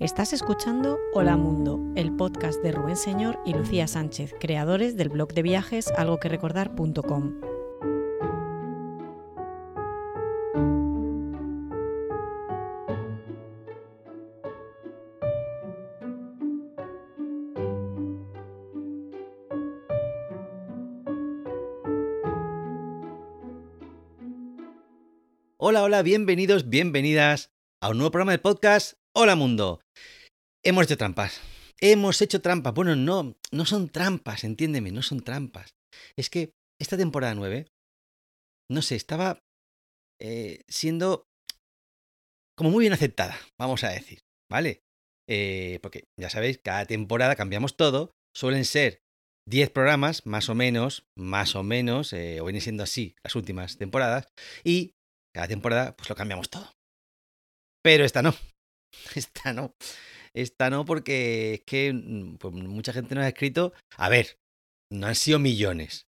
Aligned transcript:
Estás 0.00 0.32
escuchando 0.32 0.98
Hola 1.12 1.36
Mundo, 1.36 1.78
el 1.94 2.16
podcast 2.16 2.62
de 2.62 2.72
Rubén 2.72 2.96
Señor 2.96 3.38
y 3.44 3.52
Lucía 3.52 3.86
Sánchez, 3.86 4.34
creadores 4.40 4.96
del 4.96 5.10
blog 5.10 5.34
de 5.34 5.42
viajes 5.42 5.88
algoquerecordar.com. 5.88 7.40
Hola, 25.58 25.82
hola, 25.82 26.00
bienvenidos, 26.00 26.70
bienvenidas 26.70 27.52
a 27.82 27.90
un 27.90 27.98
nuevo 27.98 28.10
programa 28.10 28.32
de 28.32 28.38
podcast. 28.38 28.99
Hola 29.12 29.34
mundo. 29.34 29.80
Hemos 30.64 30.84
hecho 30.84 30.96
trampas. 30.96 31.40
Hemos 31.80 32.22
hecho 32.22 32.40
trampas. 32.40 32.72
Bueno, 32.74 32.94
no, 32.94 33.34
no 33.50 33.66
son 33.66 33.88
trampas, 33.88 34.44
entiéndeme, 34.44 34.92
no 34.92 35.02
son 35.02 35.24
trampas. 35.24 35.74
Es 36.16 36.30
que 36.30 36.52
esta 36.80 36.96
temporada 36.96 37.34
9, 37.34 37.66
no 38.70 38.82
sé, 38.82 38.94
estaba 38.94 39.40
eh, 40.20 40.62
siendo 40.68 41.24
como 42.56 42.70
muy 42.70 42.82
bien 42.82 42.92
aceptada, 42.92 43.36
vamos 43.58 43.82
a 43.82 43.88
decir, 43.88 44.20
¿vale? 44.48 44.82
Eh, 45.28 45.80
porque 45.82 46.04
ya 46.16 46.30
sabéis, 46.30 46.60
cada 46.62 46.86
temporada 46.86 47.34
cambiamos 47.34 47.76
todo. 47.76 48.12
Suelen 48.32 48.64
ser 48.64 49.00
10 49.48 49.70
programas, 49.70 50.24
más 50.24 50.48
o 50.48 50.54
menos, 50.54 51.02
más 51.18 51.56
o 51.56 51.64
menos, 51.64 52.12
eh, 52.12 52.40
o 52.40 52.44
viene 52.44 52.60
siendo 52.60 52.84
así 52.84 53.16
las 53.24 53.34
últimas 53.34 53.76
temporadas. 53.76 54.28
Y 54.62 54.92
cada 55.34 55.48
temporada, 55.48 55.96
pues 55.96 56.08
lo 56.08 56.14
cambiamos 56.14 56.48
todo. 56.48 56.70
Pero 57.82 58.04
esta 58.04 58.22
no. 58.22 58.34
Esta 59.14 59.52
no. 59.52 59.74
Esta 60.34 60.70
no, 60.70 60.84
porque 60.84 61.54
es 61.54 61.60
que 61.62 61.92
mm, 61.92 62.36
pues, 62.36 62.54
mucha 62.54 62.92
gente 62.92 63.14
nos 63.14 63.24
ha 63.24 63.28
escrito. 63.28 63.72
A 63.96 64.08
ver, 64.08 64.38
no 64.90 65.06
han 65.06 65.14
sido 65.14 65.38
millones. 65.38 66.06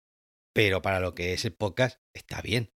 Pero 0.54 0.82
para 0.82 1.00
lo 1.00 1.14
que 1.14 1.32
es 1.32 1.44
el 1.44 1.54
podcast, 1.54 2.00
está 2.14 2.42
bien. 2.42 2.70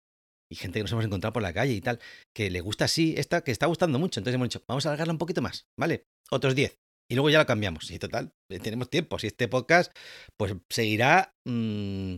Y 0.50 0.56
gente 0.56 0.78
que 0.78 0.82
nos 0.82 0.92
hemos 0.92 1.04
encontrado 1.04 1.32
por 1.32 1.42
la 1.42 1.54
calle 1.54 1.72
y 1.72 1.80
tal, 1.80 1.98
que 2.34 2.50
le 2.50 2.60
gusta 2.60 2.84
así, 2.84 3.14
esta, 3.16 3.42
que 3.42 3.50
está 3.50 3.66
gustando 3.66 3.98
mucho. 3.98 4.20
Entonces 4.20 4.34
hemos 4.34 4.48
dicho, 4.48 4.62
vamos 4.68 4.84
a 4.84 4.90
alargarla 4.90 5.14
un 5.14 5.18
poquito 5.18 5.40
más, 5.40 5.66
¿vale? 5.78 6.04
Otros 6.30 6.54
10. 6.54 6.78
Y 7.10 7.14
luego 7.14 7.30
ya 7.30 7.38
lo 7.38 7.46
cambiamos. 7.46 7.90
Y 7.90 7.98
total, 7.98 8.34
eh, 8.50 8.58
tenemos 8.58 8.90
tiempo. 8.90 9.18
Si 9.18 9.26
este 9.26 9.48
podcast, 9.48 9.92
pues 10.36 10.54
seguirá. 10.68 11.34
Mmm, 11.46 12.16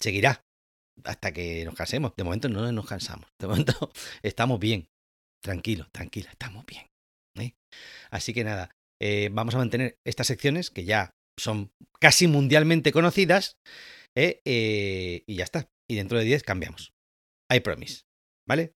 seguirá 0.00 0.44
hasta 1.02 1.32
que 1.32 1.64
nos 1.64 1.74
cansemos. 1.74 2.14
De 2.16 2.24
momento 2.24 2.48
no 2.48 2.70
nos 2.70 2.86
cansamos. 2.86 3.26
De 3.40 3.48
momento 3.48 3.90
estamos 4.22 4.60
bien. 4.60 4.88
Tranquilo, 5.42 5.88
tranquila, 5.92 6.30
estamos 6.30 6.64
bien. 6.64 6.86
¿Eh? 7.36 7.54
Así 8.10 8.32
que 8.32 8.44
nada, 8.44 8.70
eh, 9.00 9.28
vamos 9.32 9.54
a 9.54 9.58
mantener 9.58 9.98
estas 10.04 10.26
secciones 10.26 10.70
que 10.70 10.84
ya 10.84 11.14
son 11.36 11.72
casi 12.00 12.26
mundialmente 12.26 12.92
conocidas. 12.92 13.58
¿eh? 14.14 14.40
y 15.26 15.34
ya 15.34 15.44
está. 15.44 15.68
Y 15.88 15.96
dentro 15.96 16.18
de 16.18 16.24
10 16.24 16.42
cambiamos. 16.42 16.92
I 17.52 17.60
promise. 17.60 18.02
¿Vale? 18.46 18.74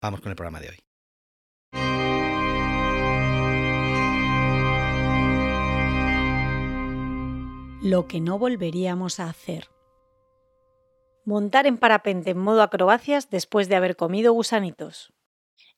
Vamos 0.00 0.20
con 0.20 0.30
el 0.30 0.36
programa 0.36 0.60
de 0.60 0.70
hoy. 0.70 0.78
Lo 7.82 8.06
que 8.06 8.20
no 8.20 8.38
volveríamos 8.38 9.18
a 9.18 9.28
hacer 9.28 9.68
montar 11.24 11.66
en 11.66 11.78
parapente 11.78 12.30
en 12.30 12.38
modo 12.38 12.62
acrobacias 12.62 13.30
después 13.30 13.68
de 13.68 13.76
haber 13.76 13.96
comido 13.96 14.32
gusanitos. 14.32 15.12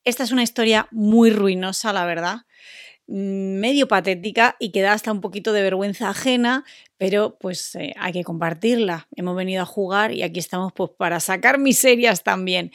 Esta 0.04 0.22
es 0.22 0.32
una 0.32 0.42
historia 0.42 0.87
muy 0.91 1.31
ruinosa, 1.31 1.92
la 1.94 2.04
verdad, 2.04 2.42
mm, 3.06 3.59
medio 3.59 3.88
patética 3.88 4.56
y 4.60 4.70
que 4.70 4.82
da 4.82 4.92
hasta 4.92 5.12
un 5.12 5.20
poquito 5.22 5.53
de 5.54 5.62
vergüenza 5.62 6.10
ajena, 6.10 6.65
pero 6.98 7.38
pues 7.41 7.75
eh, 7.76 7.94
hay 7.98 8.12
que 8.12 8.25
compartirla. 8.25 9.09
Hemos 9.16 9.34
venido 9.37 9.62
a 9.62 9.66
jugar 9.66 10.12
y 10.12 10.22
aquí 10.22 10.41
estamos 10.41 10.72
pues 10.75 10.91
para 10.98 11.20
sacar 11.20 11.59
miserias 11.59 12.22
también. 12.22 12.70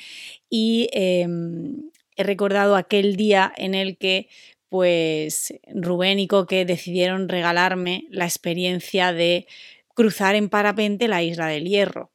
Y 0.50 0.90
em, 0.92 1.92
he 2.16 2.24
recordado 2.24 2.76
aquel 2.76 3.16
día 3.16 3.54
en 3.58 3.76
el 3.76 3.98
que 3.98 4.28
pues 4.70 5.54
Rubén 5.74 6.20
y 6.20 6.28
Coque 6.28 6.66
decidieron 6.66 7.30
regalarme 7.30 8.06
la 8.10 8.26
experiencia 8.26 9.14
de 9.14 9.48
cruzar 9.96 10.36
en 10.36 10.50
parapente 10.50 11.08
la 11.08 11.24
isla 11.24 11.48
del 11.48 11.66
Hierro 11.68 12.12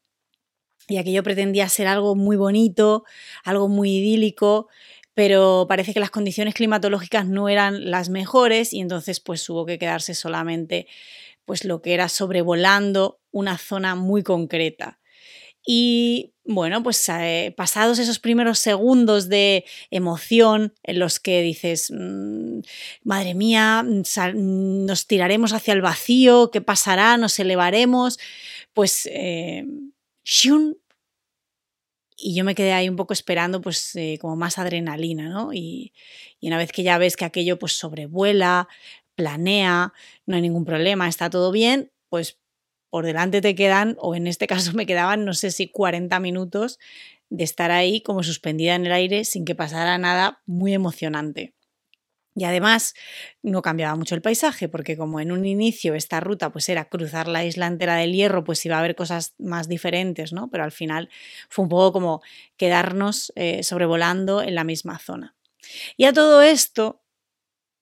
y 0.89 0.99
aquello 0.99 1.23
pretendía 1.23 1.69
ser 1.69 1.87
algo 1.87 2.15
muy 2.15 2.37
bonito, 2.37 3.05
algo 3.43 3.69
muy 3.69 3.97
idílico, 3.97 4.69
pero 5.15 5.67
parece 5.69 5.95
que 5.95 6.01
las 6.01 6.11
condiciones 6.11 6.55
climatológicas 6.55 7.27
no 7.27 7.49
eran 7.49 7.91
las 7.91 8.09
mejores 8.09 8.73
y 8.73 8.81
entonces 8.81 9.21
pues 9.21 9.49
hubo 9.49 9.65
que 9.65 9.79
quedarse 9.79 10.15
solamente 10.15 10.87
pues 11.45 11.65
lo 11.65 11.83
que 11.83 11.95
era 11.95 12.09
sobrevolando 12.09 13.21
una 13.31 13.59
zona 13.59 13.95
muy 13.95 14.23
concreta. 14.23 14.99
Y 15.67 16.35
bueno, 16.45 16.83
pues 16.83 17.09
eh, 17.09 17.55
pasados 17.57 17.99
esos 17.99 18.19
primeros 18.19 18.59
segundos 18.59 19.29
de 19.29 19.65
emoción 19.91 20.75
en 20.83 20.99
los 20.99 21.21
que 21.21 21.41
dices, 21.41 21.91
mm, 21.91 22.61
madre 23.03 23.35
mía, 23.35 23.83
nos 23.85 25.07
tiraremos 25.07 25.55
hacia 25.55 25.73
el 25.73 25.81
vacío, 25.81 26.51
¿qué 26.51 26.61
pasará? 26.61 27.17
¿Nos 27.17 27.39
elevaremos? 27.39 28.19
Pues 28.75 29.09
eh. 29.11 29.65
Y 32.17 32.35
yo 32.35 32.45
me 32.45 32.55
quedé 32.55 32.73
ahí 32.73 32.89
un 32.89 32.97
poco 32.97 33.13
esperando, 33.13 33.61
pues, 33.61 33.97
eh, 33.97 34.19
como 34.21 34.37
más 34.37 34.59
adrenalina, 34.59 35.29
¿no? 35.29 35.53
Y, 35.53 35.93
y, 36.41 36.49
una 36.49 36.59
vez 36.59 36.73
que 36.73 36.83
ya 36.83 36.99
ves 36.99 37.17
que 37.17 37.25
aquello, 37.25 37.59
pues, 37.59 37.73
sobrevuela, 37.73 38.69
planea, 39.15 39.93
no 40.27 40.37
hay 40.37 40.43
ningún 40.43 40.65
problema, 40.65 41.09
está 41.09 41.31
todo 41.31 41.53
bien, 41.53 41.93
pues, 42.09 42.39
por 42.91 43.05
delante 43.05 43.41
te 43.41 43.55
quedan, 43.55 43.97
o 43.99 44.15
en 44.15 44.27
este 44.27 44.47
caso 44.49 44.73
me 44.75 44.87
quedaban, 44.87 45.25
no 45.25 45.35
sé 45.35 45.51
si 45.51 45.69
40 45.69 46.21
minutos 46.21 46.79
de 47.31 47.45
estar 47.45 47.71
ahí 47.71 48.01
como 48.01 48.23
suspendida 48.23 48.75
en 48.77 48.87
el 48.87 48.93
aire 48.93 49.25
sin 49.25 49.45
que 49.45 49.55
pasara 49.55 49.99
nada 49.99 50.43
muy 50.47 50.75
emocionante. 50.75 51.55
Y 52.37 52.45
además 52.45 52.95
no 53.43 53.63
cambiaba 53.63 53.95
mucho 53.95 54.15
el 54.17 54.23
paisaje, 54.23 54.69
porque 54.69 54.97
como 54.97 55.21
en 55.21 55.31
un 55.31 55.47
inicio 55.47 55.95
esta 55.95 56.19
ruta 56.21 56.51
pues 56.51 56.69
era 56.69 56.89
cruzar 56.89 57.29
la 57.29 57.45
isla 57.45 57.67
entera 57.67 57.97
del 57.97 58.13
Hierro, 58.13 58.43
pues 58.43 58.65
iba 58.67 58.77
a 58.77 58.81
haber 58.81 58.97
cosas 58.97 59.35
más 59.39 59.69
diferentes, 59.69 60.33
¿no? 60.33 60.51
Pero 60.51 60.65
al 60.65 60.73
final 60.73 61.11
fue 61.49 61.63
un 61.63 61.69
poco 61.69 61.93
como 61.93 62.23
quedarnos 62.57 63.33
eh, 63.37 63.63
sobrevolando 63.63 64.43
en 64.43 64.55
la 64.57 64.65
misma 64.65 64.99
zona. 64.99 65.37
Y 65.97 66.07
a 66.07 66.13
todo 66.13 66.43
esto, 66.43 67.03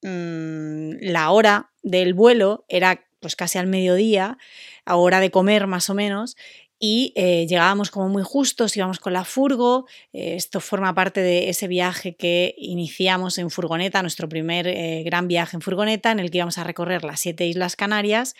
mmm, 0.03 0.91
la 1.01 1.31
hora 1.31 1.71
del 1.83 2.13
vuelo 2.13 2.65
era 2.69 3.05
pues 3.19 3.35
casi 3.35 3.57
al 3.57 3.67
mediodía, 3.67 4.37
a 4.85 4.97
hora 4.97 5.19
de 5.21 5.31
comer 5.31 5.65
más 5.65 5.89
o 5.89 5.95
menos, 5.95 6.35
y 6.79 7.13
eh, 7.15 7.45
llegábamos 7.47 7.91
como 7.91 8.09
muy 8.09 8.23
justos, 8.23 8.75
íbamos 8.75 8.99
con 8.99 9.13
la 9.13 9.23
furgo, 9.23 9.87
eh, 10.11 10.35
esto 10.35 10.59
forma 10.59 10.93
parte 10.93 11.21
de 11.21 11.49
ese 11.49 11.67
viaje 11.67 12.15
que 12.15 12.55
iniciamos 12.57 13.37
en 13.37 13.49
furgoneta, 13.49 14.01
nuestro 14.01 14.27
primer 14.27 14.67
eh, 14.67 15.03
gran 15.05 15.27
viaje 15.27 15.55
en 15.55 15.61
furgoneta, 15.61 16.11
en 16.11 16.19
el 16.19 16.29
que 16.29 16.39
íbamos 16.39 16.57
a 16.57 16.63
recorrer 16.63 17.03
las 17.03 17.19
siete 17.19 17.47
Islas 17.47 17.75
Canarias 17.75 18.35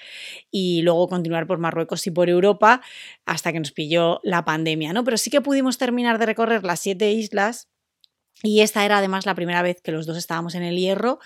y 0.52 0.82
luego 0.82 1.08
continuar 1.08 1.48
por 1.48 1.58
Marruecos 1.58 2.06
y 2.08 2.12
por 2.12 2.30
Europa 2.30 2.82
hasta 3.26 3.54
que 3.54 3.60
nos 3.60 3.72
pilló 3.72 4.20
la 4.24 4.44
pandemia, 4.44 4.94
¿no? 4.94 5.04
Pero 5.04 5.18
sí 5.18 5.30
que 5.30 5.42
pudimos 5.42 5.78
terminar 5.78 6.20
de 6.20 6.26
recorrer 6.26 6.64
las 6.64 6.80
siete 6.80 7.12
islas 7.12 7.70
y 8.42 8.60
esta 8.60 8.84
era 8.84 8.98
además 8.98 9.26
la 9.26 9.36
primera 9.36 9.62
vez 9.62 9.82
que 9.82 9.94
los 9.94 10.06
dos 10.06 10.18
estábamos 10.18 10.54
en 10.56 10.64
el 10.64 10.78
hierro 10.78 11.20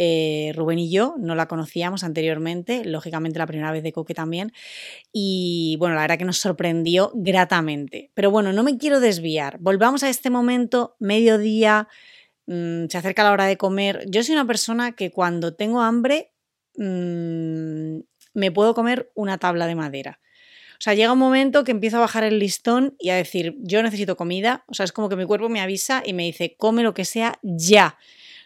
eh, 0.00 0.52
Rubén 0.54 0.78
y 0.78 0.92
yo, 0.92 1.16
no 1.18 1.34
la 1.34 1.48
conocíamos 1.48 2.04
anteriormente, 2.04 2.84
lógicamente 2.84 3.40
la 3.40 3.48
primera 3.48 3.72
vez 3.72 3.82
de 3.82 3.92
Coque 3.92 4.14
también, 4.14 4.52
y 5.12 5.76
bueno, 5.80 5.96
la 5.96 6.02
verdad 6.02 6.18
que 6.18 6.24
nos 6.24 6.38
sorprendió 6.38 7.10
gratamente. 7.14 8.12
Pero 8.14 8.30
bueno, 8.30 8.52
no 8.52 8.62
me 8.62 8.78
quiero 8.78 9.00
desviar, 9.00 9.58
volvamos 9.58 10.04
a 10.04 10.08
este 10.08 10.30
momento, 10.30 10.94
mediodía, 11.00 11.88
mmm, 12.46 12.86
se 12.88 12.96
acerca 12.96 13.24
la 13.24 13.32
hora 13.32 13.46
de 13.46 13.56
comer. 13.56 14.04
Yo 14.08 14.22
soy 14.22 14.34
una 14.34 14.46
persona 14.46 14.92
que 14.92 15.10
cuando 15.10 15.56
tengo 15.56 15.80
hambre 15.80 16.32
mmm, 16.76 17.98
me 18.34 18.52
puedo 18.52 18.74
comer 18.74 19.10
una 19.16 19.38
tabla 19.38 19.66
de 19.66 19.74
madera. 19.74 20.20
O 20.74 20.80
sea, 20.80 20.94
llega 20.94 21.12
un 21.12 21.18
momento 21.18 21.64
que 21.64 21.72
empiezo 21.72 21.96
a 21.96 22.00
bajar 22.00 22.22
el 22.22 22.38
listón 22.38 22.94
y 23.00 23.08
a 23.10 23.16
decir, 23.16 23.56
yo 23.58 23.82
necesito 23.82 24.16
comida. 24.16 24.62
O 24.68 24.74
sea, 24.74 24.84
es 24.84 24.92
como 24.92 25.08
que 25.08 25.16
mi 25.16 25.24
cuerpo 25.24 25.48
me 25.48 25.60
avisa 25.60 26.04
y 26.06 26.12
me 26.12 26.22
dice, 26.22 26.54
come 26.56 26.84
lo 26.84 26.94
que 26.94 27.04
sea 27.04 27.40
ya. 27.42 27.98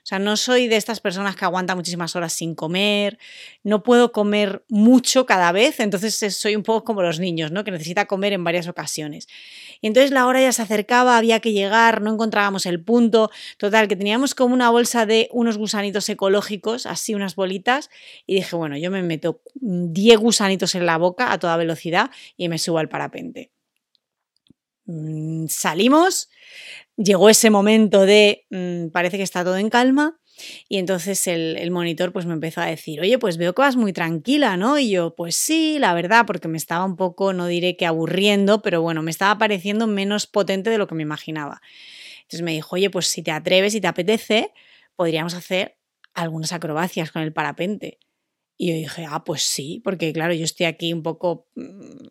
O 0.02 0.06
sea, 0.06 0.18
no 0.18 0.36
soy 0.36 0.66
de 0.66 0.76
estas 0.76 0.98
personas 0.98 1.36
que 1.36 1.44
aguantan 1.44 1.76
muchísimas 1.76 2.16
horas 2.16 2.32
sin 2.32 2.56
comer, 2.56 3.18
no 3.62 3.84
puedo 3.84 4.10
comer 4.10 4.64
mucho 4.68 5.26
cada 5.26 5.52
vez, 5.52 5.78
entonces 5.78 6.36
soy 6.36 6.56
un 6.56 6.64
poco 6.64 6.82
como 6.82 7.02
los 7.02 7.20
niños, 7.20 7.52
¿no? 7.52 7.62
Que 7.62 7.70
necesita 7.70 8.06
comer 8.06 8.32
en 8.32 8.42
varias 8.42 8.66
ocasiones. 8.66 9.28
Y 9.80 9.86
entonces 9.86 10.10
la 10.10 10.26
hora 10.26 10.40
ya 10.40 10.50
se 10.50 10.62
acercaba, 10.62 11.16
había 11.16 11.38
que 11.38 11.52
llegar, 11.52 12.02
no 12.02 12.12
encontrábamos 12.12 12.66
el 12.66 12.82
punto. 12.82 13.30
Total, 13.58 13.86
que 13.86 13.94
teníamos 13.94 14.34
como 14.34 14.54
una 14.54 14.70
bolsa 14.70 15.06
de 15.06 15.28
unos 15.30 15.56
gusanitos 15.56 16.08
ecológicos, 16.08 16.86
así 16.86 17.14
unas 17.14 17.36
bolitas, 17.36 17.88
y 18.26 18.34
dije, 18.34 18.56
bueno, 18.56 18.76
yo 18.76 18.90
me 18.90 19.04
meto 19.04 19.40
10 19.54 20.18
gusanitos 20.18 20.74
en 20.74 20.84
la 20.84 20.98
boca 20.98 21.32
a 21.32 21.38
toda 21.38 21.56
velocidad 21.56 22.10
y 22.36 22.48
me 22.48 22.58
subo 22.58 22.78
al 22.78 22.88
parapente. 22.88 23.50
Mm, 24.86 25.46
salimos, 25.48 26.28
llegó 26.96 27.28
ese 27.28 27.50
momento 27.50 28.04
de 28.04 28.46
mm, 28.50 28.88
parece 28.88 29.16
que 29.16 29.22
está 29.22 29.44
todo 29.44 29.56
en 29.56 29.70
calma 29.70 30.18
y 30.68 30.78
entonces 30.78 31.26
el, 31.26 31.70
monitor 31.70 32.12
pues 32.12 32.26
me 32.26 32.32
empezó 32.32 32.60
a 32.60 32.66
decir, 32.66 33.00
oye, 33.00 33.18
pues 33.18 33.36
veo 33.36 33.54
que 33.54 33.62
vas 33.62 33.76
muy 33.76 33.92
tranquila, 33.92 34.56
¿no? 34.56 34.78
Y 34.78 34.90
yo, 34.90 35.14
pues 35.14 35.36
sí, 35.36 35.78
la 35.78 35.94
verdad, 35.94 36.24
porque 36.26 36.48
me 36.48 36.56
estaba 36.56 36.84
un 36.84 36.96
poco, 36.96 37.32
no 37.32 37.46
diré 37.46 37.76
que 37.76 37.86
aburriendo, 37.86 38.62
pero 38.62 38.82
bueno, 38.82 39.02
me 39.02 39.10
estaba 39.10 39.38
pareciendo 39.38 39.86
menos 39.86 40.26
potente 40.26 40.70
de 40.70 40.78
lo 40.78 40.86
que 40.86 40.94
me 40.94 41.02
imaginaba. 41.02 41.60
Entonces 42.22 42.42
me 42.42 42.52
dijo, 42.52 42.76
oye, 42.76 42.90
pues 42.90 43.06
si 43.08 43.22
te 43.22 43.30
atreves 43.30 43.74
y 43.74 43.80
te 43.80 43.88
apetece, 43.88 44.52
podríamos 44.96 45.34
hacer 45.34 45.76
algunas 46.14 46.52
acrobacias 46.52 47.12
con 47.12 47.22
el 47.22 47.32
parapente. 47.32 47.98
Y 48.56 48.68
yo 48.68 48.74
dije, 48.74 49.06
ah, 49.08 49.24
pues 49.24 49.42
sí, 49.42 49.80
porque 49.84 50.12
claro, 50.12 50.34
yo 50.34 50.44
estoy 50.44 50.66
aquí 50.66 50.92
un 50.92 51.02
poco 51.02 51.48
mm, 51.54 52.08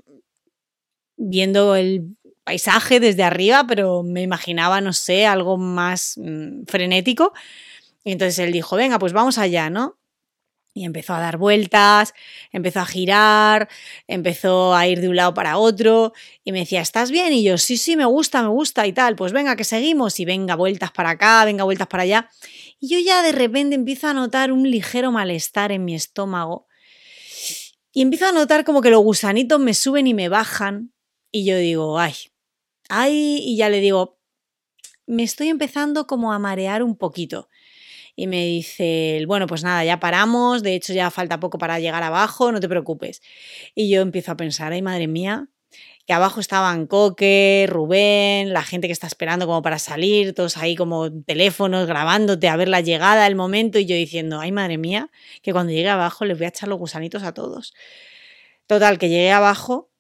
viendo 1.18 1.76
el 1.76 2.16
paisaje 2.44 3.00
desde 3.00 3.24
arriba, 3.24 3.66
pero 3.68 4.04
me 4.04 4.22
imaginaba, 4.22 4.82
no 4.82 4.94
sé, 4.94 5.26
algo 5.26 5.58
más 5.58 6.16
mm, 6.18 6.64
frenético. 6.68 7.34
Y 8.04 8.14
entonces 8.14 8.40
él 8.40 8.52
dijo, 8.52 8.76
venga, 8.76 9.00
pues 9.00 9.14
vamos 9.14 9.38
allá, 9.38 9.70
¿no? 9.70 9.98
Y 10.74 10.86
empezó 10.86 11.14
a 11.14 11.20
dar 11.20 11.38
vueltas, 11.38 12.14
empezó 12.54 12.80
a 12.80 12.86
girar, 12.86 13.68
empezó 14.08 14.74
a 14.74 14.88
ir 14.88 15.02
de 15.02 15.10
un 15.10 15.18
lado 15.18 15.34
para 15.34 15.58
otro 15.58 16.14
y 16.46 16.54
me 16.54 16.60
decía, 16.60 16.80
¿estás 16.80 17.12
bien? 17.12 17.34
Y 17.34 17.44
yo, 17.44 17.58
sí, 17.58 17.76
sí, 17.76 17.98
me 17.98 18.06
gusta, 18.06 18.42
me 18.42 18.48
gusta 18.48 18.88
y 18.88 18.94
tal, 18.94 19.18
pues 19.18 19.34
venga, 19.34 19.58
que 19.58 19.66
seguimos 19.66 20.20
y 20.22 20.26
venga, 20.26 20.56
vueltas 20.56 20.92
para 20.92 21.12
acá, 21.12 21.44
venga, 21.44 21.66
vueltas 21.66 21.88
para 21.88 22.04
allá. 22.04 22.30
Y 22.80 22.88
yo 22.88 23.00
ya 23.00 23.22
de 23.22 23.34
repente 23.34 23.76
empiezo 23.76 24.08
a 24.08 24.14
notar 24.14 24.54
un 24.54 24.70
ligero 24.70 25.12
malestar 25.12 25.74
en 25.74 25.84
mi 25.84 25.94
estómago 25.94 26.68
y 27.92 28.02
empiezo 28.02 28.28
a 28.28 28.32
notar 28.32 28.64
como 28.64 28.82
que 28.82 28.90
los 28.90 29.04
gusanitos 29.04 29.60
me 29.60 29.74
suben 29.74 30.08
y 30.08 30.14
me 30.14 30.30
bajan 30.30 30.94
y 31.32 31.46
yo 31.46 31.58
digo, 31.58 32.00
ay, 32.00 32.14
ay, 32.92 33.40
y 33.42 33.58
ya 33.58 33.70
le 33.70 33.80
digo, 33.80 34.20
me 35.08 35.24
estoy 35.24 35.50
empezando 35.50 36.08
como 36.08 36.34
a 36.34 36.40
marear 36.40 36.84
un 36.84 36.98
poquito. 36.98 37.50
Y 38.16 38.28
me 38.28 38.46
dice, 38.46 39.24
bueno, 39.28 39.48
pues 39.48 39.64
nada, 39.64 39.86
ya 39.86 40.00
paramos, 40.00 40.64
de 40.64 40.76
hecho 40.76 40.94
ya 40.94 41.12
falta 41.12 41.40
poco 41.40 41.58
para 41.58 41.80
llegar 41.80 42.04
abajo, 42.04 42.52
no 42.52 42.60
te 42.60 42.70
preocupes. 42.70 43.22
Y 43.76 43.90
yo 43.90 44.02
empiezo 44.02 44.34
a 44.34 44.38
pensar, 44.38 44.74
ay, 44.74 44.82
madre 44.82 45.08
mía, 45.08 45.50
que 46.06 46.14
abajo 46.14 46.40
estaban 46.42 46.88
Coque, 46.88 47.68
Rubén, 47.70 48.54
la 48.54 48.64
gente 48.64 48.88
que 48.88 48.94
está 48.94 49.08
esperando 49.08 49.48
como 49.48 49.62
para 49.62 49.80
salir, 49.80 50.34
todos 50.34 50.58
ahí 50.58 50.76
como 50.76 51.12
teléfonos 51.24 51.88
grabándote 51.88 52.50
a 52.50 52.58
ver 52.58 52.68
la 52.70 52.82
llegada, 52.82 53.28
el 53.28 53.36
momento, 53.36 53.80
y 53.80 53.86
yo 53.86 53.96
diciendo, 53.96 54.40
ay, 54.40 54.52
madre 54.52 54.78
mía, 54.78 55.10
que 55.42 55.54
cuando 55.54 55.72
llegue 55.74 55.90
abajo 55.90 56.26
les 56.26 56.38
voy 56.38 56.46
a 56.46 56.50
echar 56.50 56.70
los 56.70 56.80
gusanitos 56.80 57.24
a 57.24 57.34
todos. 57.34 57.74
Total, 58.68 58.98
que 58.98 59.10
llegué 59.10 59.32
abajo 59.32 59.91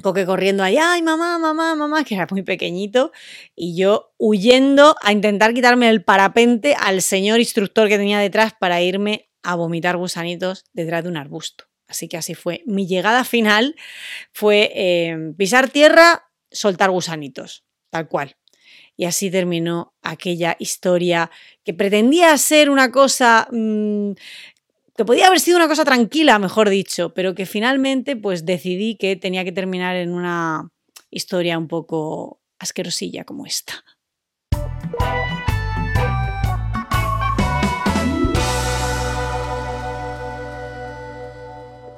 Coque 0.00 0.24
corriendo 0.24 0.62
ahí, 0.62 0.76
ay, 0.76 1.02
mamá, 1.02 1.38
mamá, 1.38 1.74
mamá, 1.74 2.04
que 2.04 2.14
era 2.14 2.28
muy 2.30 2.42
pequeñito, 2.42 3.10
y 3.56 3.76
yo 3.76 4.12
huyendo 4.16 4.94
a 5.02 5.10
intentar 5.10 5.52
quitarme 5.54 5.88
el 5.88 6.04
parapente 6.04 6.76
al 6.78 7.02
señor 7.02 7.40
instructor 7.40 7.88
que 7.88 7.98
tenía 7.98 8.20
detrás 8.20 8.52
para 8.58 8.80
irme 8.80 9.28
a 9.42 9.56
vomitar 9.56 9.96
gusanitos 9.96 10.64
detrás 10.72 11.02
de 11.02 11.10
un 11.10 11.16
arbusto. 11.16 11.64
Así 11.88 12.06
que 12.06 12.16
así 12.16 12.34
fue. 12.34 12.62
Mi 12.64 12.86
llegada 12.86 13.24
final 13.24 13.74
fue 14.32 14.70
eh, 14.74 15.32
pisar 15.36 15.68
tierra, 15.68 16.30
soltar 16.50 16.90
gusanitos, 16.90 17.64
tal 17.90 18.06
cual. 18.08 18.36
Y 18.96 19.06
así 19.06 19.30
terminó 19.30 19.94
aquella 20.02 20.56
historia 20.58 21.30
que 21.64 21.74
pretendía 21.74 22.36
ser 22.38 22.68
una 22.68 22.92
cosa 22.92 23.48
mm, 23.50 24.12
que 24.98 25.04
podía 25.04 25.28
haber 25.28 25.38
sido 25.38 25.58
una 25.58 25.68
cosa 25.68 25.84
tranquila, 25.84 26.40
mejor 26.40 26.68
dicho, 26.68 27.14
pero 27.14 27.36
que 27.36 27.46
finalmente 27.46 28.16
pues 28.16 28.44
decidí 28.44 28.96
que 28.96 29.14
tenía 29.14 29.44
que 29.44 29.52
terminar 29.52 29.94
en 29.94 30.12
una 30.12 30.72
historia 31.08 31.56
un 31.56 31.68
poco 31.68 32.42
asquerosilla 32.58 33.22
como 33.22 33.46
esta. 33.46 33.84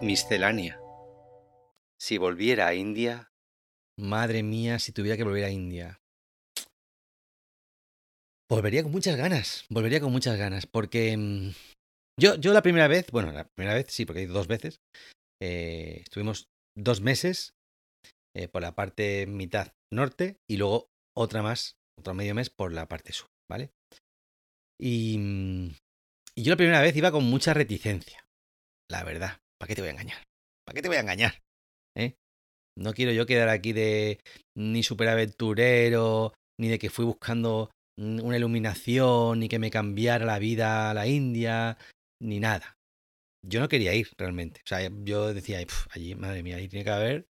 Miscelánea. 0.02 0.79
Si 1.99 2.19
volviera 2.19 2.67
a 2.67 2.75
India... 2.75 3.32
Madre 3.97 4.43
mía, 4.43 4.79
si 4.79 4.93
tuviera 4.93 5.17
que 5.17 5.25
volver 5.25 5.44
a 5.44 5.50
India. 5.50 6.00
Volvería 8.49 8.82
con 8.82 8.93
muchas 8.93 9.17
ganas, 9.17 9.64
volvería 9.70 10.00
con 10.00 10.12
muchas 10.12 10.37
ganas, 10.37 10.67
porque 10.67 11.17
mm, 11.17 11.50
yo, 12.20 12.37
yo 12.37 12.52
la 12.52 12.62
primera 12.62 12.87
vez, 12.87 13.11
bueno, 13.11 13.32
la 13.32 13.49
primera 13.56 13.75
vez 13.75 13.87
sí, 13.88 14.05
porque 14.05 14.20
he 14.20 14.25
ido 14.25 14.34
dos 14.34 14.46
veces, 14.46 14.81
eh, 15.43 16.02
estuvimos 16.02 16.49
dos 16.76 17.00
meses 17.00 17.55
eh, 18.37 18.46
por 18.46 18.62
la 18.62 18.75
parte 18.75 19.26
mitad 19.26 19.72
norte 19.93 20.37
y 20.49 20.58
luego 20.58 20.88
otra 21.17 21.43
más, 21.43 21.76
otro 21.99 22.14
medio 22.14 22.34
mes 22.34 22.50
por 22.50 22.72
la 22.72 22.87
parte 22.87 23.12
sur, 23.12 23.28
¿vale? 23.50 23.70
Y, 24.78 25.19
mm, 25.19 25.75
y 26.37 26.43
yo 26.43 26.50
la 26.50 26.56
primera 26.56 26.81
vez 26.81 26.94
iba 26.96 27.11
con 27.11 27.25
mucha 27.25 27.55
reticencia, 27.55 28.25
la 28.90 29.02
verdad. 29.02 29.38
¿Para 29.58 29.69
qué 29.69 29.75
te 29.75 29.82
voy 29.82 29.88
a 29.88 29.93
engañar? 29.93 30.23
¿Para 30.64 30.75
qué 30.75 30.82
te 30.82 30.88
voy 30.88 30.96
a 30.96 31.00
engañar? 31.00 31.40
¿Eh? 31.96 32.14
No 32.78 32.94
quiero 32.94 33.12
yo 33.12 33.26
quedar 33.26 33.49
aquí 33.49 33.73
de 33.73 34.20
ni 34.56 34.82
superaventurero, 34.82 36.32
ni 36.58 36.69
de 36.69 36.78
que 36.78 36.90
fui 36.90 37.05
buscando 37.05 37.70
mm, 37.99 38.20
una 38.20 38.37
iluminación, 38.37 39.40
ni 39.40 39.49
que 39.49 39.58
me 39.58 39.70
cambiara 39.70 40.25
la 40.25 40.38
vida 40.38 40.90
a 40.90 40.94
la 40.94 41.06
India, 41.06 41.76
ni 42.20 42.40
nada. 42.40 42.78
Yo 43.43 43.61
no 43.61 43.69
quería 43.69 43.94
ir 43.94 44.11
realmente. 44.19 44.61
O 44.64 44.69
sea, 44.69 44.88
yo 45.02 45.32
decía, 45.32 45.64
allí, 45.90 46.14
madre 46.14 46.43
mía, 46.43 46.56
ahí 46.56 46.69
tiene 46.69 46.84
que 46.84 46.90
haber, 46.90 47.28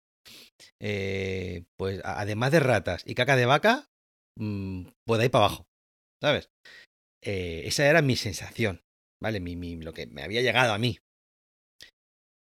eh, 0.81 1.65
pues 1.77 2.01
además 2.03 2.51
de 2.51 2.59
ratas 2.59 3.03
y 3.05 3.15
caca 3.15 3.35
de 3.35 3.45
vaca, 3.45 3.89
mmm, 4.37 4.85
pues 5.05 5.23
ir 5.23 5.31
para 5.31 5.45
abajo, 5.45 5.67
¿sabes? 6.21 6.49
Eh, 7.23 7.63
esa 7.65 7.87
era 7.87 8.01
mi 8.01 8.15
sensación, 8.15 8.81
¿vale? 9.21 9.39
Mi, 9.39 9.55
mi, 9.55 9.75
lo 9.77 9.93
que 9.93 10.07
me 10.07 10.23
había 10.23 10.41
llegado 10.41 10.73
a 10.73 10.77
mí. 10.77 10.99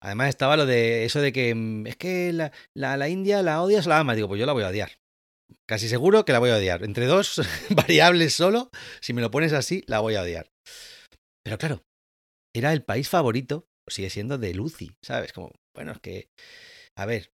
Además 0.04 0.30
estaba 0.30 0.58
lo 0.58 0.66
de 0.66 1.06
eso 1.06 1.22
de 1.22 1.32
que 1.32 1.54
mm, 1.54 1.88
es 1.88 1.96
que 1.98 2.34
la, 2.34 2.52
la, 2.76 2.98
la 2.98 3.10
India 3.10 3.44
la 3.44 3.62
odias 3.62 3.86
o 3.86 3.90
la 3.90 4.00
amas. 4.00 4.16
Digo, 4.16 4.28
pues 4.28 4.40
yo 4.40 4.46
la 4.46 4.54
voy 4.54 4.64
a 4.64 4.70
odiar. 4.70 4.92
Casi 5.68 5.90
seguro 5.90 6.26
que 6.26 6.32
la 6.32 6.40
voy 6.40 6.50
a 6.50 6.56
odiar. 6.56 6.84
Entre 6.84 7.06
dos 7.06 7.42
variables 7.70 8.34
solo, 8.34 8.70
si 9.02 9.14
me 9.14 9.22
lo 9.22 9.32
pones 9.32 9.54
así, 9.54 9.84
la 9.88 10.00
voy 10.00 10.16
a 10.16 10.22
odiar. 10.22 10.52
Pero 11.44 11.58
claro, 11.58 11.84
era 12.54 12.74
el 12.74 12.84
país 12.84 13.10
favorito, 13.10 13.68
sigue 13.88 14.10
siendo 14.10 14.38
de 14.38 14.54
Lucy, 14.54 14.92
¿sabes? 15.04 15.34
Como, 15.34 15.52
bueno, 15.76 15.92
es 15.94 16.00
que, 16.00 16.30
a 16.96 17.06
ver, 17.06 17.32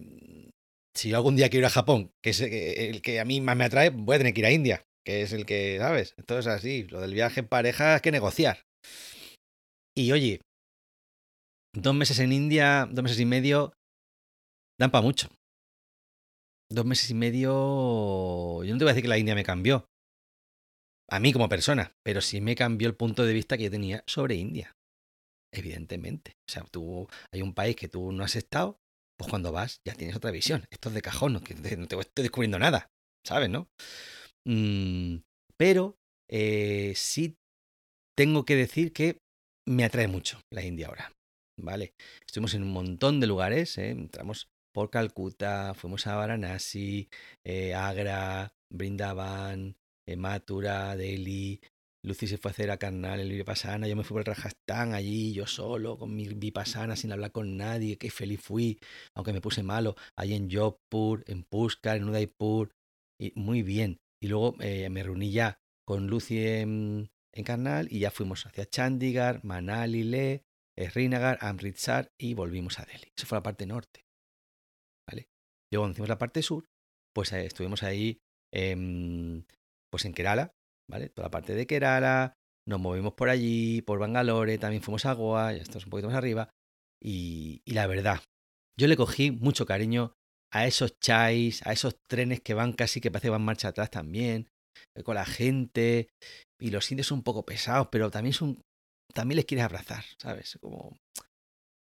mm, 0.00 0.50
si 0.94 1.10
yo 1.10 1.16
algún 1.16 1.36
día 1.36 1.48
quiero 1.48 1.62
ir 1.64 1.66
a 1.66 1.70
Japón, 1.70 2.12
que 2.22 2.30
es 2.30 2.40
el 2.40 3.02
que 3.02 3.20
a 3.20 3.24
mí 3.24 3.40
más 3.40 3.56
me 3.56 3.64
atrae, 3.64 3.90
voy 3.90 4.16
a 4.16 4.18
tener 4.18 4.34
que 4.34 4.40
ir 4.40 4.46
a 4.46 4.52
India, 4.52 4.84
que 5.04 5.22
es 5.22 5.32
el 5.32 5.46
que, 5.46 5.78
¿sabes? 5.78 6.14
Entonces 6.18 6.52
así, 6.52 6.84
lo 6.84 7.00
del 7.00 7.14
viaje 7.14 7.40
en 7.40 7.48
pareja 7.48 7.96
es 7.96 8.02
que 8.02 8.12
negociar. 8.12 8.64
Y 9.96 10.12
oye, 10.12 10.40
dos 11.74 11.94
meses 11.94 12.18
en 12.18 12.32
India, 12.32 12.88
dos 12.90 13.02
meses 13.02 13.20
y 13.20 13.26
medio, 13.26 13.72
dan 14.78 14.90
para 14.90 15.02
mucho. 15.02 15.28
Dos 16.70 16.86
meses 16.86 17.10
y 17.10 17.14
medio, 17.14 18.64
yo 18.64 18.72
no 18.72 18.78
te 18.78 18.84
voy 18.84 18.90
a 18.90 18.94
decir 18.94 19.02
que 19.02 19.08
la 19.08 19.18
India 19.18 19.34
me 19.34 19.44
cambió, 19.44 19.86
a 21.12 21.20
mí 21.20 21.30
como 21.30 21.46
persona, 21.46 21.94
pero 22.02 22.22
sí 22.22 22.40
me 22.40 22.54
cambió 22.54 22.88
el 22.88 22.96
punto 22.96 23.26
de 23.26 23.34
vista 23.34 23.58
que 23.58 23.64
yo 23.64 23.70
tenía 23.70 24.02
sobre 24.06 24.36
India. 24.36 24.74
Evidentemente. 25.52 26.38
O 26.48 26.50
sea, 26.50 26.64
tú, 26.64 27.06
hay 27.30 27.42
un 27.42 27.52
país 27.52 27.76
que 27.76 27.88
tú 27.88 28.12
no 28.12 28.24
has 28.24 28.34
estado, 28.34 28.80
pues 29.18 29.28
cuando 29.28 29.52
vas 29.52 29.82
ya 29.84 29.92
tienes 29.92 30.16
otra 30.16 30.30
visión. 30.30 30.64
Esto 30.70 30.88
es 30.88 30.94
de 30.94 31.02
cajón, 31.02 31.34
no, 31.34 31.40
te, 31.40 31.52
estoy 31.52 32.22
descubriendo 32.22 32.58
nada, 32.58 32.90
¿sabes, 33.26 33.50
no? 33.50 33.68
Mm, 34.46 35.18
pero 35.58 35.98
eh, 36.30 36.94
sí 36.96 37.36
tengo 38.16 38.46
que 38.46 38.56
decir 38.56 38.94
que 38.94 39.18
me 39.68 39.84
atrae 39.84 40.08
mucho 40.08 40.40
la 40.50 40.64
India 40.64 40.86
ahora. 40.86 41.12
¿Vale? 41.60 41.92
Estuvimos 42.26 42.54
en 42.54 42.62
un 42.62 42.72
montón 42.72 43.20
de 43.20 43.26
lugares, 43.26 43.76
¿eh? 43.76 43.90
entramos 43.90 44.48
por 44.72 44.88
Calcuta, 44.88 45.74
fuimos 45.74 46.06
a 46.06 46.16
Varanasi, 46.16 47.10
eh, 47.44 47.74
Agra, 47.74 48.54
Brindavan, 48.70 49.76
Matura, 50.16 50.96
Delhi, 50.96 51.60
Lucy 52.04 52.26
se 52.26 52.36
fue 52.36 52.50
a 52.50 52.52
hacer 52.52 52.70
a 52.70 52.78
Carnal 52.78 53.20
el 53.20 53.30
Vipassana, 53.30 53.86
yo 53.86 53.94
me 53.94 54.02
fui 54.02 54.14
por 54.14 54.22
el 54.22 54.26
Rajasthan 54.34 54.92
allí, 54.92 55.32
yo 55.32 55.46
solo, 55.46 55.96
con 55.96 56.14
mi 56.14 56.26
Vipassana, 56.26 56.96
sin 56.96 57.12
hablar 57.12 57.30
con 57.30 57.56
nadie, 57.56 57.96
qué 57.96 58.10
feliz 58.10 58.40
fui, 58.40 58.80
aunque 59.14 59.32
me 59.32 59.40
puse 59.40 59.62
malo, 59.62 59.94
allí 60.16 60.34
en 60.34 60.50
Jodhpur, 60.50 61.22
en 61.28 61.44
Pushkar, 61.44 61.98
en 61.98 62.08
Udaipur, 62.08 62.74
y 63.20 63.32
muy 63.36 63.62
bien. 63.62 64.00
Y 64.20 64.28
luego 64.28 64.56
eh, 64.60 64.88
me 64.90 65.02
reuní 65.02 65.30
ya 65.30 65.60
con 65.86 66.08
Lucy 66.08 66.44
en, 66.44 67.10
en 67.32 67.44
Karnal 67.44 67.86
y 67.90 68.00
ya 68.00 68.10
fuimos 68.10 68.46
hacia 68.46 68.68
Chandigarh, 68.68 69.44
Manali, 69.44 70.02
Leh, 70.02 70.44
Srinagar, 70.76 71.38
Amritsar 71.40 72.12
y 72.18 72.34
volvimos 72.34 72.80
a 72.80 72.84
Delhi. 72.84 73.12
Esa 73.16 73.26
fue 73.26 73.38
la 73.38 73.42
parte 73.42 73.66
norte. 73.66 74.06
¿Vale? 75.08 75.28
Luego 75.70 75.82
cuando 75.82 75.92
hicimos 75.92 76.08
la 76.08 76.18
parte 76.18 76.42
sur, 76.42 76.64
pues 77.14 77.32
eh, 77.32 77.46
estuvimos 77.46 77.82
ahí 77.82 78.20
pues 79.92 80.04
en 80.06 80.14
Kerala, 80.14 80.54
¿vale? 80.90 81.10
Toda 81.10 81.26
la 81.26 81.30
parte 81.30 81.54
de 81.54 81.66
Kerala, 81.66 82.34
nos 82.66 82.80
movimos 82.80 83.12
por 83.12 83.28
allí, 83.28 83.82
por 83.82 83.98
Bangalore, 83.98 84.58
también 84.58 84.82
fuimos 84.82 85.04
a 85.04 85.12
Goa, 85.12 85.52
ya 85.52 85.62
estamos 85.62 85.84
un 85.84 85.90
poquito 85.90 86.08
más 86.08 86.16
arriba. 86.16 86.48
Y, 87.00 87.62
y 87.64 87.74
la 87.74 87.86
verdad, 87.86 88.22
yo 88.78 88.86
le 88.86 88.96
cogí 88.96 89.30
mucho 89.30 89.66
cariño 89.66 90.14
a 90.52 90.66
esos 90.66 90.98
chais, 91.00 91.66
a 91.66 91.72
esos 91.72 91.96
trenes 92.08 92.40
que 92.40 92.54
van 92.54 92.72
casi 92.72 93.00
que 93.00 93.10
parece 93.10 93.26
que 93.26 93.30
van 93.30 93.44
marcha 93.44 93.68
atrás 93.68 93.90
también, 93.90 94.48
eh, 94.94 95.02
con 95.02 95.14
la 95.14 95.24
gente. 95.24 96.08
Y 96.60 96.70
los 96.70 96.90
indios 96.90 97.08
son 97.08 97.18
un 97.18 97.24
poco 97.24 97.44
pesados, 97.44 97.88
pero 97.90 98.10
también 98.10 98.34
son. 98.34 98.62
También 99.12 99.36
les 99.36 99.44
quieres 99.44 99.64
abrazar, 99.64 100.04
¿sabes? 100.18 100.58
Como. 100.60 100.96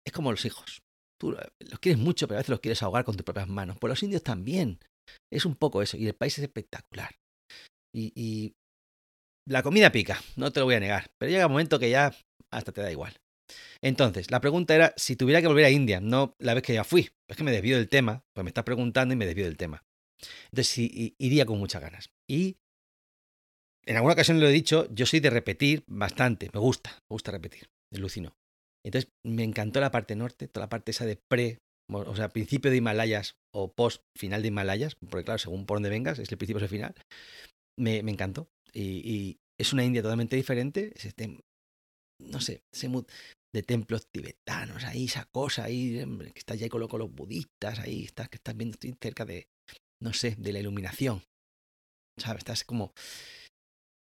Es 0.05 0.13
como 0.13 0.31
los 0.31 0.45
hijos. 0.45 0.81
Tú 1.19 1.31
los 1.31 1.79
quieres 1.79 1.99
mucho, 1.99 2.27
pero 2.27 2.37
a 2.37 2.41
veces 2.41 2.49
los 2.49 2.59
quieres 2.59 2.83
ahogar 2.83 3.05
con 3.05 3.15
tus 3.15 3.23
propias 3.23 3.47
manos. 3.47 3.77
Pues 3.79 3.89
los 3.89 4.03
indios 4.03 4.23
también. 4.23 4.79
Es 5.31 5.45
un 5.45 5.55
poco 5.55 5.81
eso. 5.81 5.97
Y 5.97 6.07
el 6.07 6.15
país 6.15 6.37
es 6.37 6.43
espectacular. 6.43 7.15
Y, 7.95 8.53
la 9.47 9.61
comida 9.61 9.91
pica, 9.91 10.19
no 10.35 10.51
te 10.51 10.59
lo 10.59 10.65
voy 10.65 10.75
a 10.75 10.79
negar. 10.79 11.11
Pero 11.19 11.31
llega 11.31 11.45
un 11.45 11.51
momento 11.51 11.79
que 11.79 11.89
ya 11.89 12.11
hasta 12.51 12.71
te 12.71 12.81
da 12.81 12.91
igual. 12.91 13.15
Entonces, 13.81 14.31
la 14.31 14.41
pregunta 14.41 14.73
era 14.73 14.93
si 14.97 15.15
tuviera 15.15 15.39
que 15.39 15.47
volver 15.47 15.65
a 15.65 15.69
India, 15.69 16.01
no 16.01 16.33
la 16.39 16.55
vez 16.55 16.63
que 16.63 16.73
ya 16.73 16.83
fui. 16.83 17.11
Es 17.29 17.37
que 17.37 17.43
me 17.43 17.51
desvío 17.51 17.77
del 17.77 17.87
tema, 17.87 18.23
pues 18.33 18.43
me 18.43 18.49
estás 18.49 18.63
preguntando 18.63 19.13
y 19.13 19.17
me 19.17 19.27
desvío 19.27 19.45
del 19.45 19.57
tema. 19.57 19.83
Entonces, 20.45 20.67
sí, 20.67 21.15
iría 21.19 21.45
con 21.45 21.59
muchas 21.59 21.81
ganas. 21.81 22.09
Y 22.27 22.57
en 23.85 23.97
alguna 23.97 24.13
ocasión 24.13 24.39
lo 24.39 24.47
he 24.47 24.51
dicho, 24.51 24.87
yo 24.91 25.05
soy 25.05 25.19
de 25.19 25.29
repetir 25.29 25.83
bastante, 25.87 26.49
me 26.53 26.59
gusta, 26.59 26.89
me 27.09 27.13
gusta 27.13 27.31
repetir, 27.31 27.69
alucino. 27.93 28.35
Entonces, 28.83 29.11
me 29.23 29.43
encantó 29.43 29.79
la 29.79 29.91
parte 29.91 30.15
norte, 30.15 30.47
toda 30.47 30.65
la 30.65 30.69
parte 30.69 30.91
esa 30.91 31.05
de 31.05 31.17
pre, 31.29 31.59
o 31.91 32.15
sea, 32.15 32.29
principio 32.29 32.71
de 32.71 32.77
Himalayas 32.77 33.35
o 33.53 33.71
post 33.71 34.01
final 34.17 34.41
de 34.41 34.47
Himalayas, 34.47 34.95
porque 34.95 35.23
claro, 35.23 35.37
según 35.37 35.65
por 35.65 35.77
donde 35.77 35.89
vengas, 35.89 36.17
es 36.17 36.31
el 36.31 36.37
principio 36.37 36.61
o 36.61 36.63
el 36.63 36.69
final. 36.69 36.95
Me, 37.77 38.03
me 38.03 38.11
encantó. 38.11 38.49
Y, 38.73 39.37
es 39.57 39.71
una 39.71 39.85
India 39.85 40.01
totalmente 40.01 40.35
diferente, 40.35 40.91
es 40.95 41.05
este, 41.05 41.39
no 42.19 42.41
sé, 42.41 42.63
ese 42.73 42.89
mood 42.89 43.05
de 43.53 43.63
templos 43.63 44.07
tibetanos, 44.11 44.83
ahí 44.83 45.05
esa 45.05 45.23
cosa 45.31 45.63
ahí, 45.63 46.03
que 46.33 46.39
estás 46.39 46.59
ya 46.59 46.67
con, 46.67 46.85
con 46.89 46.99
los 46.99 47.13
budistas, 47.13 47.79
ahí 47.79 48.03
estás, 48.03 48.27
que 48.27 48.35
estás 48.35 48.57
viendo, 48.57 48.73
estoy 48.73 48.93
cerca 49.01 49.23
de, 49.23 49.47
no 50.01 50.11
sé, 50.11 50.35
de 50.37 50.51
la 50.51 50.59
iluminación. 50.59 51.23
¿Sabes? 52.17 52.39
Estás 52.39 52.63
como... 52.65 52.93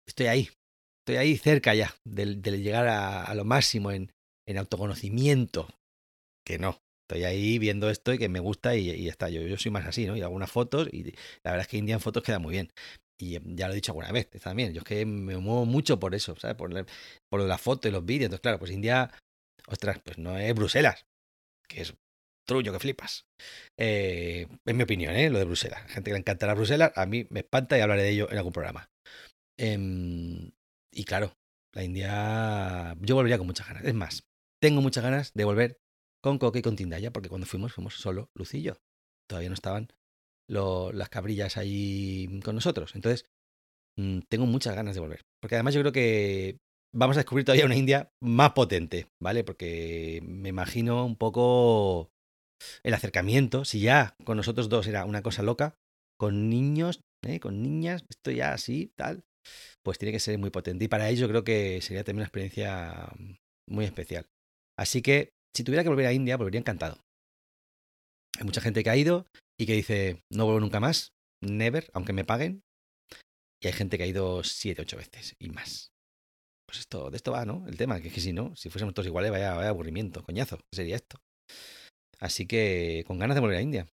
Estoy 0.06 0.28
ahí, 0.28 0.50
estoy 1.02 1.18
ahí 1.18 1.38
cerca 1.38 1.74
ya 1.76 1.96
de, 2.06 2.36
llegar 2.36 2.88
a, 2.88 3.34
lo 3.36 3.46
máximo 3.46 3.92
en, 3.92 4.12
en, 4.46 4.58
autoconocimiento. 4.58 5.70
Que 6.46 6.60
no, 6.60 6.80
estoy 7.06 7.26
ahí 7.26 7.60
viendo 7.60 7.90
esto 7.90 8.14
y 8.14 8.18
que 8.18 8.30
me 8.30 8.40
gusta 8.40 8.76
y, 8.76 9.08
está. 9.08 9.30
Yo, 9.30 9.42
yo 9.42 9.58
soy 9.58 9.72
más 9.72 9.86
así, 9.86 10.06
¿no? 10.06 10.16
Y 10.16 10.22
algunas 10.22 10.52
fotos 10.52 10.88
y 10.92 11.04
la 11.44 11.52
verdad 11.52 11.62
es 11.62 11.68
que 11.68 11.78
India 11.78 11.96
en 11.96 12.02
fotos 12.02 12.24
queda 12.24 12.40
muy 12.40 12.54
bien. 12.54 12.72
Y 13.20 13.40
ya 13.56 13.68
lo 13.68 13.74
he 13.74 13.76
dicho 13.76 13.92
alguna 13.92 14.12
vez 14.12 14.30
también. 14.42 14.74
Yo 14.74 14.80
es 14.80 14.86
que 14.86 15.06
me 15.06 15.38
muevo 15.38 15.66
mucho 15.66 16.00
por 16.00 16.14
eso, 16.14 16.36
¿sabes? 16.38 16.56
Por, 16.56 16.72
por 17.30 17.40
lo 17.40 17.44
de 17.44 17.50
la 17.50 17.58
foto 17.58 17.88
y 17.88 17.92
los 17.92 18.06
vídeos. 18.06 18.26
Entonces, 18.26 18.42
claro, 18.42 18.60
pues 18.60 18.72
India, 18.72 19.12
ostras, 19.68 20.00
pues 20.04 20.18
no 20.18 20.38
es 20.38 20.54
Bruselas, 20.54 21.06
que 21.68 21.82
es 21.82 21.96
trullo 22.46 22.72
que 22.72 22.80
flipas. 22.80 23.26
Eh, 23.78 24.48
en 24.66 24.78
mi 24.78 24.84
opinión, 24.84 25.16
¿eh? 25.16 25.30
Lo 25.30 25.40
de 25.40 25.46
Bruselas. 25.46 25.82
Gente 25.92 26.10
que 26.10 26.14
le 26.14 26.20
encanta 26.20 26.48
la 26.48 26.54
Bruselas, 26.54 26.92
a 26.96 27.06
mí 27.06 27.28
me 27.30 27.42
espanta 27.42 27.78
y 27.78 27.82
hablaré 27.82 28.04
de 28.04 28.10
ello 28.10 28.32
en 28.32 28.38
algún 28.38 28.54
programa. 28.54 28.90
Em, 29.58 30.52
y 30.92 31.04
claro, 31.06 31.34
la 31.74 31.84
India, 31.84 32.96
yo 33.02 33.16
volvería 33.16 33.38
con 33.38 33.48
muchas 33.48 33.68
ganas. 33.68 33.84
Es 33.84 33.94
más, 33.94 34.24
tengo 34.62 34.82
muchas 34.82 35.04
ganas 35.04 35.34
de 35.34 35.44
volver 35.44 35.80
con 36.24 36.40
Coque 36.40 36.60
y 36.60 36.62
con 36.62 36.76
Tindaya, 36.76 37.12
porque 37.12 37.30
cuando 37.30 37.48
fuimos, 37.48 37.74
fuimos 37.74 37.96
solo 37.96 38.30
Lucillo. 38.36 38.80
Todavía 39.28 39.50
no 39.50 39.56
estaban 39.56 39.90
las 40.48 41.10
cabrillas 41.10 41.58
ahí 41.58 42.40
con 42.44 42.56
nosotros. 42.56 42.96
Entonces, 42.96 43.26
mm, 43.98 44.20
tengo 44.30 44.46
muchas 44.46 44.76
ganas 44.76 44.96
de 44.96 45.02
volver. 45.02 45.22
Porque 45.42 45.56
además 45.56 45.74
yo 45.74 45.82
creo 45.82 45.92
que 45.92 46.58
vamos 46.94 47.18
a 47.18 47.20
descubrir 47.20 47.46
todavía 47.46 47.66
una 47.66 47.76
India 47.76 48.10
más 48.22 48.52
potente, 48.52 49.08
¿vale? 49.22 49.44
Porque 49.44 50.22
me 50.24 50.50
imagino 50.50 51.06
un 51.06 51.16
poco 51.16 52.10
el 52.84 52.94
acercamiento. 52.94 53.66
Si 53.66 53.82
ya 53.82 54.16
con 54.24 54.38
nosotros 54.38 54.70
dos 54.70 54.88
era 54.88 55.06
una 55.06 55.22
cosa 55.22 55.44
loca, 55.44 55.76
con 56.18 56.50
niños, 56.50 57.02
¿eh? 57.26 57.40
con 57.40 57.62
niñas, 57.62 58.04
esto 58.10 58.32
ya 58.32 58.54
así, 58.54 58.92
tal, 58.96 59.24
pues 59.84 59.98
tiene 59.98 60.12
que 60.12 60.20
ser 60.20 60.38
muy 60.40 60.50
potente. 60.50 60.86
Y 60.86 60.88
para 60.88 61.10
ello 61.10 61.28
creo 61.28 61.44
que 61.44 61.82
sería 61.82 62.04
también 62.04 62.22
una 62.22 62.26
experiencia 62.26 63.10
muy 63.70 63.86
especial. 63.86 64.26
Así 64.78 65.02
que 65.02 65.32
si 65.56 65.64
tuviera 65.64 65.84
que 65.84 65.90
volver 65.90 66.06
a 66.08 66.14
India, 66.14 66.38
volvería 66.38 66.60
encantado. 66.60 67.00
Hay 68.38 68.46
mucha 68.46 68.62
gente 68.62 68.84
que 68.84 68.90
ha 68.90 68.98
ido 68.98 69.26
y 69.58 69.66
que 69.66 69.74
dice, 69.74 70.24
no 70.30 70.46
vuelvo 70.46 70.60
nunca 70.60 70.80
más, 70.80 71.14
never, 71.42 71.90
aunque 71.94 72.14
me 72.14 72.26
paguen. 72.26 72.64
Y 73.62 73.68
hay 73.68 73.74
gente 73.74 73.98
que 73.98 74.04
ha 74.04 74.08
ido 74.08 74.44
siete, 74.44 74.84
ocho 74.84 74.98
veces 74.98 75.36
y 75.40 75.50
más. 75.50 75.92
Pues 76.68 76.80
esto, 76.80 77.10
de 77.10 77.18
esto 77.18 77.32
va, 77.32 77.46
¿no? 77.46 77.66
El 77.68 77.78
tema, 77.78 78.00
que 78.00 78.10
es 78.10 78.14
que 78.14 78.22
si 78.22 78.34
no, 78.34 78.56
si 78.56 78.70
fuésemos 78.70 78.94
todos 78.94 79.08
iguales, 79.08 79.32
vaya, 79.32 79.56
vaya 79.56 79.70
aburrimiento, 79.70 80.24
coñazo, 80.24 80.58
¿qué 80.58 80.76
sería 80.76 80.96
esto? 80.96 81.20
Así 82.20 82.46
que 82.46 83.04
con 83.08 83.18
ganas 83.18 83.36
de 83.36 83.42
volver 83.42 83.58
a 83.58 83.62
India. 83.62 83.88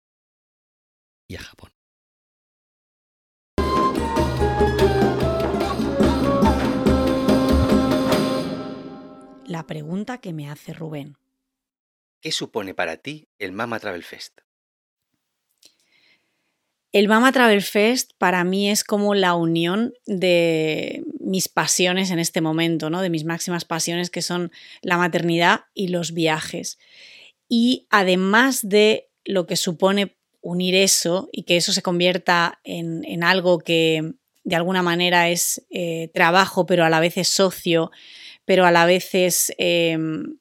Y 1.29 1.37
a 1.37 1.41
Japón. 1.41 1.71
La 9.47 9.67
pregunta 9.67 10.19
que 10.19 10.33
me 10.33 10.51
hace 10.51 10.75
Rubén. 10.75 11.17
¿Qué 12.21 12.33
supone 12.33 12.75
para 12.75 12.97
ti 12.97 13.29
el 13.39 13.53
Mama 13.53 13.79
Travel 13.79 14.03
Fest? 14.03 14.41
El 16.95 17.09
Mama 17.09 17.33
Travel 17.33 17.61
Fest 17.61 18.13
para 18.19 18.45
mí 18.45 18.71
es 18.71 18.85
como 18.85 19.17
la 19.17 19.35
unión 19.35 19.95
de 20.07 21.03
mis 21.19 21.49
pasiones 21.49 22.13
en 22.13 22.21
este 22.21 22.41
momento, 22.41 22.89
¿no? 22.89 23.03
De 23.03 23.11
mis 23.11 23.25
máximas 23.25 23.65
pasiones 23.65 24.11
que 24.11 24.23
son 24.23 24.53
la 24.81 24.97
maternidad 24.97 25.63
y 25.75 25.89
los 25.89 26.15
viajes. 26.15 26.79
Y 27.49 27.89
además 27.91 28.69
de 28.69 29.09
lo 29.25 29.45
que 29.49 29.57
supone 29.57 30.17
unir 30.41 30.77
eso 30.77 31.29
y 31.33 31.43
que 31.43 31.57
eso 31.57 31.73
se 31.73 31.83
convierta 31.83 32.61
en, 32.63 33.25
algo 33.25 33.59
que 33.59 34.13
de 34.45 34.55
alguna 34.55 34.85
manera 34.85 35.29
es 35.31 35.67
eh, 35.71 36.13
trabajo, 36.15 36.65
pero 36.65 36.85
a 36.85 36.91
la 36.91 37.01
vez 37.01 37.17
es 37.17 37.27
socio, 37.27 37.91
pero 38.45 38.67
a 38.67 38.71
la 38.71 38.87
vez 38.87 39.17
es 39.17 39.53
em, 39.59 40.39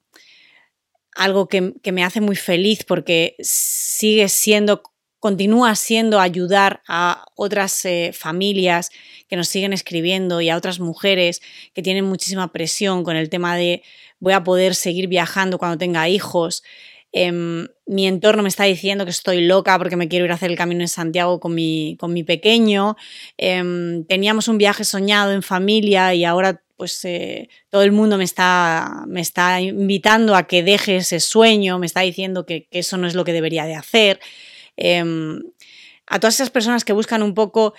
algo 1.15 1.47
que, 1.47 1.73
que, 1.81 1.91
me 1.91 2.03
hace 2.03 2.21
muy 2.21 2.35
feliz 2.35 2.83
porque 2.83 3.35
sigue 3.39 4.29
siendo 4.29 4.83
continúa 5.23 5.73
siendo 5.75 6.19
ayudar 6.19 6.81
a 6.85 7.23
otras 7.35 7.85
eh, 7.85 8.11
familias 8.13 8.89
que 9.29 9.37
nos 9.37 9.47
siguen 9.47 9.71
escribiendo 9.71 10.41
y 10.41 10.49
a 10.49 10.57
otras 10.57 10.81
mujeres 10.81 11.41
que 11.73 11.81
tienen 11.81 12.03
muchísima 12.03 12.51
presión 12.51 13.05
con 13.05 13.15
el 13.15 13.29
tema 13.29 13.55
de 13.55 13.83
voy 14.19 14.33
a 14.33 14.43
poder 14.43 14.75
seguir 14.75 15.07
viajando 15.07 15.57
cuando 15.57 15.77
tenga 15.77 16.09
hijos. 16.09 16.61
Em, 17.13 17.69
mi 17.85 18.05
entorno 18.05 18.43
me 18.43 18.49
está 18.49 18.65
diciendo 18.65 19.05
que 19.05 19.11
estoy 19.11 19.39
loca 19.45 19.77
porque 19.77 19.95
me 19.95 20.09
quiero 20.09 20.25
ir 20.25 20.31
a 20.31 20.35
hacer 20.35 20.51
el 20.51 20.57
camino 20.57 20.81
en 20.81 20.89
Santiago 20.89 21.39
con 21.39 21.55
mi, 21.55 21.95
con 22.01 22.11
mi 22.11 22.25
pequeño. 22.25 22.97
Em, 23.37 24.03
teníamos 24.03 24.49
un 24.49 24.57
viaje 24.57 24.83
soñado 24.83 25.31
en 25.31 25.41
familia 25.41 26.13
y 26.13 26.25
ahora 26.25 26.61
pues 26.75 27.05
eh, 27.05 27.47
todo 27.69 27.83
el 27.83 27.93
mundo 27.93 28.17
me 28.17 28.25
está, 28.25 29.05
me 29.07 29.21
está 29.21 29.61
invitando 29.61 30.35
a 30.35 30.47
que 30.47 30.63
deje 30.63 30.97
ese 30.97 31.21
sueño, 31.21 31.79
me 31.79 31.85
está 31.85 32.01
diciendo 32.01 32.45
que, 32.45 32.67
que 32.69 32.79
eso 32.79 32.97
no 32.97 33.07
es 33.07 33.15
lo 33.15 33.23
que 33.23 33.31
debería 33.31 33.63
de 33.63 33.75
hacer. 33.75 34.19
Em, 34.77 35.41
a 36.07 36.19
todas 36.19 36.35
esas 36.35 36.49
personas 36.49 36.83
que 36.85 36.93
buscan 36.93 37.23
un 37.23 37.33
poco 37.33 37.73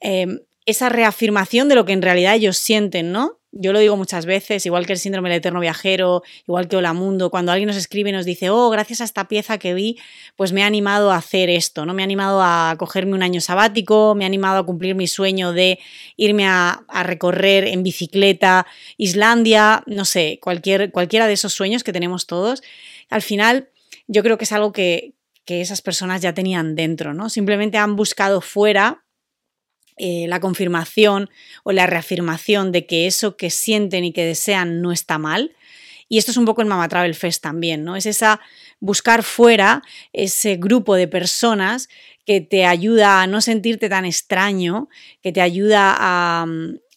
em, 0.00 0.40
esa 0.66 0.88
reafirmación 0.88 1.68
de 1.68 1.74
lo 1.74 1.84
que 1.84 1.92
en 1.92 2.02
realidad 2.02 2.34
ellos 2.34 2.58
sienten, 2.58 3.12
¿no? 3.12 3.40
Yo 3.52 3.72
lo 3.72 3.80
digo 3.80 3.96
muchas 3.96 4.26
veces, 4.26 4.64
igual 4.64 4.86
que 4.86 4.92
el 4.92 4.98
síndrome 5.00 5.28
del 5.28 5.38
eterno 5.38 5.58
viajero, 5.58 6.22
igual 6.46 6.68
que 6.68 6.76
Hola 6.76 6.92
Mundo, 6.92 7.30
cuando 7.30 7.50
alguien 7.50 7.66
nos 7.66 7.76
escribe 7.76 8.10
y 8.10 8.12
nos 8.12 8.24
dice, 8.24 8.48
oh, 8.48 8.70
gracias 8.70 9.00
a 9.00 9.04
esta 9.04 9.26
pieza 9.26 9.58
que 9.58 9.74
vi, 9.74 9.98
pues 10.36 10.52
me 10.52 10.62
ha 10.62 10.66
animado 10.66 11.10
a 11.10 11.16
hacer 11.16 11.50
esto, 11.50 11.84
¿no? 11.84 11.92
Me 11.92 12.02
ha 12.02 12.04
animado 12.04 12.40
a 12.42 12.76
cogerme 12.78 13.14
un 13.14 13.24
año 13.24 13.40
sabático, 13.40 14.14
me 14.14 14.24
ha 14.24 14.28
animado 14.28 14.58
a 14.58 14.66
cumplir 14.66 14.94
mi 14.94 15.08
sueño 15.08 15.52
de 15.52 15.80
irme 16.16 16.46
a, 16.46 16.84
recorrer 17.02 17.66
en 17.66 17.82
bicicleta 17.82 18.66
Islandia, 18.96 19.82
no 19.86 20.04
sé, 20.04 20.38
cualquier, 20.40 20.92
cualquiera 20.92 21.26
de 21.26 21.32
esos 21.32 21.52
sueños 21.52 21.82
que 21.82 21.92
tenemos 21.92 22.28
todos. 22.28 22.62
Al 23.08 23.22
final, 23.22 23.68
yo 24.06 24.22
creo 24.22 24.38
que 24.38 24.44
es 24.44 24.52
algo 24.52 24.70
que, 24.70 25.14
que 25.50 25.60
esas 25.60 25.82
personas 25.82 26.22
ya 26.22 26.32
tenían 26.32 26.76
dentro, 26.76 27.12
¿no? 27.12 27.28
Simplemente 27.28 27.76
han 27.76 27.96
buscado 27.96 28.40
fuera 28.40 29.02
eh, 29.96 30.26
la 30.28 30.38
confirmación 30.38 31.28
o 31.64 31.72
la 31.72 31.88
reafirmación 31.88 32.70
de 32.70 32.86
que 32.86 33.08
eso 33.08 33.36
que 33.36 33.50
sienten 33.50 34.04
y 34.04 34.12
que 34.12 34.24
desean 34.24 34.80
no 34.80 34.92
está 34.92 35.18
mal. 35.18 35.56
Y 36.08 36.18
esto 36.18 36.30
es 36.30 36.36
un 36.36 36.44
poco 36.44 36.62
el 36.62 36.68
Mama 36.68 36.88
Travel 36.88 37.16
Fest 37.16 37.42
también, 37.42 37.82
¿no? 37.82 37.96
Es 37.96 38.06
esa 38.06 38.40
buscar 38.78 39.24
fuera 39.24 39.82
ese 40.12 40.54
grupo 40.54 40.94
de 40.94 41.08
personas 41.08 41.88
que 42.24 42.40
te 42.40 42.64
ayuda 42.64 43.20
a 43.20 43.26
no 43.26 43.40
sentirte 43.40 43.88
tan 43.88 44.04
extraño, 44.04 44.88
que 45.20 45.32
te 45.32 45.40
ayuda 45.40 45.96
a, 45.98 46.46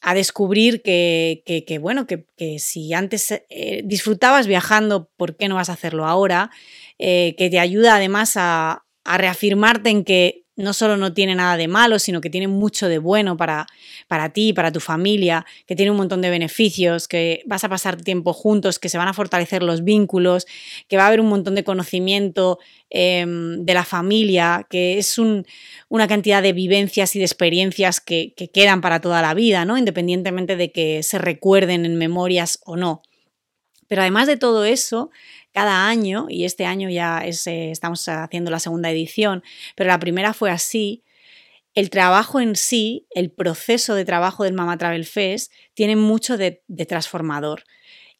a 0.06 0.14
descubrir 0.14 0.82
que, 0.82 1.80
bueno, 1.82 2.06
que, 2.06 2.60
si 2.60 2.94
antes 2.94 3.32
eh, 3.32 3.82
disfrutabas 3.86 4.48
viajando, 4.48 5.10
¿por 5.16 5.38
qué 5.38 5.48
no 5.48 5.56
vas 5.56 5.70
a 5.70 5.74
hacerlo 5.74 6.06
ahora? 6.06 6.52
Eh, 7.00 7.36
que 7.38 7.50
te 7.50 7.58
ayuda 7.58 7.96
además 7.96 8.34
a, 8.36 8.84
a 9.06 9.18
reafirmarte 9.18 9.90
en 9.90 10.04
que 10.04 10.43
no 10.56 10.74
solo 10.74 10.98
no 10.98 11.14
tiene 11.14 11.36
nada 11.36 11.58
de 11.58 11.68
malo, 11.68 11.98
sino 11.98 12.22
que 12.22 12.30
tiene 12.30 12.48
mucho 12.48 12.88
de 12.88 13.00
bueno 13.00 13.38
para, 13.38 13.66
para 14.08 14.30
ti, 14.30 14.54
para 14.54 14.72
tu 14.72 14.80
familia, 14.80 15.46
que 15.66 15.76
tiene 15.76 15.92
un 15.92 15.98
montón 15.98 16.22
de 16.22 16.30
beneficios, 16.30 17.08
que 17.08 17.42
vas 17.46 17.64
a 17.64 17.70
pasar 17.70 17.98
tiempo 18.02 18.34
juntos, 18.34 18.78
que 18.78 18.90
se 18.90 18.98
van 18.98 19.08
a 19.08 19.14
fortalecer 19.14 19.64
los 19.64 19.84
vínculos, 19.84 20.46
que 20.88 20.98
va 20.98 21.06
a 21.06 21.08
haber 21.08 21.22
un 21.22 21.28
montón 21.28 21.56
de 21.56 21.64
conocimiento 21.64 22.60
em, 22.90 23.66
de 23.66 23.74
la 23.74 23.84
familia, 23.84 24.68
que 24.70 25.00
es 25.00 25.18
una 25.18 26.08
cantidad 26.08 26.44
de 26.44 26.54
vivencias 26.54 27.16
y 27.16 27.20
de 27.20 27.26
experiencias 27.26 28.00
que, 28.00 28.34
que 28.36 28.50
quedan 28.50 28.82
para 28.82 29.02
toda 29.02 29.22
la 29.22 29.34
vida, 29.34 29.66
¿no? 29.66 29.78
independientemente 29.78 30.56
de 30.56 30.72
que 30.72 31.02
se 31.02 31.18
recuerden 31.18 31.86
en 31.86 31.98
memorias 31.98 32.60
o 32.66 32.76
no. 32.76 33.02
Pero 33.88 34.02
además 34.02 34.28
de 34.28 34.38
todo 34.38 34.66
eso, 34.66 35.12
cada 35.54 35.88
año, 35.88 36.26
y 36.30 36.46
este 36.46 36.66
año 36.66 36.90
ya 36.90 37.24
eh, 37.24 37.72
estamos 37.72 38.08
haciendo 38.08 38.52
la 38.52 38.60
segunda 38.60 38.90
edición, 38.90 39.44
pero 39.76 39.88
la 39.88 40.00
primera 40.00 40.34
fue 40.34 40.52
así, 40.52 41.04
el 41.76 41.90
trabajo 41.90 42.40
en 42.40 42.56
sí, 42.56 43.08
el 43.12 43.32
proceso 43.32 43.96
de 43.96 44.06
trabajo 44.06 44.44
del 44.44 44.54
Mama 44.54 44.78
Travel 44.78 45.06
Fest, 45.06 45.52
tiene 45.74 45.96
mucho 45.96 46.38
de, 46.38 46.62
transformador. 46.88 47.64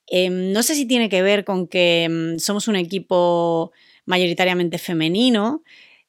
Em, 0.08 0.52
no 0.52 0.64
sé 0.64 0.76
si 0.76 0.86
tiene 0.86 1.10
que 1.10 1.22
ver 1.22 1.44
con 1.44 1.68
que 1.68 2.08
mm, 2.10 2.40
somos 2.40 2.68
un 2.68 2.76
equipo 2.76 3.72
mayoritariamente 4.06 4.78
femenino, 4.78 5.64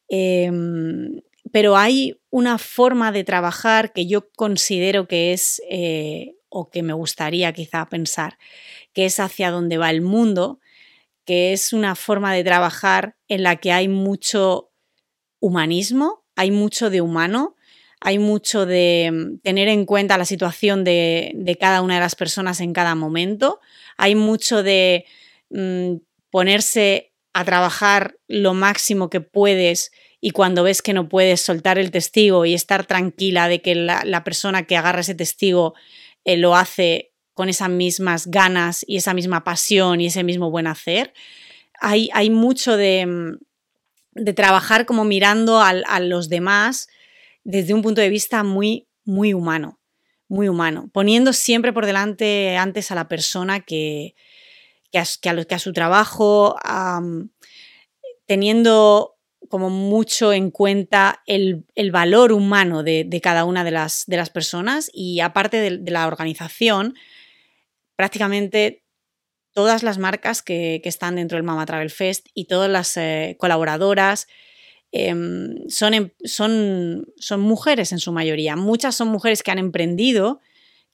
em, 0.09 1.21
pero 1.52 1.76
hay 1.76 2.19
una 2.31 2.59
forma 2.59 3.12
de 3.12 3.25
trabajar 3.25 3.93
que 3.93 4.07
yo 4.07 4.31
considero 4.33 5.07
que 5.07 5.33
es, 5.33 5.62
eh, 5.71 6.35
o 6.49 6.71
que 6.71 6.83
me 6.83 6.93
gustaría 6.93 7.52
quizá 7.52 7.88
pensar, 7.88 8.38
que 8.93 9.04
es 9.04 9.21
hacia 9.21 9.50
dónde 9.50 9.78
va 9.78 9.90
el 9.90 10.00
mundo, 10.00 10.61
que 11.25 11.52
es 11.52 11.73
una 11.73 11.95
forma 11.95 12.33
de 12.33 12.45
trabajar 12.45 13.16
en 13.28 13.43
la 13.43 13.57
que 13.57 13.73
hay 13.73 13.88
mucho 13.88 14.73
humanismo, 15.40 16.25
hay 16.37 16.50
mucho 16.50 16.90
de 16.90 17.00
humano, 17.00 17.57
hay 18.00 18.19
mucho 18.19 18.66
de 18.66 19.11
mm, 19.12 19.38
tener 19.38 19.69
en 19.69 19.87
cuenta 19.87 20.19
la 20.19 20.26
situación 20.26 20.85
de, 20.85 21.57
cada 21.59 21.83
una 21.83 21.95
de 21.95 22.00
las 22.00 22.14
personas 22.14 22.61
en 22.61 22.73
cada 22.73 22.95
momento, 22.95 23.61
hay 23.97 24.14
mucho 24.14 24.62
de 24.62 25.07
mm, 25.50 25.97
ponerse 26.31 27.12
a 27.33 27.45
trabajar 27.45 28.16
lo 28.28 28.54
máximo 28.54 29.11
que 29.11 29.21
puedes 29.21 29.90
y 30.21 30.31
cuando 30.31 30.62
ves 30.62 30.83
que 30.83 30.93
no 30.93 31.09
puedes 31.09 31.40
soltar 31.40 31.78
el 31.78 31.90
testigo 31.90 32.45
y 32.45 32.54
estar 32.54 32.87
tranquila 32.87 33.49
de 33.49 33.61
que 33.61 33.75
la, 33.75 34.25
persona 34.25 34.66
que 34.66 34.76
agarra 34.76 35.00
ese 35.00 35.14
testigo 35.14 35.75
eh, 36.25 36.37
lo 36.37 36.57
hace 36.57 37.13
con 37.35 37.49
esas 37.49 37.69
mismas 37.69 38.29
ganas 38.29 38.85
y 38.87 38.97
esa 38.97 39.12
misma 39.12 39.45
pasión 39.45 40.00
y 40.00 40.07
ese 40.07 40.23
mismo 40.23 40.50
buen 40.50 40.67
hacer. 40.67 41.12
Hay, 41.81 42.09
hay 42.14 42.31
mucho 42.31 42.76
de, 42.76 43.37
de, 44.12 44.33
trabajar 44.33 44.87
como 44.87 45.05
mirando 45.05 45.61
a, 45.61 46.00
los 46.00 46.29
demás 46.29 46.88
desde 47.43 47.75
un 47.75 47.83
punto 47.83 48.00
de 48.00 48.09
vista 48.09 48.45
muy, 48.45 48.87
muy 49.05 49.35
humano, 49.35 49.81
muy 50.29 50.49
humano, 50.49 50.88
poniendo 50.93 51.33
siempre 51.33 51.73
por 51.73 51.85
delante 51.85 52.57
antes 52.57 52.91
a 52.91 52.95
la 52.95 53.09
persona 53.09 53.61
que, 53.61 54.14
que, 54.93 54.99
a, 55.00 55.05
que 55.21 55.55
a, 55.55 55.59
su 55.59 55.73
trabajo, 55.73 56.57
teniendo 58.26 59.17
como 59.49 59.69
mucho 59.69 60.33
en 60.33 60.50
cuenta 60.50 61.23
el, 61.26 61.67
valor 61.91 62.33
humano 62.33 62.85
de, 62.85 63.21
cada 63.23 63.45
una 63.45 63.64
de 63.64 63.73
las, 63.73 64.05
de 64.07 64.17
las, 64.17 64.31
personas 64.31 64.88
y 64.95 65.21
aparte 65.21 65.59
de 65.59 65.91
la 65.91 66.07
organización, 66.07 66.95
prácticamente 67.97 68.85
todas 69.55 69.83
las 69.83 69.99
marcas 69.99 70.43
que, 70.43 70.83
están 70.85 71.17
dentro 71.17 71.37
del 71.37 71.45
Mama 71.45 71.65
Travel 71.65 71.91
Fest 71.91 72.27
y 72.35 72.47
todas 72.47 72.71
las 72.71 72.97
eh, 72.97 73.37
colaboradoras 73.39 74.26
em, 74.93 75.57
son, 75.69 75.95
em, 75.95 76.11
son, 76.25 77.07
son, 77.17 77.41
mujeres 77.41 77.93
en 77.93 78.00
su 78.00 78.13
mayoría. 78.13 78.57
Muchas 78.57 78.97
son 78.97 79.09
mujeres 79.09 79.43
que 79.43 79.52
han 79.52 79.59
emprendido, 79.59 80.41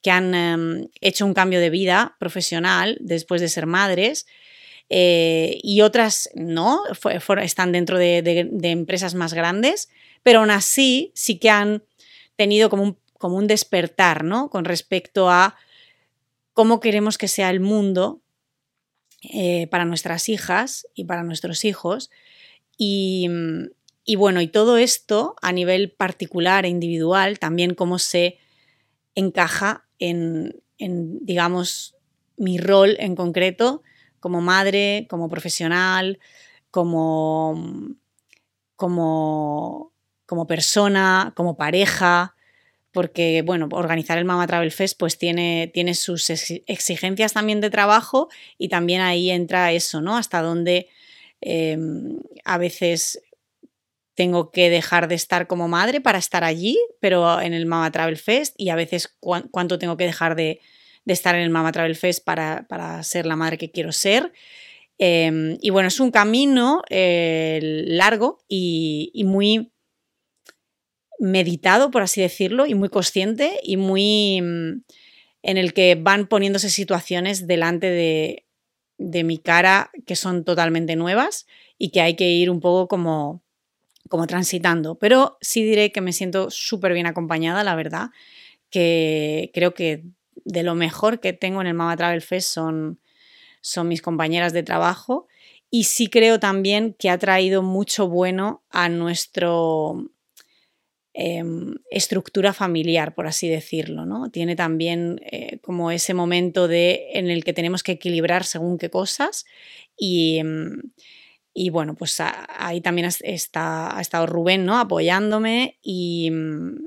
que 0.02 0.10
han 0.10 0.34
em, 0.34 0.88
hecho 1.00 1.26
un 1.26 1.34
cambio 1.34 1.58
de 1.58 1.70
vida 1.70 2.16
profesional 2.20 2.98
después 3.00 3.40
de 3.40 3.48
ser 3.48 3.66
madres. 3.66 4.26
Eh, 4.90 5.58
y 5.62 5.82
otras 5.82 6.30
no, 6.34 6.82
están 7.42 7.72
dentro 7.72 7.96
de, 7.96 8.48
empresas 8.62 9.14
más 9.14 9.32
grandes, 9.32 9.88
pero 10.22 10.40
aún 10.40 10.50
así 10.50 11.12
sí 11.14 11.38
que 11.38 11.48
han 11.48 11.84
tenido 12.34 12.68
como 12.68 12.82
un, 12.82 12.98
como 13.16 13.36
un 13.36 13.46
despertar 13.46 14.24
¿no? 14.24 14.50
con 14.50 14.64
respecto 14.64 15.30
a 15.30 15.56
cómo 16.60 16.78
queremos 16.78 17.16
que 17.16 17.26
sea 17.26 17.48
el 17.48 17.60
mundo 17.60 18.20
eh, 19.22 19.66
para 19.68 19.86
nuestras 19.86 20.28
hijas 20.28 20.86
y 20.94 21.04
para 21.04 21.22
nuestros 21.22 21.64
hijos. 21.64 22.10
Y, 22.76 23.30
bueno, 24.18 24.42
y 24.42 24.48
todo 24.48 24.76
esto 24.76 25.36
a 25.40 25.52
nivel 25.52 25.90
particular 25.90 26.66
e 26.66 26.68
individual, 26.68 27.38
también 27.38 27.72
cómo 27.74 27.98
se 27.98 28.36
encaja 29.14 29.88
en, 29.98 30.62
digamos, 30.76 31.96
mi 32.36 32.58
rol 32.58 32.94
en 32.98 33.16
concreto 33.16 33.82
como 34.20 34.42
madre, 34.42 35.06
como 35.08 35.30
profesional, 35.30 36.18
como, 36.70 37.96
como, 38.76 39.94
como 40.26 40.46
persona, 40.46 41.32
como 41.34 41.56
pareja, 41.56 42.34
porque, 42.92 43.42
bueno, 43.42 43.68
organizar 43.72 44.18
el 44.18 44.24
Mama 44.24 44.46
Travel 44.46 44.72
Fest 44.72 44.98
pues 44.98 45.18
tiene, 45.18 45.70
tiene 45.72 45.94
sus 45.94 46.28
exigencias 46.30 47.32
también 47.32 47.60
de 47.60 47.70
trabajo 47.70 48.28
y 48.58 48.68
también 48.68 49.00
ahí 49.00 49.30
entra 49.30 49.72
eso, 49.72 50.00
¿no? 50.00 50.16
Hasta 50.16 50.42
dónde 50.42 50.88
em, 51.40 52.18
a 52.44 52.58
veces 52.58 53.22
tengo 54.14 54.50
que 54.50 54.70
dejar 54.70 55.08
de 55.08 55.14
estar 55.14 55.46
como 55.46 55.68
madre 55.68 56.00
para 56.00 56.18
estar 56.18 56.44
allí, 56.44 56.78
pero 57.00 57.40
en 57.40 57.54
el 57.54 57.66
Mama 57.66 57.90
Travel 57.92 58.16
Fest 58.16 58.54
y 58.58 58.70
a 58.70 58.74
veces 58.74 59.16
cuánto 59.20 59.78
tengo 59.78 59.96
que 59.96 60.04
dejar 60.04 60.34
de, 60.34 60.60
estar 61.06 61.34
en 61.34 61.42
el 61.42 61.50
Mama 61.50 61.72
Travel 61.72 61.96
Fest 61.96 62.24
para, 62.24 63.02
ser 63.02 63.26
la 63.26 63.36
madre 63.36 63.56
que 63.56 63.70
quiero 63.70 63.92
ser. 63.92 64.32
Em, 64.98 65.56
y 65.60 65.70
bueno, 65.70 65.88
es 65.88 65.98
un 66.00 66.10
camino 66.10 66.82
eh, 66.90 67.60
largo 67.62 68.44
y 68.48 69.22
muy 69.24 69.70
meditado, 71.20 71.90
por 71.90 72.02
así 72.02 72.20
decirlo, 72.20 72.66
y 72.66 72.74
muy 72.74 72.88
consciente 72.88 73.60
y 73.62 73.76
muy 73.76 74.40
mm, 74.40 74.82
en 75.42 75.58
el 75.58 75.74
que 75.74 75.94
van 75.94 76.26
poniéndose 76.26 76.70
situaciones 76.70 77.46
delante 77.46 77.86
de, 77.90 78.44
mi 79.24 79.38
cara 79.38 79.90
que 80.06 80.16
son 80.16 80.44
totalmente 80.44 80.96
nuevas 80.96 81.46
y 81.78 81.90
que 81.90 82.00
hay 82.00 82.16
que 82.16 82.28
ir 82.28 82.50
un 82.50 82.60
poco 82.60 82.88
como, 82.88 83.42
como 84.08 84.26
transitando. 84.26 84.98
Pero 84.98 85.38
sí 85.40 85.62
diré 85.62 85.92
que 85.92 86.00
me 86.00 86.12
siento 86.12 86.50
súper 86.50 86.92
bien 86.92 87.06
acompañada, 87.06 87.64
la 87.64 87.74
verdad, 87.76 88.08
que 88.70 89.50
creo 89.54 89.74
que 89.74 90.04
de 90.44 90.62
lo 90.62 90.74
mejor 90.74 91.20
que 91.20 91.32
tengo 91.32 91.60
en 91.60 91.66
el 91.66 91.74
Mama 91.74 91.96
Travel 91.96 92.22
Fest 92.22 92.48
son, 92.48 92.98
son 93.60 93.88
mis 93.88 94.02
compañeras 94.02 94.52
de 94.52 94.62
trabajo 94.62 95.28
y 95.70 95.84
sí 95.84 96.08
creo 96.08 96.40
también 96.40 96.94
que 96.98 97.10
ha 97.10 97.18
traído 97.18 97.62
mucho 97.62 98.08
bueno 98.08 98.64
a 98.70 98.88
nuestro, 98.88 100.10
Em, 101.12 101.74
estructura 101.90 102.52
familiar, 102.52 103.14
por 103.16 103.26
así 103.26 103.48
decirlo. 103.48 104.06
¿no? 104.06 104.30
Tiene 104.30 104.54
también 104.54 105.20
eh, 105.24 105.58
como 105.60 105.90
ese 105.90 106.14
momento 106.14 106.68
de, 106.68 107.08
en 107.14 107.28
el 107.30 107.42
que 107.42 107.52
tenemos 107.52 107.82
que 107.82 107.92
equilibrar 107.92 108.44
según 108.44 108.78
qué 108.78 108.90
cosas 108.90 109.44
y, 109.96 110.38
em, 110.38 110.82
y 111.52 111.70
bueno, 111.70 111.96
pues 111.96 112.16
ahí 112.20 112.80
también 112.80 113.08
está, 113.22 113.96
ha 113.96 114.00
estado 114.00 114.26
Rubén 114.26 114.64
¿no? 114.64 114.78
apoyándome 114.78 115.78
y, 115.82 116.30
mm, 116.30 116.86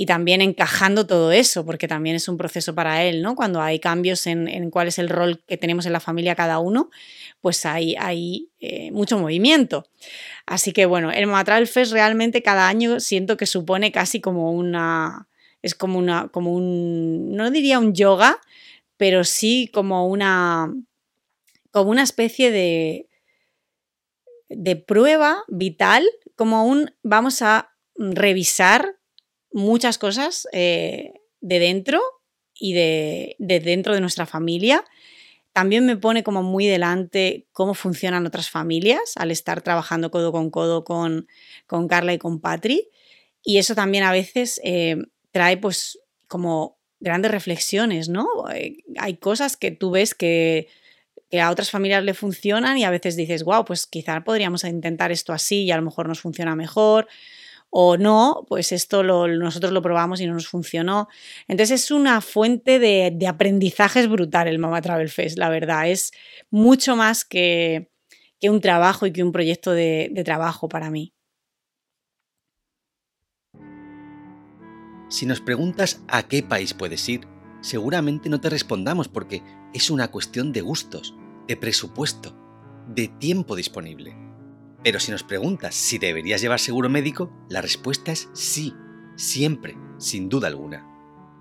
y 0.00 0.06
también 0.06 0.40
encajando 0.40 1.06
todo 1.06 1.30
eso, 1.30 1.66
porque 1.66 1.86
también 1.86 2.16
es 2.16 2.26
un 2.26 2.38
proceso 2.38 2.74
para 2.74 3.04
él, 3.04 3.20
¿no? 3.20 3.36
Cuando 3.36 3.60
hay 3.60 3.78
cambios 3.78 4.26
en, 4.26 4.70
cuál 4.70 4.88
es 4.88 4.98
el 4.98 5.10
rol 5.10 5.42
que 5.46 5.58
tenemos 5.58 5.84
en 5.84 5.92
la 5.92 6.00
familia 6.00 6.34
cada 6.34 6.58
uno, 6.58 6.88
pues 7.42 7.66
hay, 7.66 7.96
hay 7.98 8.48
eh, 8.60 8.90
mucho 8.92 9.18
movimiento. 9.18 9.84
Así 10.46 10.72
que 10.72 10.86
bueno, 10.86 11.12
el 11.12 11.26
Matral 11.26 11.66
Fest 11.66 11.92
realmente 11.92 12.42
cada 12.42 12.66
año 12.66 12.98
siento 12.98 13.36
que 13.36 13.44
supone 13.44 13.92
casi 13.92 14.22
como 14.22 14.52
una, 14.52 15.28
es 15.60 15.74
como 15.74 15.98
una, 15.98 16.28
como 16.28 16.54
un, 16.54 17.36
no 17.36 17.50
diría 17.50 17.78
un 17.78 17.92
yoga, 17.92 18.40
pero 18.96 19.22
sí 19.22 19.68
como 19.70 20.08
una, 20.08 20.72
como 21.72 21.90
una 21.90 22.04
especie 22.04 22.50
de, 22.50 23.06
de 24.48 24.76
prueba 24.76 25.44
vital, 25.48 26.08
como 26.36 26.64
un, 26.64 26.90
vamos 27.02 27.42
a 27.42 27.74
revisar 27.98 28.96
muchas 29.52 29.98
cosas 29.98 30.46
eh, 30.52 31.12
de 31.40 31.58
dentro 31.58 32.00
y 32.54 32.74
de, 32.74 33.36
dentro 33.38 33.94
de 33.94 34.00
nuestra 34.00 34.26
familia. 34.26 34.84
También 35.52 35.86
me 35.86 35.96
pone 35.96 36.22
como 36.22 36.42
muy 36.42 36.66
delante 36.66 37.48
cómo 37.52 37.74
funcionan 37.74 38.26
otras 38.26 38.50
familias 38.50 39.14
al 39.16 39.30
estar 39.30 39.62
trabajando 39.62 40.10
codo 40.10 40.30
con 40.30 40.50
codo 40.50 40.84
con, 40.84 41.26
Carla 41.88 42.12
y 42.12 42.18
con 42.18 42.40
Patri. 42.40 42.88
Y 43.42 43.58
eso 43.58 43.74
también 43.74 44.04
a 44.04 44.12
veces 44.12 44.60
eh, 44.62 44.96
trae 45.32 45.56
pues 45.56 45.98
como 46.28 46.78
grandes 47.00 47.30
reflexiones, 47.30 48.08
¿no? 48.08 48.28
Eh, 48.54 48.84
hay 48.98 49.16
cosas 49.16 49.56
que 49.56 49.70
tú 49.70 49.90
ves 49.90 50.14
que, 50.14 50.68
a 51.32 51.50
otras 51.50 51.70
familias 51.70 52.02
le 52.02 52.12
funcionan 52.12 52.76
y 52.76 52.84
a 52.84 52.90
veces 52.90 53.16
dices, 53.16 53.44
wow, 53.44 53.64
pues 53.64 53.86
quizá 53.86 54.24
podríamos 54.24 54.64
intentar 54.64 55.12
esto 55.12 55.32
así 55.32 55.62
y 55.62 55.70
a 55.70 55.76
lo 55.76 55.82
mejor 55.82 56.08
nos 56.08 56.20
funciona 56.20 56.56
mejor. 56.56 57.06
O 57.70 57.96
no, 57.96 58.44
pues 58.48 58.72
esto 58.72 59.02
nosotros 59.02 59.72
lo 59.72 59.80
probamos 59.80 60.20
y 60.20 60.26
no 60.26 60.34
nos 60.34 60.48
funcionó. 60.48 61.08
Entonces 61.48 61.84
es 61.84 61.90
una 61.90 62.20
fuente 62.20 62.78
de, 62.78 63.26
aprendizajes 63.26 64.08
brutal 64.08 64.48
el 64.48 64.58
Mama 64.58 64.82
Travel 64.82 65.08
Fest, 65.08 65.38
la 65.38 65.48
verdad. 65.48 65.88
Es 65.88 66.12
mucho 66.50 66.96
más 66.96 67.24
que, 67.24 67.90
un 68.42 68.60
trabajo 68.60 69.06
y 69.06 69.12
que 69.12 69.22
un 69.22 69.32
proyecto 69.32 69.72
de 69.72 70.22
trabajo 70.24 70.68
para 70.68 70.90
mí. 70.90 71.14
Si 75.10 75.26
nos 75.26 75.40
preguntas 75.40 76.00
a 76.06 76.22
qué 76.22 76.44
país 76.44 76.72
puedes 76.72 77.08
ir, 77.08 77.26
seguramente 77.62 78.28
no 78.28 78.40
te 78.40 78.48
respondamos 78.48 79.08
porque 79.08 79.42
es 79.74 79.90
una 79.90 80.08
cuestión 80.08 80.52
de 80.52 80.60
gustos, 80.60 81.16
de 81.48 81.56
presupuesto, 81.56 82.32
de 82.86 83.08
tiempo 83.08 83.56
disponible. 83.56 84.29
Pero 84.82 84.98
si 84.98 85.12
nos 85.12 85.22
preguntas 85.22 85.74
si 85.74 85.98
deberías 85.98 86.40
llevar 86.40 86.58
seguro 86.58 86.88
médico, 86.88 87.30
la 87.48 87.60
respuesta 87.60 88.12
es 88.12 88.30
sí, 88.32 88.74
siempre, 89.16 89.76
sin 89.98 90.28
duda 90.28 90.48
alguna. 90.48 90.86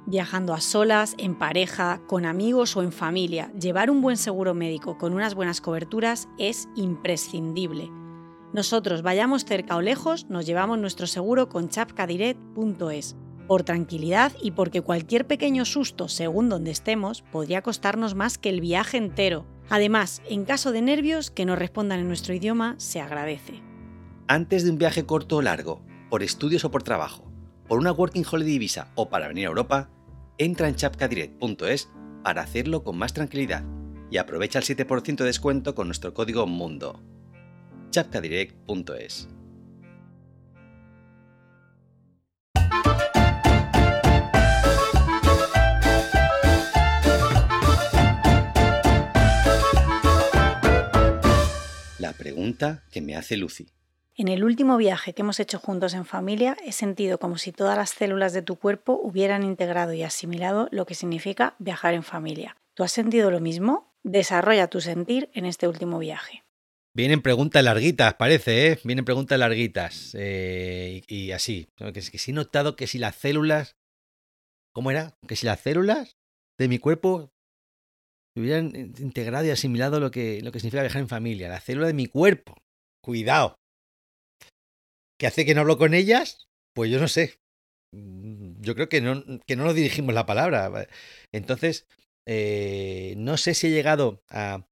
Viajando 0.06 0.54
a 0.54 0.62
solas, 0.62 1.16
en 1.18 1.38
pareja, 1.38 2.02
con 2.08 2.26
amigos 2.26 2.76
o 2.76 2.82
en 2.82 2.92
familia, 2.92 3.52
llevar 3.54 3.92
un 3.92 4.02
buen 4.02 4.18
seguro 4.18 4.54
médico 4.54 4.98
con 4.98 5.14
unas 5.14 5.36
buenas 5.36 5.62
coberturas 5.62 6.28
es 6.38 6.68
imprescindible. 6.76 7.90
Nosotros, 8.52 9.04
vayamos 9.04 9.46
cerca 9.46 9.76
o 9.76 9.82
lejos, 9.82 10.26
nos 10.30 10.46
llevamos 10.46 10.80
nuestro 10.80 11.06
seguro 11.06 11.48
con 11.48 11.70
chapcadirect.es 11.70 13.16
por 13.48 13.64
tranquilidad 13.64 14.32
y 14.42 14.52
porque 14.52 14.82
cualquier 14.82 15.26
pequeño 15.26 15.66
susto, 15.66 16.08
según 16.08 16.50
donde 16.50 16.70
estemos, 16.70 17.24
podría 17.24 17.64
costarnos 17.64 18.14
más 18.14 18.38
que 18.38 18.50
el 18.50 18.62
viaje 18.62 18.98
entero. 18.98 19.46
Además, 19.70 20.22
en 20.30 20.46
caso 20.46 20.72
de 20.72 20.82
nervios, 20.82 21.32
que 21.32 21.46
nos 21.46 21.60
respondan 21.60 22.00
en 22.00 22.08
nuestro 22.08 22.34
idioma 22.34 22.76
se 22.78 23.02
agradece. 23.02 23.62
Antes 24.28 24.64
de 24.64 24.72
un 24.72 24.78
viaje 24.78 25.06
corto 25.06 25.38
o 25.38 25.42
largo, 25.42 25.82
por 26.10 26.24
estudios 26.24 26.66
o 26.66 26.72
por 26.72 26.84
trabajo, 26.84 27.32
por 27.68 27.80
una 27.80 27.92
Working 27.92 28.26
Holiday 28.30 28.58
Visa 28.58 28.92
o 28.96 29.10
para 29.10 29.28
venir 29.28 29.46
a 29.46 29.50
Europa, 29.50 29.90
entra 30.38 30.68
en 30.68 30.76
chapcadirect.es 30.76 31.90
para 32.24 32.42
hacerlo 32.42 32.84
con 32.84 32.98
más 32.98 33.14
tranquilidad 33.14 33.64
y 34.12 34.18
aprovecha 34.18 34.60
el 34.60 34.66
7% 34.66 35.18
de 35.18 35.26
descuento 35.26 35.76
con 35.76 35.88
nuestro 35.88 36.14
código 36.14 36.48
MUNDO. 36.48 37.02
chapcadirect.es 37.92 39.30
pregunta 52.20 52.84
que 52.92 53.02
me 53.02 53.16
hace 53.16 53.38
Lucy. 53.38 53.70
En 54.16 54.28
el 54.28 54.44
último 54.44 54.76
viaje 54.76 55.14
que 55.14 55.22
hemos 55.22 55.40
hecho 55.40 55.58
juntos 55.58 55.94
en 55.94 56.04
familia, 56.04 56.58
he 56.66 56.74
sentido 56.74 57.18
como 57.18 57.38
si 57.38 57.54
todas 57.54 57.78
las 57.78 57.92
células 57.92 58.34
de 58.34 58.42
tu 58.42 58.58
cuerpo 58.58 59.00
hubieran 59.02 59.44
integrado 59.44 59.94
y 59.94 60.04
asimilado 60.04 60.68
lo 60.72 60.86
que 60.86 60.94
significa 60.94 61.56
viajar 61.58 61.94
en 61.94 62.04
familia. 62.04 62.58
¿Tú 62.74 62.84
has 62.84 62.92
sentido 62.92 63.32
lo 63.32 63.40
mismo? 63.40 63.94
Desarrolla 64.04 64.68
tu 64.68 64.82
sentir 64.82 65.30
en 65.34 65.46
este 65.46 65.70
último 65.70 66.00
viaje. 66.00 66.44
Vienen 66.94 67.22
preguntas 67.22 67.64
larguitas, 67.64 68.16
parece, 68.16 68.72
¿eh? 68.72 68.80
Vienen 68.84 69.06
preguntas 69.06 69.40
larguitas. 69.40 70.14
Eh, 70.20 71.02
y, 71.08 71.32
así. 71.32 71.70
Que, 71.78 71.94
que 71.94 72.18
sí 72.18 72.32
he 72.32 72.34
notado 72.34 72.76
que 72.76 72.88
si 72.88 72.98
las 72.98 73.16
células. 73.16 73.78
¿Cómo 74.74 74.92
era? 74.92 75.16
Que 75.28 75.38
si 75.38 75.46
las 75.46 75.62
células 75.62 76.18
de 76.58 76.68
mi 76.68 76.78
cuerpo 76.78 77.32
hubieran 78.42 78.76
integrado 79.00 79.46
y 79.46 79.50
asimilado 79.50 80.00
lo 80.00 80.12
que, 80.12 80.42
lo 80.42 80.52
que 80.52 80.60
significa 80.60 80.84
viajar 80.84 81.02
en 81.02 81.10
familia, 81.10 81.50
la 81.50 81.62
célula 81.62 81.88
de 81.88 81.94
mi 81.94 82.08
cuerpo. 82.08 82.56
Cuidado. 83.04 83.56
¿Qué 85.20 85.28
hace 85.28 85.46
que 85.46 85.54
no 85.54 85.62
hablo 85.62 85.78
con 85.78 85.94
ellas? 85.94 86.48
Pues 86.74 86.92
yo 86.92 87.00
no 87.00 87.08
sé. 87.08 87.40
Mm, 87.94 88.62
yo 88.62 88.76
creo 88.76 88.90
que 88.90 89.02
no, 89.02 89.24
que 89.48 89.56
no 89.56 89.64
nos 89.64 89.76
dirigimos 89.76 90.14
la 90.14 90.26
palabra. 90.26 90.88
Entonces, 91.34 91.88
eh, 92.28 93.16
no 93.18 93.38
sé 93.38 93.54
si 93.54 93.68
he 93.68 93.72
llegado 93.72 94.22
a, 94.30 94.66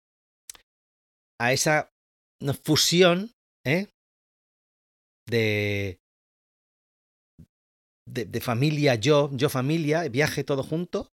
a 1.39 1.53
esa 1.53 1.91
fusión 2.63 3.31
¿eh? 3.65 3.87
de, 5.27 5.99
de, 8.07 8.25
de, 8.25 8.41
familia, 8.41 8.95
yo, 8.95 9.29
yo 9.33 9.49
familia, 9.49 10.07
viaje 10.07 10.43
todo 10.43 10.63
junto, 10.63 11.09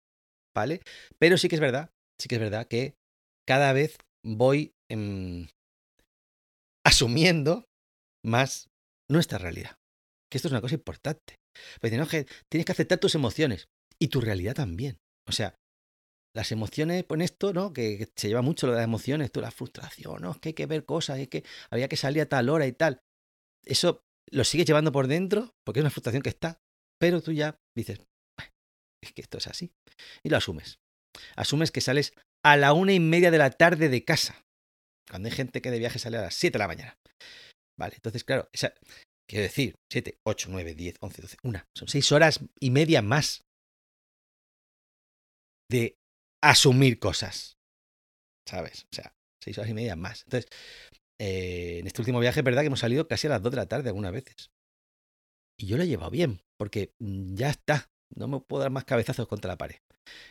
¿vale? 0.56 0.82
Pero 1.20 1.38
sí 1.38 1.50
que 1.50 1.56
es 1.56 1.62
verdad 1.62 1.92
sí 2.20 2.28
que 2.28 2.36
es 2.36 2.42
verdad 2.42 2.68
que 2.68 2.96
cada 3.48 3.74
vez 3.74 3.98
voy 4.24 4.74
em, 4.90 5.48
asumiendo 6.86 7.66
más 8.24 8.70
nuestra 9.10 9.38
realidad. 9.38 9.78
Que 10.32 10.38
esto 10.38 10.48
es 10.48 10.52
una 10.52 10.62
cosa 10.62 10.76
importante. 10.76 11.36
Pues 11.82 11.92
no, 11.94 12.08
que 12.08 12.26
tienes 12.50 12.66
que 12.66 12.72
aceptar 12.72 13.00
tus 13.00 13.16
emociones 13.16 13.68
y 14.00 14.10
tu 14.10 14.22
realidad 14.22 14.54
también. 14.54 14.98
O 15.28 15.32
sea, 15.32 15.56
las 16.36 16.52
emociones, 16.52 17.06
con 17.06 17.22
esto, 17.22 17.54
¿no? 17.54 17.74
Que, 17.74 18.08
se 18.16 18.28
lleva 18.28 18.42
mucho 18.42 18.68
lo 18.68 18.74
de 18.74 18.80
las 18.80 18.86
emociones, 18.86 19.32
tú, 19.32 19.42
la 19.42 19.52
frustración, 19.52 20.22
¿no? 20.22 20.32
Es 20.32 20.40
que 20.40 20.50
hay 20.50 20.54
que 20.54 20.66
ver 20.68 20.86
cosas, 20.86 21.20
es 21.20 21.28
que 21.28 21.44
había 21.72 21.88
que 21.88 21.98
salir 21.98 22.22
a 22.22 22.28
tal 22.28 22.50
hora 22.50 22.68
y 22.68 22.74
tal. 22.74 23.02
Eso 23.66 24.04
lo 24.32 24.44
sigues 24.44 24.68
llevando 24.68 24.92
por 24.92 25.08
dentro 25.08 25.56
porque 25.66 25.80
es 25.80 25.84
una 25.84 25.90
frustración 25.90 26.22
que 26.22 26.30
está, 26.30 26.60
pero 27.00 27.22
tú 27.22 27.32
ya 27.32 27.60
dices, 27.76 28.00
es 29.02 29.14
que 29.14 29.22
esto 29.22 29.38
es 29.38 29.48
así. 29.48 29.72
Y 30.24 30.30
lo 30.30 30.38
asumes. 30.38 30.80
Asumes 31.36 31.72
que 31.72 31.82
sales 31.82 32.14
a 32.44 32.58
la 32.58 32.74
una 32.74 32.94
y 32.94 33.00
media 33.00 33.32
de 33.32 33.38
la 33.38 33.52
tarde 33.52 33.90
de 33.90 34.04
casa. 34.04 34.44
Cuando 35.10 35.28
hay 35.28 35.36
gente 35.36 35.62
que 35.62 35.72
de 35.72 35.80
viaje 35.80 36.00
sale 36.00 36.18
a 36.18 36.22
las 36.22 36.36
7 36.36 36.54
de 36.54 36.60
la 36.60 36.68
mañana. 36.68 36.98
Vale, 37.78 37.96
entonces, 37.96 38.24
claro, 38.24 38.50
esa, 38.54 38.74
quiero 39.28 39.44
decir, 39.44 39.76
7, 39.92 40.20
8, 40.24 40.50
9, 40.52 40.76
10, 40.76 40.96
11, 41.00 41.22
12, 41.22 41.38
una. 41.44 41.68
Son 41.76 41.88
6 41.88 42.12
horas 42.12 42.40
y 42.60 42.72
media 42.72 43.02
más 43.02 43.44
de 45.72 45.98
asumir 46.44 47.00
cosas. 47.00 47.58
¿Sabes? 48.48 48.86
O 48.92 48.96
sea, 48.96 49.14
6 49.44 49.58
horas 49.60 49.72
y 49.72 49.74
media 49.74 49.96
más. 49.96 50.24
Entonces, 50.24 50.50
eh, 51.20 51.80
en 51.80 51.88
este 51.88 52.02
último 52.02 52.20
viaje 52.20 52.40
es 52.40 52.44
verdad 52.44 52.62
que 52.62 52.68
hemos 52.68 52.80
salido 52.80 53.08
casi 53.08 53.28
a 53.28 53.32
las 53.32 53.42
2 53.42 53.52
de 53.52 53.58
la 53.58 53.68
tarde 53.68 53.90
algunas 53.90 54.12
veces. 54.12 54.52
Y 55.58 55.68
yo 55.68 55.78
lo 55.78 55.84
he 55.84 55.88
llevado 55.88 56.12
bien, 56.12 56.42
porque 56.58 56.94
mm, 57.00 57.36
ya 57.36 57.50
está. 57.50 57.90
No 58.16 58.28
me 58.28 58.40
puedo 58.40 58.62
dar 58.62 58.72
más 58.72 58.86
cabezazos 58.86 59.28
contra 59.28 59.50
la 59.50 59.58
pared. 59.58 59.78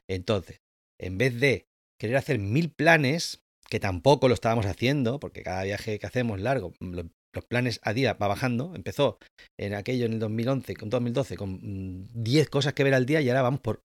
Entonces, 0.08 0.60
en 1.00 1.18
vez 1.18 1.38
de 1.38 1.66
querer 2.00 2.16
hacer 2.16 2.38
mil 2.38 2.70
planes, 2.70 3.42
que 3.68 3.80
tampoco 3.80 4.28
lo 4.28 4.34
estábamos 4.34 4.66
haciendo, 4.66 5.20
porque 5.20 5.42
cada 5.42 5.64
viaje 5.64 5.98
que 5.98 6.06
hacemos 6.06 6.40
largo, 6.40 6.72
mm, 6.80 7.00
los 7.34 7.44
planes 7.44 7.80
a 7.82 7.92
día 7.92 8.14
va 8.14 8.28
bajando. 8.28 8.74
Empezó 8.74 9.18
en 9.58 9.74
aquello 9.74 10.06
en 10.06 10.14
el 10.14 10.18
2011, 10.18 10.74
con 10.76 10.90
2012, 10.90 11.36
con 11.36 12.06
10 12.14 12.46
mm, 12.46 12.50
cosas 12.50 12.72
que 12.72 12.84
ver 12.84 12.94
al 12.94 13.06
día 13.06 13.20
y 13.20 13.28
ahora 13.28 13.42
vamos 13.42 13.60
por 13.60 13.82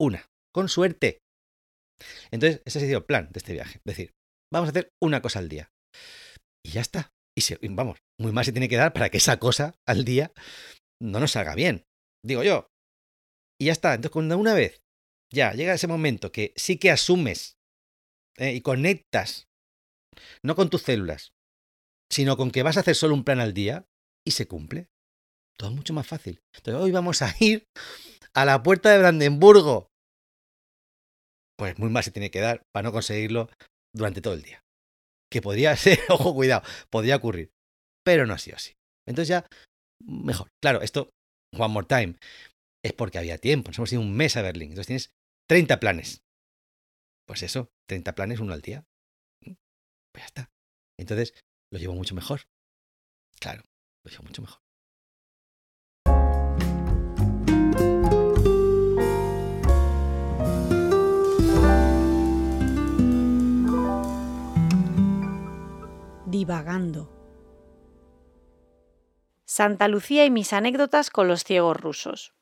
una, 0.00 0.26
con 0.52 0.68
suerte. 0.68 1.18
Entonces, 2.30 2.62
ese 2.64 2.78
ha 2.78 2.82
sido 2.82 2.98
el 2.98 3.04
plan 3.04 3.28
de 3.32 3.38
este 3.38 3.52
viaje. 3.52 3.78
Es 3.78 3.84
decir, 3.84 4.12
vamos 4.52 4.68
a 4.68 4.70
hacer 4.70 4.90
una 5.02 5.22
cosa 5.22 5.38
al 5.38 5.48
día. 5.48 5.70
Y 6.64 6.70
ya 6.70 6.80
está. 6.80 7.10
Y 7.36 7.68
vamos, 7.68 7.98
muy 8.20 8.32
mal 8.32 8.44
se 8.44 8.52
tiene 8.52 8.68
que 8.68 8.76
dar 8.76 8.92
para 8.92 9.10
que 9.10 9.18
esa 9.18 9.38
cosa 9.38 9.74
al 9.86 10.04
día 10.04 10.32
no 11.02 11.18
nos 11.18 11.32
salga 11.32 11.54
bien. 11.54 11.84
Digo 12.24 12.42
yo. 12.44 12.68
Y 13.60 13.66
ya 13.66 13.72
está. 13.72 13.94
Entonces, 13.94 14.12
cuando 14.12 14.38
una 14.38 14.54
vez 14.54 14.83
ya 15.34 15.52
llega 15.52 15.74
ese 15.74 15.86
momento 15.86 16.32
que 16.32 16.52
sí 16.56 16.78
que 16.78 16.90
asumes 16.90 17.58
eh, 18.38 18.52
y 18.54 18.62
conectas, 18.62 19.48
no 20.42 20.56
con 20.56 20.70
tus 20.70 20.82
células, 20.82 21.34
sino 22.10 22.36
con 22.36 22.50
que 22.50 22.62
vas 22.62 22.76
a 22.76 22.80
hacer 22.80 22.94
solo 22.94 23.14
un 23.14 23.24
plan 23.24 23.40
al 23.40 23.52
día 23.52 23.86
y 24.26 24.30
se 24.30 24.46
cumple. 24.46 24.88
Todo 25.58 25.70
mucho 25.70 25.92
más 25.92 26.06
fácil. 26.06 26.40
Entonces, 26.54 26.82
hoy 26.82 26.90
vamos 26.90 27.22
a 27.22 27.34
ir 27.40 27.66
a 28.34 28.44
la 28.44 28.62
puerta 28.62 28.90
de 28.90 28.98
Brandenburgo. 28.98 29.88
Pues 31.56 31.78
muy 31.78 31.90
mal 31.90 32.02
se 32.02 32.10
tiene 32.10 32.30
que 32.30 32.40
dar 32.40 32.62
para 32.72 32.84
no 32.84 32.92
conseguirlo 32.92 33.48
durante 33.94 34.20
todo 34.20 34.34
el 34.34 34.42
día. 34.42 34.62
Que 35.30 35.42
podría 35.42 35.76
ser, 35.76 35.98
ojo, 36.08 36.34
cuidado, 36.34 36.62
podría 36.90 37.16
ocurrir. 37.16 37.50
Pero 38.04 38.26
no 38.26 38.34
ha 38.34 38.38
sido 38.38 38.56
así. 38.56 38.72
Entonces 39.06 39.28
ya, 39.28 39.46
mejor. 40.00 40.48
Claro, 40.62 40.82
esto, 40.82 41.10
one 41.56 41.72
more 41.72 41.86
time, 41.86 42.16
es 42.84 42.92
porque 42.92 43.18
había 43.18 43.38
tiempo. 43.38 43.68
Nos 43.68 43.78
hemos 43.78 43.92
ido 43.92 44.02
un 44.02 44.16
mes 44.16 44.36
a 44.36 44.42
Berlín. 44.42 44.70
Entonces 44.70 44.86
tienes 44.86 45.13
30 45.46 45.78
planes. 45.78 46.24
Pues 47.26 47.42
eso, 47.42 47.70
30 47.86 48.14
planes, 48.14 48.40
uno 48.40 48.52
al 48.54 48.62
día. 48.62 48.86
Pues 49.40 50.22
ya 50.22 50.26
está. 50.26 50.52
Entonces, 50.98 51.34
lo 51.70 51.78
llevo 51.78 51.94
mucho 51.94 52.14
mejor. 52.14 52.42
Claro, 53.40 53.64
lo 54.04 54.10
llevo 54.10 54.24
mucho 54.24 54.42
mejor. 54.42 54.60
Divagando. 66.26 67.10
Santa 69.44 69.88
Lucía 69.88 70.24
y 70.24 70.30
mis 70.30 70.52
anécdotas 70.52 71.10
con 71.10 71.28
los 71.28 71.44
ciegos 71.44 71.76
rusos. 71.76 72.33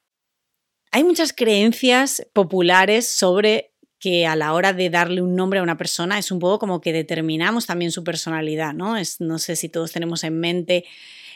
Hay 0.95 1.05
muchas 1.05 1.33
creencias 1.33 2.27
populares 2.35 3.09
sobre 3.09 3.71
que 3.99 4.27
a 4.27 4.37
la 4.37 4.53
hora 4.53 4.75
de 4.75 4.91
darle 4.91 5.23
un 5.23 5.35
nombre 5.35 5.61
a 5.61 5.63
una 5.63 5.79
persona 5.79 6.19
es 6.19 6.31
un 6.31 6.39
poco 6.39 6.59
como 6.59 6.83
que 6.83 6.93
determinamos 6.93 7.67
también 7.67 7.93
su 7.93 8.05
personalidad, 8.05 8.75
¿no? 8.75 8.97
No 9.21 9.39
sé 9.39 9.57
si 9.57 9.69
todos 9.71 9.93
tenemos 9.93 10.23
en 10.23 10.39
mente 10.39 10.85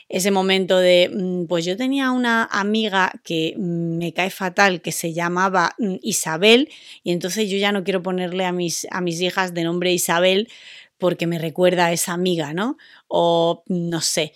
ese 0.08 0.30
momento 0.30 0.78
de, 0.78 1.10
mm, 1.12 1.46
pues 1.46 1.64
yo 1.64 1.76
tenía 1.76 2.10
una 2.10 2.44
amiga 2.44 3.12
que 3.24 3.54
mm, 3.56 3.96
me 3.98 4.12
cae 4.12 4.30
fatal, 4.30 4.82
que 4.82 4.92
se 4.92 5.14
llamaba 5.14 5.74
mm, 5.78 5.96
Isabel, 6.02 6.68
y 7.02 7.12
entonces 7.12 7.48
yo 7.48 7.56
ya 7.56 7.72
no 7.72 7.82
quiero 7.82 8.02
ponerle 8.02 8.44
a 8.44 8.52
mis, 8.52 8.86
a 8.90 9.00
mis 9.00 9.20
hijas 9.22 9.54
de 9.54 9.64
nombre 9.64 9.92
Isabel 9.92 10.48
porque 10.98 11.26
me 11.26 11.38
recuerda 11.38 11.86
a 11.86 11.92
esa 11.92 12.12
amiga, 12.12 12.52
¿no? 12.52 12.76
O 13.08 13.64
no 13.68 14.00
sé. 14.00 14.32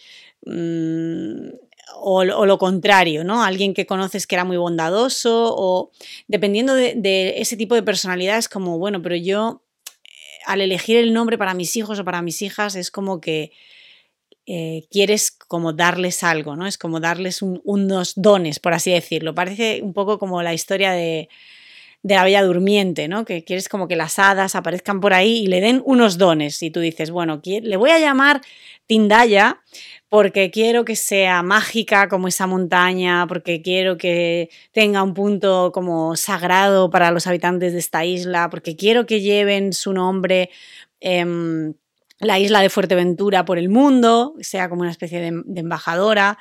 O, 1.94 2.24
lo 2.24 2.58
contrario, 2.58 3.24
¿no? 3.24 3.42
Alguien 3.42 3.74
que 3.74 3.86
conoces 3.86 4.26
que 4.26 4.34
era 4.34 4.44
muy 4.44 4.56
bondadoso, 4.56 5.54
o 5.56 5.90
dependiendo 6.28 6.74
de, 6.74 7.34
ese 7.36 7.56
tipo 7.56 7.74
de 7.74 7.82
personalidad, 7.82 8.38
es 8.38 8.48
como, 8.48 8.78
bueno, 8.78 9.02
pero 9.02 9.16
yo 9.16 9.62
eh, 10.04 10.08
al 10.46 10.60
elegir 10.60 10.96
el 10.96 11.12
nombre 11.12 11.36
para 11.36 11.54
mis 11.54 11.76
hijos 11.76 11.98
o 11.98 12.04
para 12.04 12.22
mis 12.22 12.42
hijas 12.42 12.74
es 12.74 12.90
como 12.90 13.20
que 13.20 13.52
eh, 14.46 14.86
quieres 14.90 15.30
como 15.30 15.72
darles 15.72 16.22
algo, 16.22 16.56
¿no? 16.56 16.66
Es 16.66 16.78
como 16.78 17.00
darles 17.00 17.42
unos 17.42 18.14
dones, 18.16 18.58
por 18.58 18.72
así 18.72 18.90
decirlo. 18.90 19.34
Parece 19.34 19.80
un 19.82 19.92
poco 19.92 20.18
como 20.18 20.42
la 20.42 20.54
historia 20.54 20.92
de, 20.92 21.28
la 22.02 22.24
Bella 22.24 22.42
Durmiente, 22.42 23.08
¿no? 23.08 23.24
Que 23.24 23.44
quieres 23.44 23.68
como 23.68 23.88
que 23.88 23.96
las 23.96 24.18
hadas 24.18 24.54
aparezcan 24.54 25.00
por 25.00 25.12
ahí 25.12 25.38
y 25.38 25.46
le 25.46 25.60
den 25.60 25.82
unos 25.84 26.18
dones. 26.18 26.62
Y 26.62 26.70
tú 26.70 26.80
dices, 26.80 27.10
bueno, 27.10 27.40
le 27.44 27.76
voy 27.76 27.90
a 27.90 27.98
llamar 27.98 28.40
Tindaya 28.86 29.60
porque 30.08 30.50
quiero 30.50 30.84
que 30.84 30.96
sea 30.96 31.42
mágica 31.42 32.08
como 32.08 32.26
esa 32.26 32.46
montaña, 32.46 33.26
porque 33.28 33.62
quiero 33.62 33.96
que 33.96 34.50
tenga 34.72 35.02
un 35.02 35.14
punto 35.14 35.70
como 35.72 36.16
sagrado 36.16 36.90
para 36.90 37.10
los 37.12 37.26
habitantes 37.26 37.72
de 37.72 37.78
esta 37.78 38.04
isla, 38.04 38.50
porque 38.50 38.76
quiero 38.76 39.06
que 39.06 39.20
lleven 39.20 39.72
su 39.72 39.92
nombre. 39.92 40.50
Em, 41.00 41.74
la 42.20 42.38
isla 42.38 42.60
de 42.60 42.68
Fuerteventura 42.68 43.44
por 43.44 43.58
el 43.58 43.68
mundo, 43.68 44.34
sea 44.40 44.68
como 44.68 44.82
una 44.82 44.90
especie 44.90 45.20
de, 45.20 45.60
embajadora, 45.60 46.38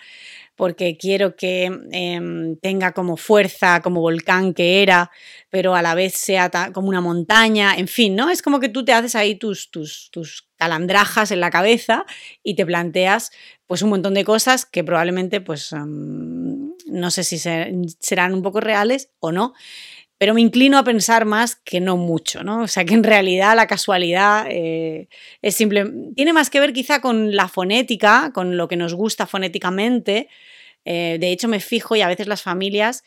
porque 0.59 0.97
quiero 0.97 1.37
que 1.37 1.71
em, 1.93 2.57
tenga 2.57 2.91
como 2.91 3.15
fuerza, 3.15 3.79
como 3.81 4.01
volcán 4.01 4.53
que 4.53 4.83
era, 4.83 5.09
pero 5.49 5.73
a 5.73 5.81
la 5.81 5.95
vez 5.95 6.15
sea 6.15 6.51
como 6.73 6.89
una 6.89 6.99
montaña, 6.99 7.75
en 7.77 7.87
fin, 7.87 8.13
¿no? 8.13 8.29
Es 8.29 8.41
como 8.41 8.59
que 8.59 8.67
tú 8.67 8.83
te 8.83 8.91
haces 8.91 9.15
ahí 9.15 9.35
tus, 9.35 9.71
tus, 9.71 10.09
tus 10.11 10.49
calandrajas 10.57 11.31
en 11.31 11.39
la 11.39 11.49
cabeza 11.49 12.05
y 12.43 12.55
te 12.55 12.65
planteas 12.65 13.31
pues 13.67 13.83
un 13.83 13.89
montón 13.91 14.13
de 14.15 14.25
cosas 14.25 14.65
que 14.65 14.83
probablemente 14.83 15.39
pues 15.39 15.71
em, 15.71 16.73
no 16.87 17.09
sé 17.09 17.23
si 17.23 17.39
serán 17.39 18.33
un 18.33 18.41
poco 18.41 18.59
reales 18.59 19.11
o 19.21 19.31
no, 19.31 19.53
pero 20.19 20.33
me 20.33 20.41
inclino 20.41 20.77
a 20.77 20.83
pensar 20.83 21.23
más 21.23 21.55
que 21.55 21.79
no 21.79 21.95
mucho, 21.95 22.43
¿no? 22.43 22.63
O 22.63 22.67
sea, 22.67 22.83
que 22.83 22.93
en 22.93 23.05
realidad 23.05 23.55
la 23.55 23.67
casualidad 23.67 24.47
eh, 24.49 25.07
es 25.41 25.55
simple, 25.55 25.89
tiene 26.13 26.33
más 26.33 26.49
que 26.49 26.59
ver 26.59 26.73
quizá 26.73 26.99
con 26.99 27.33
la 27.33 27.47
fonética, 27.47 28.31
con 28.33 28.57
lo 28.57 28.67
que 28.67 28.75
nos 28.75 28.93
gusta 28.93 29.25
fonéticamente. 29.25 30.27
Eh, 30.83 31.17
de 31.21 31.31
hecho, 31.31 31.47
me 31.47 31.61
fijo 31.61 31.95
y 31.95 32.01
a 32.01 32.07
veces 32.09 32.27
las 32.27 32.41
familias, 32.41 33.05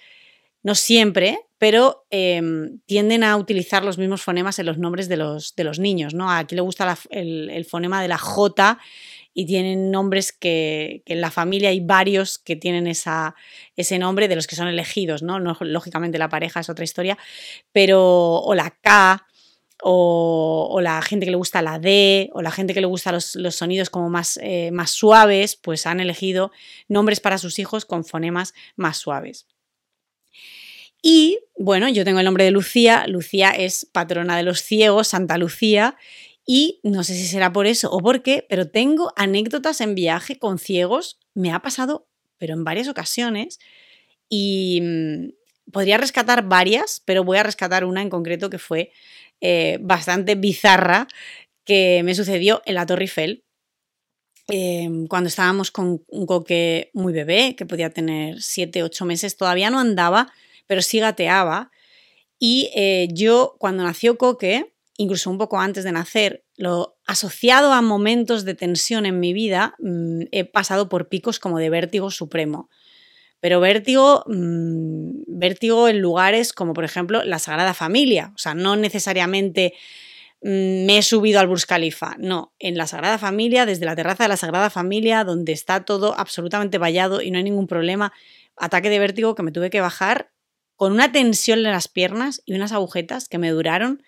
no 0.62 0.74
siempre, 0.74 1.38
pero 1.58 2.06
em, 2.08 2.78
tienden 2.86 3.24
a 3.24 3.36
utilizar 3.36 3.84
los 3.84 3.98
mismos 3.98 4.22
fonemas 4.22 4.58
en 4.58 4.64
los 4.64 4.78
nombres 4.78 5.06
de 5.06 5.18
los, 5.18 5.54
de 5.54 5.64
los 5.64 5.78
niños, 5.78 6.14
¿no? 6.14 6.30
Aquí 6.30 6.54
le 6.54 6.62
gusta 6.62 6.96
el, 7.10 7.50
el 7.50 7.64
fonema 7.66 8.00
de 8.00 8.08
la 8.08 8.16
J 8.16 8.78
y 9.34 9.46
tienen 9.46 9.90
nombres 9.90 10.32
que, 10.32 11.02
en 11.06 11.20
la 11.20 11.30
familia 11.30 11.70
hay 11.70 11.80
varios 11.80 12.38
que 12.38 12.56
tienen 12.56 12.86
esa, 12.86 13.34
ese 13.76 13.98
nombre 13.98 14.28
de 14.28 14.36
los 14.36 14.46
que 14.46 14.56
son 14.56 14.68
elegidos, 14.68 15.22
¿no? 15.22 15.38
Lógicamente 15.38 16.18
la 16.18 16.28
pareja 16.28 16.60
es 16.60 16.68
otra 16.68 16.84
historia, 16.84 17.18
pero 17.72 18.36
o 18.36 18.54
la 18.54 18.70
K, 18.70 19.26
o, 19.84 20.78
la 20.80 21.02
gente 21.02 21.26
que 21.26 21.32
le 21.32 21.36
gusta 21.36 21.60
la 21.60 21.78
D, 21.78 22.30
o 22.34 22.42
la 22.42 22.52
gente 22.52 22.72
que 22.72 22.80
le 22.80 22.86
gusta 22.86 23.10
los, 23.12 23.36
sonidos 23.50 23.90
como 23.90 24.10
más, 24.10 24.38
eh, 24.42 24.70
más 24.72 24.90
suaves, 24.90 25.56
pues 25.56 25.86
han 25.86 26.00
elegido 26.00 26.52
nombres 26.88 27.20
para 27.20 27.38
sus 27.38 27.58
hijos 27.58 27.84
con 27.84 28.04
fonemas 28.04 28.54
más 28.76 28.98
suaves. 28.98 29.46
Y 31.02 31.40
bueno, 31.58 31.88
yo 31.88 32.04
tengo 32.04 32.20
el 32.20 32.24
nombre 32.24 32.44
de 32.44 32.52
Lucía. 32.52 33.06
Lucía 33.08 33.50
es 33.50 33.88
patrona 33.90 34.36
de 34.36 34.44
los 34.44 34.62
ciegos, 34.62 35.08
Santa 35.08 35.36
Lucía, 35.36 35.96
y 36.44 36.80
no 36.82 37.04
sé 37.04 37.14
si 37.14 37.26
será 37.26 37.52
por 37.52 37.66
eso 37.66 37.90
o 37.90 38.00
por 38.00 38.22
qué, 38.22 38.44
pero 38.48 38.68
tengo 38.68 39.12
anécdotas 39.16 39.80
en 39.80 39.94
viaje 39.94 40.38
con 40.38 40.58
ciegos. 40.58 41.20
Me 41.34 41.52
ha 41.52 41.60
pasado, 41.60 42.08
pero 42.38 42.54
en 42.54 42.64
varias 42.64 42.88
ocasiones. 42.88 43.58
Y 44.28 44.80
mm, 44.82 45.70
podría 45.72 45.98
rescatar 45.98 46.48
varias, 46.48 47.02
pero 47.04 47.24
voy 47.24 47.38
a 47.38 47.44
rescatar 47.44 47.84
una 47.84 48.02
en 48.02 48.10
concreto 48.10 48.50
que 48.50 48.58
fue 48.58 48.92
eh, 49.40 49.78
bastante 49.80 50.34
bizarra, 50.34 51.06
que 51.64 52.02
me 52.04 52.14
sucedió 52.14 52.62
en 52.64 52.74
la 52.74 52.86
Torre 52.86 53.02
Eiffel. 53.02 53.44
Em, 54.48 55.06
cuando 55.06 55.28
estábamos 55.28 55.70
con 55.70 56.04
un 56.08 56.26
coque 56.26 56.90
muy 56.92 57.12
bebé, 57.12 57.54
que 57.56 57.66
podía 57.66 57.90
tener 57.90 58.42
7, 58.42 58.82
8 58.82 59.04
meses, 59.04 59.36
todavía 59.36 59.70
no 59.70 59.78
andaba, 59.78 60.32
pero 60.66 60.82
sí 60.82 60.98
gateaba. 60.98 61.70
Y 62.38 62.70
eh, 62.74 63.08
yo, 63.12 63.54
cuando 63.60 63.84
nació 63.84 64.18
Coque, 64.18 64.71
incluso 65.02 65.30
un 65.30 65.38
poco 65.38 65.58
antes 65.58 65.84
de 65.84 65.92
nacer, 65.92 66.44
lo 66.56 66.96
asociado 67.06 67.72
a 67.72 67.82
momentos 67.82 68.44
de 68.44 68.54
tensión 68.54 69.04
en 69.04 69.20
mi 69.20 69.32
vida, 69.32 69.74
mm, 69.80 70.22
he 70.30 70.44
pasado 70.44 70.88
por 70.88 71.08
picos 71.08 71.38
como 71.38 71.58
de 71.58 71.70
vértigo 71.70 72.10
supremo. 72.10 72.70
Pero 73.40 73.60
vértigo, 73.60 74.24
mm, 74.28 75.24
vértigo 75.26 75.88
en 75.88 76.00
lugares 76.00 76.52
como 76.52 76.72
por 76.72 76.84
ejemplo 76.84 77.24
la 77.24 77.40
Sagrada 77.40 77.74
Familia. 77.74 78.32
O 78.34 78.38
sea, 78.38 78.54
no 78.54 78.76
necesariamente 78.76 79.74
mm, 80.40 80.86
me 80.86 80.98
he 80.98 81.02
subido 81.02 81.40
al 81.40 81.48
Burj 81.48 81.66
Khalifa. 81.66 82.14
No, 82.18 82.54
en 82.58 82.76
la 82.76 82.86
Sagrada 82.86 83.18
Familia, 83.18 83.66
desde 83.66 83.84
la 83.86 83.96
terraza 83.96 84.24
de 84.24 84.28
la 84.28 84.36
Sagrada 84.36 84.70
Familia, 84.70 85.24
donde 85.24 85.52
está 85.52 85.84
todo 85.84 86.14
absolutamente 86.18 86.78
vallado 86.78 87.22
y 87.22 87.30
no 87.30 87.38
hay 87.38 87.44
ningún 87.44 87.66
problema, 87.66 88.12
ataque 88.56 88.90
de 88.90 88.98
vértigo 88.98 89.34
que 89.34 89.42
me 89.42 89.52
tuve 89.52 89.70
que 89.70 89.80
bajar 89.80 90.30
con 90.76 90.92
una 90.92 91.12
tensión 91.12 91.58
en 91.60 91.72
las 91.72 91.88
piernas 91.88 92.42
y 92.44 92.54
unas 92.54 92.72
agujetas 92.72 93.28
que 93.28 93.38
me 93.38 93.50
duraron 93.50 94.02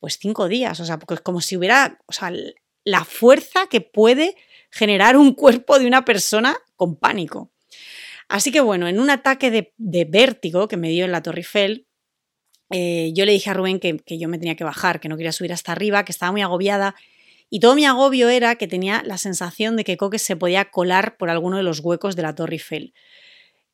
pues 0.00 0.18
cinco 0.18 0.48
días, 0.48 0.80
o 0.80 0.84
sea, 0.84 0.98
porque 0.98 1.14
es 1.14 1.20
como 1.20 1.40
si 1.40 1.56
hubiera, 1.56 1.98
o 2.06 2.12
sea, 2.12 2.32
la 2.84 3.04
fuerza 3.04 3.66
que 3.68 3.80
puede 3.80 4.34
generar 4.70 5.16
un 5.16 5.34
cuerpo 5.34 5.78
de 5.78 5.86
una 5.86 6.04
persona 6.04 6.56
con 6.76 6.96
pánico. 6.96 7.52
Así 8.28 8.50
que 8.50 8.60
bueno, 8.60 8.88
en 8.88 8.98
un 8.98 9.10
ataque 9.10 9.50
de, 9.50 10.04
vértigo 10.06 10.68
que 10.68 10.76
me 10.76 10.88
dio 10.88 11.04
en 11.04 11.12
la 11.12 11.22
Torre 11.22 11.40
Eiffel, 11.40 11.86
eh, 12.70 13.12
yo 13.14 13.26
le 13.26 13.32
dije 13.32 13.50
a 13.50 13.54
Rubén 13.54 13.80
que, 13.80 13.98
que, 13.98 14.18
yo 14.18 14.28
me 14.28 14.38
tenía 14.38 14.54
que 14.54 14.64
bajar, 14.64 15.00
que 15.00 15.08
no 15.08 15.16
quería 15.16 15.32
subir 15.32 15.52
hasta 15.52 15.72
arriba, 15.72 16.04
que 16.04 16.12
estaba 16.12 16.32
muy 16.32 16.40
agobiada. 16.40 16.94
Y 17.50 17.58
todo 17.58 17.74
mi 17.74 17.84
agobio 17.84 18.28
era 18.28 18.54
que 18.54 18.68
tenía 18.68 19.02
la 19.04 19.18
sensación 19.18 19.76
de 19.76 19.82
que 19.82 19.96
Coque 19.96 20.20
se 20.20 20.36
podía 20.36 20.66
colar 20.66 21.16
por 21.16 21.30
alguno 21.30 21.56
de 21.56 21.64
los 21.64 21.80
huecos 21.80 22.14
de 22.14 22.22
la 22.22 22.34
Torre 22.34 22.54
Eiffel 22.54 22.94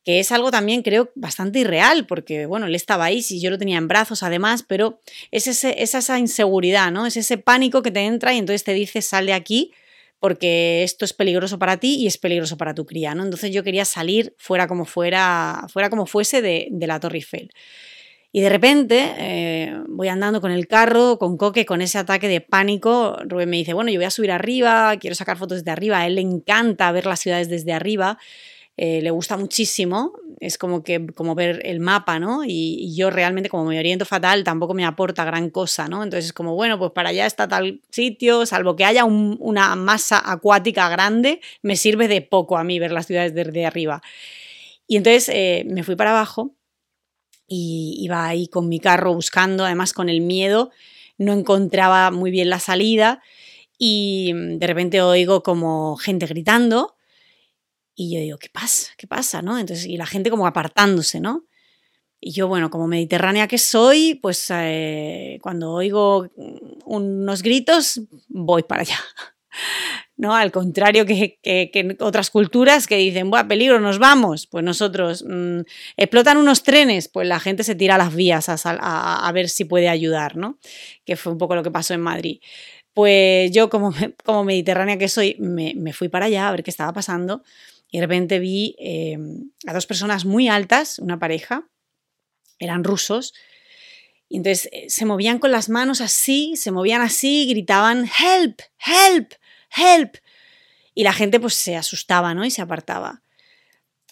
que 0.07 0.21
es 0.21 0.31
algo 0.31 0.51
también 0.51 0.83
creo 0.83 1.11
bastante 1.15 1.59
irreal, 1.59 2.07
porque 2.07 2.45
bueno, 2.45 2.67
él 2.67 2.75
estaba 2.75 3.03
ahí, 3.03 3.21
si 3.21 3.41
yo 3.41 3.49
lo 3.49 3.57
tenía 3.57 3.77
en 3.77 3.89
brazos 3.89 4.23
además, 4.23 4.63
pero 4.65 5.01
es, 5.31 5.47
esa 5.65 6.17
inseguridad, 6.17 6.93
¿no? 6.93 7.05
Es 7.05 7.17
ese 7.17 7.37
pánico 7.37 7.81
que 7.81 7.91
te 7.91 7.99
entra 8.05 8.33
y 8.33 8.37
entonces 8.37 8.63
te 8.63 8.73
dice, 8.73 9.01
sal 9.01 9.25
de 9.25 9.33
aquí 9.33 9.73
porque 10.19 10.83
esto 10.83 11.03
es 11.03 11.11
peligroso 11.11 11.59
para 11.59 11.75
ti 11.75 11.95
y 11.95 12.07
es 12.07 12.17
peligroso 12.17 12.55
para 12.55 12.73
tu 12.73 12.85
cría, 12.85 13.15
¿no? 13.15 13.25
Entonces 13.25 13.51
yo 13.51 13.65
quería 13.65 13.83
salir 13.83 14.33
fuera 14.37 14.65
como 14.65 14.85
fuera, 14.85 15.65
fuera 15.67 15.89
como 15.89 16.05
fuese 16.05 16.41
de, 16.41 16.69
la 16.71 17.01
Torre 17.01 17.17
Eiffel. 17.17 17.51
Y 18.31 18.39
de 18.39 18.47
repente 18.47 19.13
eh, 19.17 19.77
voy 19.89 20.07
andando 20.07 20.39
con 20.39 20.51
el 20.51 20.69
carro, 20.69 21.19
con 21.19 21.35
Coque, 21.35 21.65
con 21.65 21.81
ese 21.81 21.97
ataque 21.97 22.29
de 22.29 22.39
pánico. 22.39 23.17
Rubén 23.25 23.49
me 23.49 23.57
dice, 23.57 23.73
bueno, 23.73 23.91
yo 23.91 23.99
voy 23.99 24.05
a 24.05 24.11
subir 24.11 24.31
arriba, 24.31 24.95
quiero 25.01 25.17
sacar 25.17 25.35
fotos 25.35 25.57
desde 25.57 25.71
arriba. 25.71 25.99
A 25.99 26.07
él 26.07 26.15
le 26.15 26.21
encanta 26.21 26.89
ver 26.93 27.05
las 27.07 27.19
ciudades 27.19 27.49
desde 27.49 27.73
arriba. 27.73 28.17
Eh, 28.79 29.01
le 29.01 29.09
gusta 29.09 29.37
muchísimo, 29.37 30.13
es 30.39 30.59
como 30.59 30.83
que 30.83 31.07
como 31.07 31.33
ver 31.33 31.61
el 31.65 31.79
mapa, 31.79 32.19
¿no? 32.19 32.43
Y, 32.45 32.93
yo 32.95 33.09
realmente 33.09 33.49
como 33.49 33.65
me 33.65 33.79
oriento 33.79 34.05
fatal 34.05 34.43
tampoco 34.43 34.75
me 34.75 34.85
aporta 34.85 35.25
gran 35.25 35.49
cosa, 35.49 35.87
¿no? 35.87 36.03
Entonces 36.03 36.25
es 36.25 36.33
como, 36.33 36.53
bueno, 36.53 36.77
pues 36.77 36.91
para 36.91 37.09
allá 37.09 37.25
está 37.25 37.47
tal 37.47 37.81
sitio, 37.89 38.45
salvo 38.45 38.75
que 38.75 38.85
haya 38.85 39.03
una 39.05 39.75
masa 39.75 40.21
acuática 40.23 40.89
grande, 40.89 41.41
me 41.63 41.75
sirve 41.75 42.07
de 42.07 42.21
poco 42.21 42.55
a 42.57 42.63
mí 42.63 42.77
ver 42.77 42.91
las 42.91 43.07
ciudades 43.07 43.33
desde 43.33 43.65
arriba. 43.65 44.03
Y 44.87 44.97
entonces 44.97 45.29
eh, 45.29 45.65
me 45.67 45.83
fui 45.83 45.95
para 45.95 46.11
abajo 46.11 46.55
y 47.47 47.97
iba 47.99 48.27
ahí 48.27 48.47
con 48.47 48.69
mi 48.69 48.79
carro 48.79 49.13
buscando, 49.13 49.65
además 49.65 49.93
con 49.93 50.07
el 50.07 50.21
miedo, 50.21 50.69
no 51.17 51.33
encontraba 51.33 52.11
muy 52.11 52.29
bien 52.29 52.51
la 52.51 52.59
salida 52.59 53.23
y 53.79 54.33
de 54.33 54.67
repente 54.67 55.01
oigo 55.01 55.41
como 55.41 55.95
gente 55.97 56.27
gritando 56.27 56.96
y 57.99 58.13
yo 58.13 58.19
digo, 58.19 58.37
¿qué 58.37 58.49
pasa? 58.49 58.91
¿Qué 58.95 59.07
pasa? 59.07 59.41
¿no? 59.41 59.57
Entonces, 59.57 59.87
y 59.87 59.97
la 59.97 60.05
gente 60.05 60.29
como 60.29 60.45
apartándose, 60.45 61.19
¿no? 61.19 61.45
Y 62.21 62.31
yo, 62.31 62.47
bueno, 62.47 62.69
como 62.69 62.87
mediterránea 62.87 63.47
que 63.47 63.57
soy, 63.57 64.15
pues 64.21 64.45
eh, 64.51 65.39
cuando 65.41 65.71
oigo 65.71 66.29
unos 66.85 67.41
gritos, 67.41 68.01
voy 68.27 68.63
para 68.63 68.81
allá. 68.81 68.99
¿no? 70.15 70.35
Al 70.35 70.51
contrario 70.51 71.05
que, 71.05 71.39
en 71.43 71.97
otras 71.99 72.29
culturas 72.29 72.85
que 72.85 72.97
dicen, 72.97 73.31
¡buah, 73.31 73.47
peligro, 73.47 73.79
nos 73.79 73.97
vamos! 73.97 74.45
Pues 74.47 74.63
nosotros, 74.63 75.23
mm, 75.27 75.61
explotan 75.95 76.37
unos 76.37 76.63
trenes, 76.63 77.07
pues 77.07 77.27
la 77.27 77.39
gente 77.39 77.63
se 77.63 77.75
tira 77.75 77.95
a 77.95 77.97
las 77.99 78.13
vías 78.13 78.47
a, 78.49 79.31
ver 79.33 79.49
si 79.49 79.65
puede 79.65 79.89
ayudar, 79.89 80.35
¿no? 80.35 80.59
Que 81.03 81.15
fue 81.15 81.31
un 81.31 81.39
poco 81.39 81.55
lo 81.55 81.63
que 81.63 81.71
pasó 81.71 81.95
en 81.95 82.01
Madrid. 82.01 82.39
Pues 82.93 83.51
yo, 83.51 83.69
como, 83.69 83.91
como 84.23 84.43
mediterránea 84.43 84.97
que 84.97 85.07
soy, 85.07 85.35
me, 85.39 85.93
fui 85.93 86.09
para 86.09 86.25
allá 86.25 86.47
a 86.47 86.51
ver 86.51 86.63
qué 86.63 86.71
estaba 86.71 86.93
pasando 86.93 87.43
y 87.89 87.97
de 87.97 88.05
repente 88.05 88.39
vi 88.39 88.75
em, 88.79 89.51
a 89.65 89.73
dos 89.73 89.85
personas 89.85 90.25
muy 90.25 90.47
altas, 90.47 90.99
una 90.99 91.19
pareja, 91.19 91.69
eran 92.59 92.83
rusos, 92.83 93.33
y 94.29 94.37
entonces 94.37 94.69
eh, 94.71 94.89
se 94.89 95.05
movían 95.05 95.39
con 95.39 95.51
las 95.51 95.69
manos 95.69 96.01
así, 96.01 96.55
se 96.57 96.71
movían 96.71 97.01
así, 97.01 97.47
gritaban, 97.47 98.09
help, 98.19 98.59
help, 98.85 99.33
help. 99.75 100.17
Y 100.93 101.03
la 101.03 101.13
gente 101.13 101.39
pues 101.39 101.53
se 101.53 101.75
asustaba, 101.75 102.33
¿no? 102.33 102.43
Y 102.43 102.51
se 102.51 102.61
apartaba. 102.61 103.21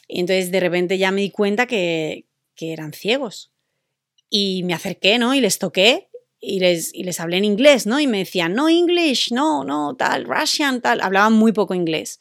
Y 0.07 0.19
entonces 0.19 0.51
de 0.51 0.59
repente 0.59 0.97
ya 0.97 1.11
me 1.11 1.21
di 1.21 1.31
cuenta 1.31 1.65
que, 1.65 2.27
que 2.55 2.71
eran 2.71 2.93
ciegos. 2.93 3.51
Y 4.29 4.63
me 4.63 4.73
acerqué, 4.73 5.17
¿no? 5.17 5.33
Y 5.33 5.41
les 5.41 5.59
toqué 5.59 6.09
y 6.39 6.59
les, 6.59 6.93
y 6.93 7.03
les 7.03 7.19
hablé 7.19 7.38
en 7.38 7.45
inglés, 7.45 7.85
¿no? 7.85 7.99
Y 7.99 8.07
me 8.07 8.19
decían, 8.19 8.53
no 8.53 8.69
English, 8.69 9.31
no, 9.31 9.63
no, 9.63 9.95
tal, 9.95 10.25
Russian, 10.25 10.81
tal. 10.81 11.01
Hablaban 11.01 11.33
muy 11.33 11.51
poco 11.51 11.73
inglés. 11.73 12.19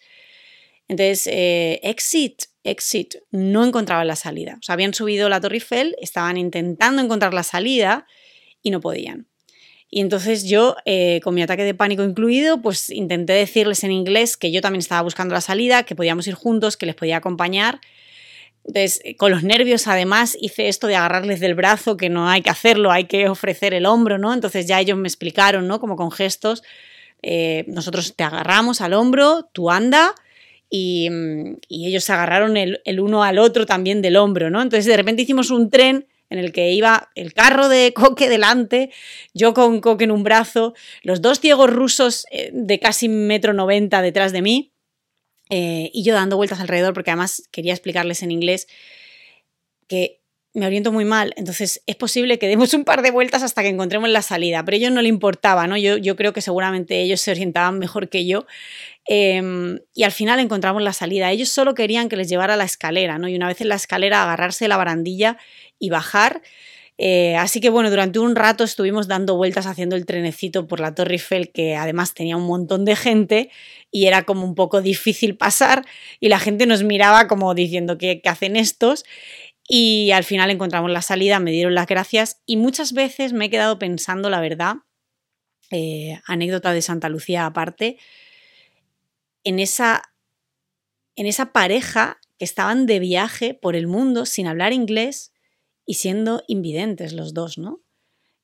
Entonces, 0.88 1.26
eh, 1.26 1.80
exit, 1.82 2.44
exit, 2.62 3.16
no 3.30 3.64
encontraban 3.64 4.06
la 4.06 4.16
salida. 4.16 4.58
Habían 4.68 4.94
subido 4.94 5.28
la 5.28 5.40
Torre 5.40 5.56
Eiffel, 5.56 5.96
estaban 6.00 6.36
intentando 6.36 7.00
encontrar 7.02 7.32
la 7.32 7.42
salida 7.42 8.06
y 8.62 8.70
no 8.70 8.80
podían. 8.80 9.26
Y 9.88 10.00
entonces 10.00 10.44
yo, 10.44 10.76
eh, 10.84 11.20
con 11.22 11.34
mi 11.34 11.42
ataque 11.42 11.62
de 11.62 11.74
pánico 11.74 12.02
incluido, 12.02 12.60
pues 12.60 12.90
intenté 12.90 13.32
decirles 13.34 13.84
en 13.84 13.92
inglés 13.92 14.36
que 14.36 14.50
yo 14.50 14.60
también 14.60 14.80
estaba 14.80 15.02
buscando 15.02 15.34
la 15.34 15.40
salida, 15.40 15.84
que 15.84 15.94
podíamos 15.94 16.26
ir 16.26 16.34
juntos, 16.34 16.76
que 16.76 16.86
les 16.86 16.96
podía 16.96 17.18
acompañar. 17.18 17.80
Entonces, 18.66 19.00
eh, 19.04 19.16
con 19.16 19.30
los 19.30 19.42
nervios, 19.42 19.86
además, 19.86 20.36
hice 20.40 20.68
esto 20.68 20.86
de 20.86 20.96
agarrarles 20.96 21.38
del 21.38 21.54
brazo, 21.54 21.96
que 21.96 22.08
no 22.08 22.28
hay 22.28 22.42
que 22.42 22.50
hacerlo, 22.50 22.90
hay 22.90 23.04
que 23.04 23.28
ofrecer 23.28 23.72
el 23.72 23.86
hombro, 23.86 24.18
¿no? 24.18 24.34
Entonces 24.34 24.66
ya 24.66 24.80
ellos 24.80 24.98
me 24.98 25.06
explicaron, 25.06 25.68
¿no? 25.68 25.80
Como 25.80 25.96
con 25.96 26.10
gestos, 26.10 26.62
nosotros 27.66 28.16
te 28.16 28.24
agarramos 28.24 28.82
al 28.82 28.92
hombro, 28.92 29.48
tú 29.52 29.70
anda, 29.70 30.14
Y, 30.76 31.08
ellos 31.68 32.02
se 32.02 32.12
agarraron 32.12 32.56
el, 32.56 32.80
uno 32.98 33.22
al 33.22 33.38
otro 33.38 33.64
también 33.64 34.02
del 34.02 34.16
hombro, 34.16 34.50
¿no? 34.50 34.60
Entonces 34.60 34.86
de 34.86 34.96
repente 34.96 35.22
hicimos 35.22 35.50
un 35.50 35.70
tren 35.70 36.08
en 36.30 36.40
el 36.40 36.50
que 36.50 36.72
iba 36.72 37.10
el 37.14 37.32
carro 37.32 37.68
de 37.68 37.92
Coque 37.94 38.28
delante, 38.28 38.90
yo 39.34 39.54
con 39.54 39.80
Coque 39.80 40.02
en 40.02 40.10
un 40.10 40.24
brazo, 40.24 40.74
los 41.02 41.22
dos 41.22 41.38
ciegos 41.38 41.70
rusos 41.70 42.26
eh, 42.32 42.50
de 42.52 42.80
casi 42.80 43.08
metro 43.08 43.52
noventa 43.52 44.02
detrás 44.02 44.32
de 44.32 44.42
mí, 44.42 44.72
eh, 45.48 45.90
y 45.92 46.02
yo 46.02 46.14
dando 46.14 46.36
vueltas 46.36 46.58
alrededor, 46.58 46.92
porque 46.92 47.12
además 47.12 47.48
quería 47.52 47.72
explicarles 47.72 48.24
en 48.24 48.32
inglés 48.32 48.66
que 49.86 50.23
me 50.54 50.66
oriento 50.66 50.92
muy 50.92 51.04
mal, 51.04 51.34
entonces 51.36 51.82
es 51.86 51.96
posible 51.96 52.38
que 52.38 52.46
demos 52.46 52.72
un 52.74 52.84
par 52.84 53.02
de 53.02 53.10
vueltas 53.10 53.42
hasta 53.42 53.62
que 53.62 53.68
encontremos 53.68 54.08
la 54.08 54.22
salida, 54.22 54.64
pero 54.64 54.76
a 54.76 54.78
ellos 54.78 54.92
no 54.92 55.02
le 55.02 55.08
importaba, 55.08 55.66
¿no? 55.66 55.76
Yo, 55.76 56.16
creo 56.16 56.32
que 56.32 56.40
seguramente 56.40 57.00
ellos 57.02 57.20
se 57.20 57.32
orientaban 57.32 57.80
mejor 57.80 58.08
que 58.08 58.24
yo 58.24 58.46
em, 59.04 59.80
y 59.94 60.04
al 60.04 60.12
final 60.12 60.38
encontramos 60.38 60.80
la 60.80 60.92
salida. 60.92 61.32
Ellos 61.32 61.48
solo 61.48 61.74
querían 61.74 62.08
que 62.08 62.16
les 62.16 62.28
llevara 62.28 62.54
la 62.56 62.64
escalera, 62.64 63.18
¿no? 63.18 63.28
Y 63.28 63.34
una 63.34 63.48
vez 63.48 63.60
en 63.60 63.68
la 63.68 63.74
escalera 63.74 64.22
agarrarse 64.22 64.68
la 64.68 64.76
barandilla 64.76 65.38
y 65.80 65.90
bajar. 65.90 66.40
Eh, 66.96 67.34
así 67.34 67.60
que 67.60 67.70
bueno, 67.70 67.90
durante 67.90 68.20
un 68.20 68.36
rato 68.36 68.62
estuvimos 68.62 69.08
dando 69.08 69.36
vueltas 69.36 69.66
haciendo 69.66 69.96
el 69.96 70.06
trenecito 70.06 70.68
por 70.68 70.78
la 70.78 70.94
Torre 70.94 71.14
Eiffel, 71.14 71.50
que 71.50 71.74
además 71.74 72.14
tenía 72.14 72.36
un 72.36 72.46
montón 72.46 72.84
de 72.84 72.94
gente 72.94 73.50
y 73.90 74.06
era 74.06 74.22
como 74.22 74.44
un 74.44 74.54
poco 74.54 74.80
difícil 74.80 75.36
pasar 75.36 75.84
y 76.20 76.28
la 76.28 76.38
gente 76.38 76.66
nos 76.66 76.84
miraba 76.84 77.26
como 77.26 77.52
diciendo, 77.54 77.98
¿qué, 77.98 78.20
qué 78.20 78.28
hacen 78.28 78.54
estos? 78.54 79.04
Y 79.66 80.10
al 80.10 80.24
final 80.24 80.50
encontramos 80.50 80.90
la 80.90 81.02
salida, 81.02 81.40
me 81.40 81.50
dieron 81.50 81.74
las 81.74 81.86
gracias 81.86 82.42
y 82.44 82.56
muchas 82.56 82.92
veces 82.92 83.32
me 83.32 83.46
he 83.46 83.50
quedado 83.50 83.78
pensando, 83.78 84.28
la 84.28 84.40
verdad, 84.40 84.76
eh, 85.70 86.20
anécdota 86.26 86.72
de 86.72 86.82
Santa 86.82 87.08
Lucía 87.08 87.46
aparte, 87.46 87.98
en 89.42 89.58
esa, 89.58 90.02
en 91.16 91.26
esa 91.26 91.52
pareja 91.52 92.18
que 92.38 92.44
estaban 92.44 92.86
de 92.86 92.98
viaje 92.98 93.54
por 93.54 93.74
el 93.74 93.86
mundo 93.86 94.26
sin 94.26 94.46
hablar 94.46 94.72
inglés 94.72 95.32
y 95.86 95.94
siendo 95.94 96.42
invidentes 96.46 97.12
los 97.12 97.32
dos, 97.32 97.56
¿no? 97.58 97.82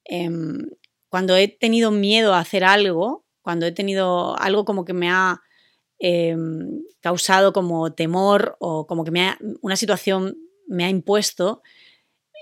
Em, 0.04 0.70
cuando 1.08 1.36
he 1.36 1.48
tenido 1.48 1.90
miedo 1.90 2.34
a 2.34 2.40
hacer 2.40 2.64
algo, 2.64 3.26
cuando 3.42 3.66
he 3.66 3.72
tenido 3.72 4.38
algo 4.38 4.64
como 4.64 4.84
que 4.84 4.92
me 4.92 5.10
ha 5.10 5.42
em, 5.98 6.82
causado 7.00 7.52
como 7.52 7.92
temor 7.92 8.56
o 8.58 8.86
como 8.86 9.04
que 9.04 9.10
me 9.10 9.28
ha 9.28 9.38
una 9.60 9.76
situación 9.76 10.36
me 10.70 10.84
ha 10.84 10.88
impuesto, 10.88 11.62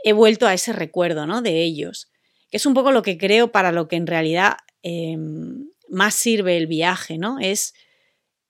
he 0.04 0.12
vuelto 0.12 0.46
a 0.46 0.54
ese 0.54 0.72
recuerdo 0.72 1.26
¿no? 1.26 1.42
de 1.42 1.62
ellos, 1.62 2.10
que 2.50 2.58
es 2.58 2.66
un 2.66 2.74
poco 2.74 2.92
lo 2.92 3.02
que 3.02 3.18
creo 3.18 3.50
para 3.50 3.72
lo 3.72 3.88
que 3.88 3.96
en 3.96 4.06
realidad 4.06 4.58
em, 4.82 5.70
más 5.88 6.14
sirve 6.14 6.56
el 6.56 6.66
viaje, 6.66 7.18
¿no? 7.18 7.38
Es, 7.40 7.74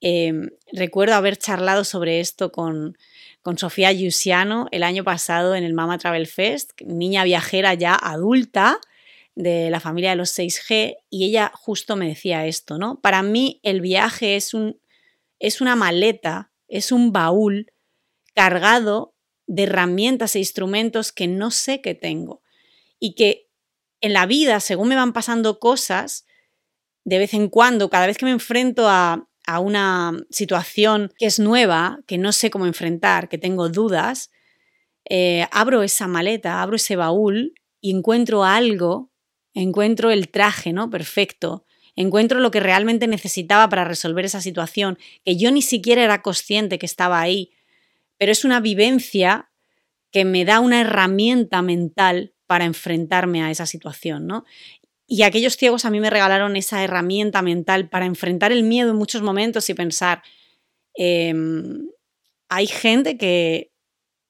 em, 0.00 0.50
recuerdo 0.72 1.14
haber 1.14 1.36
charlado 1.36 1.84
sobre 1.84 2.20
esto 2.20 2.52
con, 2.52 2.96
con 3.42 3.56
Sofía 3.56 3.92
Giussiano 3.92 4.66
el 4.72 4.82
año 4.82 5.04
pasado 5.04 5.54
en 5.54 5.64
el 5.64 5.74
Mama 5.74 5.98
Travel 5.98 6.26
Fest, 6.26 6.72
niña 6.84 7.24
viajera 7.24 7.74
ya 7.74 7.94
adulta 7.94 8.80
de 9.34 9.70
la 9.70 9.80
familia 9.80 10.10
de 10.10 10.16
los 10.16 10.36
6G, 10.36 10.96
y 11.10 11.24
ella 11.24 11.52
justo 11.54 11.94
me 11.94 12.08
decía 12.08 12.46
esto, 12.46 12.76
¿no? 12.78 13.00
Para 13.00 13.22
mí 13.22 13.60
el 13.62 13.80
viaje 13.80 14.34
es, 14.34 14.52
un, 14.52 14.80
es 15.38 15.60
una 15.60 15.76
maleta, 15.76 16.50
es 16.66 16.90
un 16.90 17.12
baúl 17.12 17.72
cargado 18.34 19.14
de 19.48 19.64
herramientas 19.64 20.36
e 20.36 20.38
instrumentos 20.38 21.10
que 21.10 21.26
no 21.26 21.50
sé 21.50 21.80
que 21.80 21.94
tengo 21.94 22.42
y 23.00 23.14
que 23.14 23.48
en 24.00 24.12
la 24.12 24.26
vida, 24.26 24.60
según 24.60 24.88
me 24.88 24.94
van 24.94 25.12
pasando 25.12 25.58
cosas, 25.58 26.26
de 27.04 27.18
vez 27.18 27.34
en 27.34 27.48
cuando, 27.48 27.90
cada 27.90 28.06
vez 28.06 28.18
que 28.18 28.26
me 28.26 28.30
enfrento 28.30 28.88
a, 28.88 29.24
una 29.62 30.12
situación 30.28 31.10
que 31.16 31.24
es 31.24 31.38
nueva, 31.38 32.00
que 32.06 32.18
no 32.18 32.32
sé 32.32 32.50
cómo 32.50 32.66
enfrentar, 32.66 33.30
que 33.30 33.38
tengo 33.38 33.70
dudas, 33.70 34.30
eh, 35.08 35.46
abro 35.50 35.82
esa 35.82 36.06
maleta, 36.06 36.60
abro 36.60 36.76
ese 36.76 36.96
baúl 36.96 37.54
y 37.80 37.96
encuentro 37.96 38.44
algo, 38.44 39.10
encuentro 39.54 40.10
el 40.10 40.28
traje, 40.28 40.74
¿no? 40.74 40.90
Perfecto. 40.90 41.64
Encuentro 41.96 42.40
lo 42.40 42.50
que 42.50 42.60
realmente 42.60 43.06
necesitaba 43.06 43.70
para 43.70 43.84
resolver 43.84 44.26
esa 44.26 44.42
situación, 44.42 44.98
que 45.24 45.38
yo 45.38 45.50
ni 45.50 45.62
siquiera 45.62 46.04
era 46.04 46.20
consciente 46.20 46.78
que 46.78 46.84
estaba 46.84 47.18
ahí, 47.18 47.50
pero 48.18 48.32
es 48.32 48.44
una 48.44 48.60
vivencia 48.60 49.50
que 50.10 50.24
me 50.24 50.44
da 50.44 50.60
una 50.60 50.80
herramienta 50.80 51.62
mental 51.62 52.34
para 52.46 52.64
enfrentarme 52.64 53.42
a 53.42 53.50
esa 53.50 53.66
situación, 53.66 54.26
¿no? 54.26 54.44
Y 55.06 55.22
aquellos 55.22 55.56
ciegos 55.56 55.84
a 55.84 55.90
mí 55.90 56.00
me 56.00 56.10
regalaron 56.10 56.56
esa 56.56 56.84
herramienta 56.84 57.40
mental 57.40 57.88
para 57.88 58.06
enfrentar 58.06 58.52
el 58.52 58.62
miedo 58.62 58.90
en 58.90 58.96
muchos 58.96 59.22
momentos 59.22 59.68
y 59.70 59.74
pensar, 59.74 60.22
em, 60.94 61.88
hay 62.48 62.66
gente 62.66 63.16
que 63.16 63.70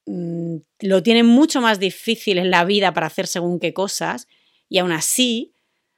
mm, 0.07 0.57
lo 0.81 1.03
tiene 1.03 1.23
mucho 1.23 1.61
más 1.61 1.79
difícil 1.81 2.39
en 2.39 2.51
la 2.51 2.65
vida 2.65 2.95
para 2.95 3.09
hacer 3.09 3.27
según 3.27 3.61
qué 3.61 3.73
cosas 3.75 4.27
y 4.69 4.79
aún 4.79 4.93
así, 4.93 5.55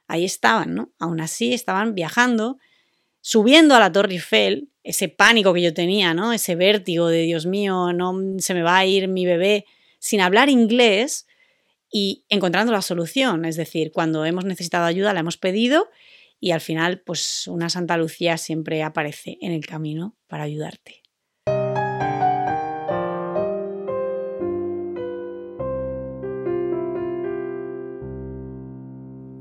ahí 0.07 0.25
estaban, 0.25 0.75
¿no? 0.75 0.93
Aún 0.99 1.21
así 1.21 1.53
estaban 1.53 1.95
viajando, 1.95 2.57
subiendo 3.21 3.75
a 3.75 3.79
la 3.79 3.91
Torre 3.91 4.13
Eiffel, 4.13 4.69
ese 4.83 5.07
pánico 5.07 5.53
que 5.53 5.61
yo 5.61 5.73
tenía, 5.73 6.13
¿no? 6.13 6.33
Ese 6.33 6.55
vértigo 6.55 7.07
de 7.07 7.21
Dios 7.21 7.45
mío, 7.45 7.93
no 7.93 8.19
se 8.39 8.53
me 8.53 8.63
va 8.63 8.77
a 8.77 8.85
ir 8.85 9.07
mi 9.07 9.25
bebé, 9.25 9.65
sin 9.99 10.21
hablar 10.21 10.49
inglés 10.49 11.27
y 11.91 12.25
encontrando 12.29 12.71
la 12.71 12.81
solución. 12.81 13.45
Es 13.45 13.55
decir, 13.55 13.91
cuando 13.91 14.25
hemos 14.25 14.45
necesitado 14.45 14.85
ayuda 14.85 15.13
la 15.13 15.19
hemos 15.19 15.37
pedido 15.37 15.89
y 16.39 16.51
al 16.51 16.61
final, 16.61 17.01
pues 17.01 17.47
una 17.47 17.69
Santa 17.69 17.97
Lucía 17.97 18.37
siempre 18.37 18.81
aparece 18.81 19.37
en 19.41 19.51
el 19.51 19.65
camino 19.65 20.17
para 20.27 20.43
ayudarte. 20.43 21.03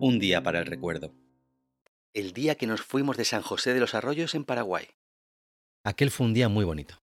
Un 0.03 0.19
día 0.19 0.43
para 0.43 0.59
el 0.59 0.67
recuerdo. 0.67 1.15
El 2.15 2.33
día 2.33 2.57
que 2.57 2.67
nos 2.67 2.83
fuimos 2.83 3.17
de 3.17 3.25
San 3.25 3.43
José 3.43 3.73
de 3.73 3.81
los 3.81 3.95
Arroyos 3.95 4.35
en 4.35 4.45
Paraguay. 4.45 4.89
Aquel 5.85 6.11
fue 6.11 6.27
un 6.27 6.35
día 6.35 6.49
muy 6.49 6.65
bonito. 6.65 6.99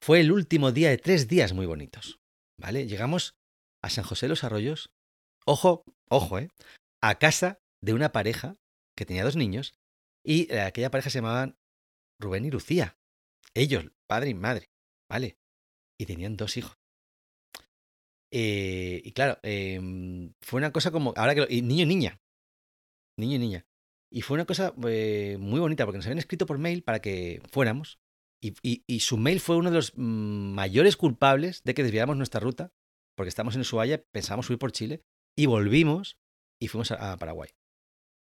Fue 0.00 0.20
el 0.20 0.32
último 0.32 0.72
día 0.72 0.90
de 0.90 0.98
tres 0.98 1.28
días 1.28 1.52
muy 1.52 1.66
bonitos. 1.66 2.18
¿Vale? 2.60 2.86
Llegamos 2.86 3.36
a 3.82 3.90
San 3.90 4.04
José 4.04 4.26
de 4.26 4.30
los 4.30 4.44
Arroyos. 4.44 4.90
Ojo, 5.46 5.84
ojo, 6.08 6.38
¿eh? 6.38 6.48
A 7.02 7.18
casa 7.18 7.60
de 7.82 7.94
una 7.94 8.12
pareja 8.12 8.56
que 8.96 9.06
tenía 9.06 9.24
dos 9.24 9.36
niños 9.36 9.74
y 10.24 10.52
eh, 10.52 10.60
aquella 10.62 10.90
pareja 10.90 11.10
se 11.10 11.18
llamaban 11.18 11.56
Rubén 12.20 12.44
y 12.44 12.50
Lucía. 12.50 12.98
Ellos, 13.54 13.84
padre 14.08 14.30
y 14.30 14.34
madre, 14.34 14.70
¿vale? 15.08 15.38
Y 15.98 16.06
tenían 16.06 16.36
dos 16.36 16.56
hijos. 16.56 16.76
Eh, 18.32 19.00
y 19.04 19.12
claro, 19.12 19.38
em, 19.42 20.34
fue 20.42 20.58
una 20.58 20.72
cosa 20.72 20.90
como. 20.90 21.14
Ahora 21.16 21.34
que. 21.34 21.46
y 21.48 21.62
niño 21.62 21.84
y 21.84 21.86
niña. 21.86 22.20
Niño 23.16 23.36
y 23.36 23.38
niña. 23.38 23.66
Y 24.16 24.22
fue 24.22 24.36
una 24.36 24.46
cosa 24.46 24.72
eh, 24.88 25.36
muy 25.38 25.60
bonita 25.60 25.84
porque 25.84 25.98
nos 25.98 26.06
habían 26.06 26.16
escrito 26.16 26.46
por 26.46 26.56
mail 26.56 26.82
para 26.82 27.00
que 27.00 27.42
fuéramos. 27.52 27.98
Y, 28.40 29.00
su 29.00 29.18
mail 29.18 29.40
fue 29.40 29.56
uno 29.56 29.68
de 29.68 29.76
los 29.76 29.92
mm, 29.94 30.54
mayores 30.54 30.96
culpables 30.96 31.62
de 31.64 31.74
que 31.74 31.82
desviáramos 31.82 32.16
nuestra 32.16 32.40
ruta, 32.40 32.72
porque 33.14 33.28
estábamos 33.28 33.56
en 33.56 33.60
Ushuaia, 33.60 34.02
pensábamos 34.14 34.46
subir 34.46 34.58
por 34.58 34.72
Chile, 34.72 35.02
y 35.36 35.44
volvimos 35.44 36.16
y 36.58 36.68
fuimos 36.68 36.92
a, 36.92 37.18
Paraguay. 37.18 37.50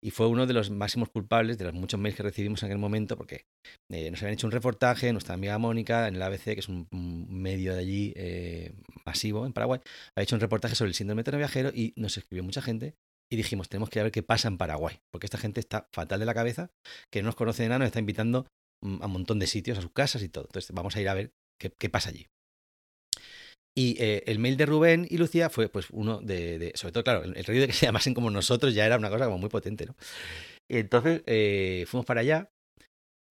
Y 0.03 0.12
fue 0.12 0.28
uno 0.28 0.47
de 0.47 0.55
los 0.55 0.70
máximos 0.70 1.11
culpables 1.11 1.59
de 1.59 1.64
los 1.66 1.74
muchos 1.74 2.01
mails 2.01 2.16
que 2.16 2.22
recibimos 2.22 2.62
en 2.62 2.68
aquel 2.68 2.78
momento, 2.78 3.18
porque 3.18 3.45
eh, 3.90 4.11
nos 4.11 4.22
habían 4.22 4.32
hecho 4.32 4.47
un 4.47 4.53
reportaje, 4.53 5.12
nuestra 5.12 5.34
amiga 5.34 5.59
Mónica, 5.59 6.09
en 6.09 6.16
el 6.16 6.22
ABC, 6.22 6.55
que 6.55 6.61
es 6.61 6.68
un, 6.68 6.88
medio 7.28 7.74
de 7.74 7.80
allí 7.80 8.12
eh, 8.16 8.72
masivo 9.05 9.45
en 9.45 9.53
Paraguay, 9.53 9.80
había 10.16 10.24
hecho 10.24 10.36
un 10.36 10.40
reportaje 10.40 10.74
sobre 10.74 10.88
el 10.88 10.95
síndrome 10.95 11.22
de 11.22 11.36
viajero 11.36 11.70
y 11.74 11.93
nos 11.97 12.16
escribió 12.16 12.43
mucha 12.45 12.62
gente 12.62 12.95
y 13.31 13.37
dijimos, 13.37 13.68
tenemos 13.68 13.91
que 13.91 14.03
ver 14.03 14.12
qué 14.12 14.23
pasa 14.23 14.49
en 14.49 14.59
Paraguay, 14.59 15.01
porque 15.11 15.27
esta 15.27 15.39
gente 15.39 15.61
está 15.61 15.89
fatal 15.93 16.20
de 16.20 16.27
la 16.27 16.35
cabeza, 16.35 16.70
que 17.11 17.23
no 17.23 17.27
nos 17.27 17.37
conoce 17.37 17.62
de 17.62 17.68
nada, 17.70 17.81
nos 17.81 17.87
está 17.87 18.01
invitando 18.01 18.47
mm, 18.83 19.03
a 19.03 19.07
un 19.07 19.12
montón 19.12 19.39
de 19.39 19.47
sitios, 19.47 19.79
a 19.79 19.83
sus 19.83 19.93
casas 19.93 20.23
y 20.23 20.29
todo. 20.29 20.45
Entonces 20.45 20.70
vamos 20.75 20.97
a 20.97 21.01
ir 21.01 21.09
a 21.09 21.14
ver 21.14 21.33
qué, 21.59 21.89
pasa 21.91 22.11
allí. 22.11 22.27
Y 23.75 23.97
eh, 24.03 24.23
el 24.27 24.39
mail 24.39 24.59
de 24.59 24.66
Rubén 24.66 25.07
y 25.09 25.16
Lucía 25.16 25.49
fue 25.49 25.70
pues 25.70 25.87
uno 25.91 26.20
de, 26.20 26.59
de- 26.59 26.73
sobre 26.75 26.93
todo, 26.93 27.05
claro, 27.05 27.25
el, 27.25 27.37
el 27.37 27.45
de 27.45 27.66
que 27.66 27.73
se 27.73 27.87
llamasen 27.87 28.12
como 28.12 28.31
nosotros 28.31 28.75
ya 28.75 28.85
era 28.85 28.99
una 28.99 29.09
cosa 29.09 29.25
como 29.27 29.39
muy 29.39 29.49
potente, 29.49 29.87
¿no? 29.87 29.97
Y 30.70 30.79
entonces 30.79 31.23
eh, 31.27 31.85
fuimos 31.87 32.05
para 32.05 32.20
allá 32.20 32.51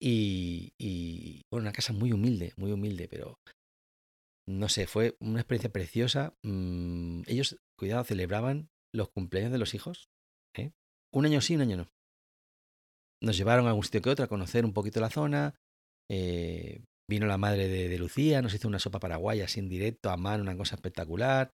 y, 0.00 0.72
y, 0.78 1.42
bueno, 1.50 1.62
una 1.64 1.72
casa 1.72 1.92
muy 1.92 2.12
humilde, 2.12 2.52
muy 2.56 2.72
humilde, 2.72 3.06
pero 3.08 3.38
no 4.48 4.68
sé, 4.68 4.86
fue 4.86 5.16
una 5.20 5.40
experiencia 5.40 5.70
preciosa. 5.70 6.34
Mm, 6.42 7.22
ellos, 7.26 7.58
cuidado, 7.78 8.04
celebraban 8.04 8.68
los 8.92 9.10
cumpleaños 9.10 9.52
de 9.52 9.58
los 9.58 9.74
hijos. 9.74 10.08
¿eh? 10.56 10.72
Un 11.12 11.26
año 11.26 11.40
sí, 11.40 11.56
un 11.56 11.62
año 11.62 11.76
no. 11.76 11.88
Nos 13.22 13.36
llevaron 13.36 13.66
a 13.66 13.68
algún 13.70 13.84
sitio 13.84 14.02
que 14.02 14.10
otro 14.10 14.24
a 14.24 14.28
conocer 14.28 14.64
un 14.64 14.72
poquito 14.72 15.00
la 15.00 15.10
zona. 15.10 15.54
eh, 16.10 16.82
vino 17.08 17.26
la 17.26 17.38
madre 17.38 17.68
de, 17.68 17.98
Lucía, 17.98 18.40
nos 18.40 18.54
hizo 18.54 18.68
una 18.68 18.78
sopa 18.78 18.98
paraguaya 18.98 19.44
así 19.44 19.60
en 19.60 19.68
directo, 19.68 20.10
a 20.10 20.16
mano, 20.16 20.42
una 20.42 20.56
cosa 20.56 20.76
espectacular. 20.76 21.50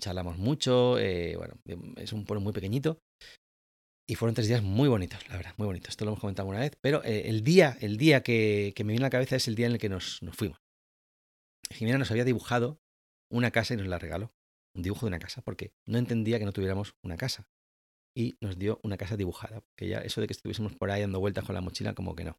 Charlamos 0.00 0.38
mucho. 0.38 0.98
eh, 0.98 1.36
bueno, 1.36 1.54
es 1.96 2.12
un 2.12 2.24
pueblo 2.24 2.40
muy 2.40 2.52
pequeñito. 2.52 2.98
Y 4.08 4.16
fueron 4.16 4.34
tres 4.34 4.48
días 4.48 4.62
muy 4.62 4.88
bonitos, 4.88 5.28
la 5.28 5.36
verdad, 5.36 5.54
muy 5.56 5.66
bonitos. 5.66 5.90
Esto 5.90 6.04
lo 6.04 6.10
hemos 6.10 6.20
comentado 6.20 6.48
alguna 6.48 6.60
vez. 6.60 6.76
Pero 6.80 7.04
eh, 7.04 7.28
el 7.28 7.44
día, 7.44 7.76
el 7.80 7.96
día 7.96 8.24
que, 8.24 8.74
me 8.78 8.92
viene 8.92 9.04
a 9.04 9.06
la 9.06 9.10
cabeza 9.10 9.36
es 9.36 9.46
el 9.46 9.54
día 9.54 9.66
en 9.66 9.72
el 9.72 9.78
que 9.78 9.88
nos 9.88 10.20
fuimos. 10.32 10.58
Jimena 11.72 11.98
nos 11.98 12.10
había 12.10 12.24
dibujado 12.24 12.80
una 13.30 13.52
casa 13.52 13.74
y 13.74 13.76
nos 13.76 13.86
la 13.86 13.98
regaló. 13.98 14.32
Un 14.76 14.82
dibujo 14.82 15.06
de 15.06 15.08
una 15.08 15.18
casa, 15.18 15.42
porque 15.42 15.72
no 15.86 15.98
entendía 15.98 16.38
que 16.38 16.44
no 16.44 16.52
tuviéramos 16.52 16.94
una 17.04 17.16
casa. 17.16 17.46
Y 18.16 18.36
nos 18.40 18.58
dio 18.58 18.80
una 18.82 18.96
casa 18.96 19.16
dibujada. 19.16 19.62
Que 19.78 19.88
ya 19.88 19.98
eso 19.98 20.20
de 20.20 20.26
que 20.26 20.32
estuviésemos 20.32 20.74
por 20.74 20.90
ahí 20.90 21.00
dando 21.00 21.20
vueltas 21.20 21.44
con 21.44 21.54
la 21.54 21.60
mochila, 21.60 21.94
como 21.94 22.14
que 22.14 22.24
no. 22.24 22.38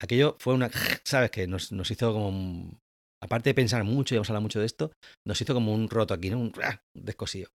Aquello 0.00 0.36
fue 0.38 0.54
una. 0.54 0.70
¿Sabes? 1.04 1.30
Que 1.30 1.46
nos, 1.46 1.72
nos 1.72 1.90
hizo 1.90 2.12
como. 2.12 2.78
aparte 3.22 3.50
de 3.50 3.54
pensar 3.54 3.84
mucho 3.84 4.14
y 4.14 4.16
hemos 4.16 4.30
hablado 4.30 4.42
mucho 4.42 4.60
de 4.60 4.66
esto, 4.66 4.92
nos 5.26 5.40
hizo 5.40 5.54
como 5.54 5.72
un 5.74 5.88
roto 5.88 6.14
aquí, 6.14 6.30
¿no? 6.30 6.40
Un, 6.40 6.52
¡ah! 6.62 6.82
descosido. 6.94 7.50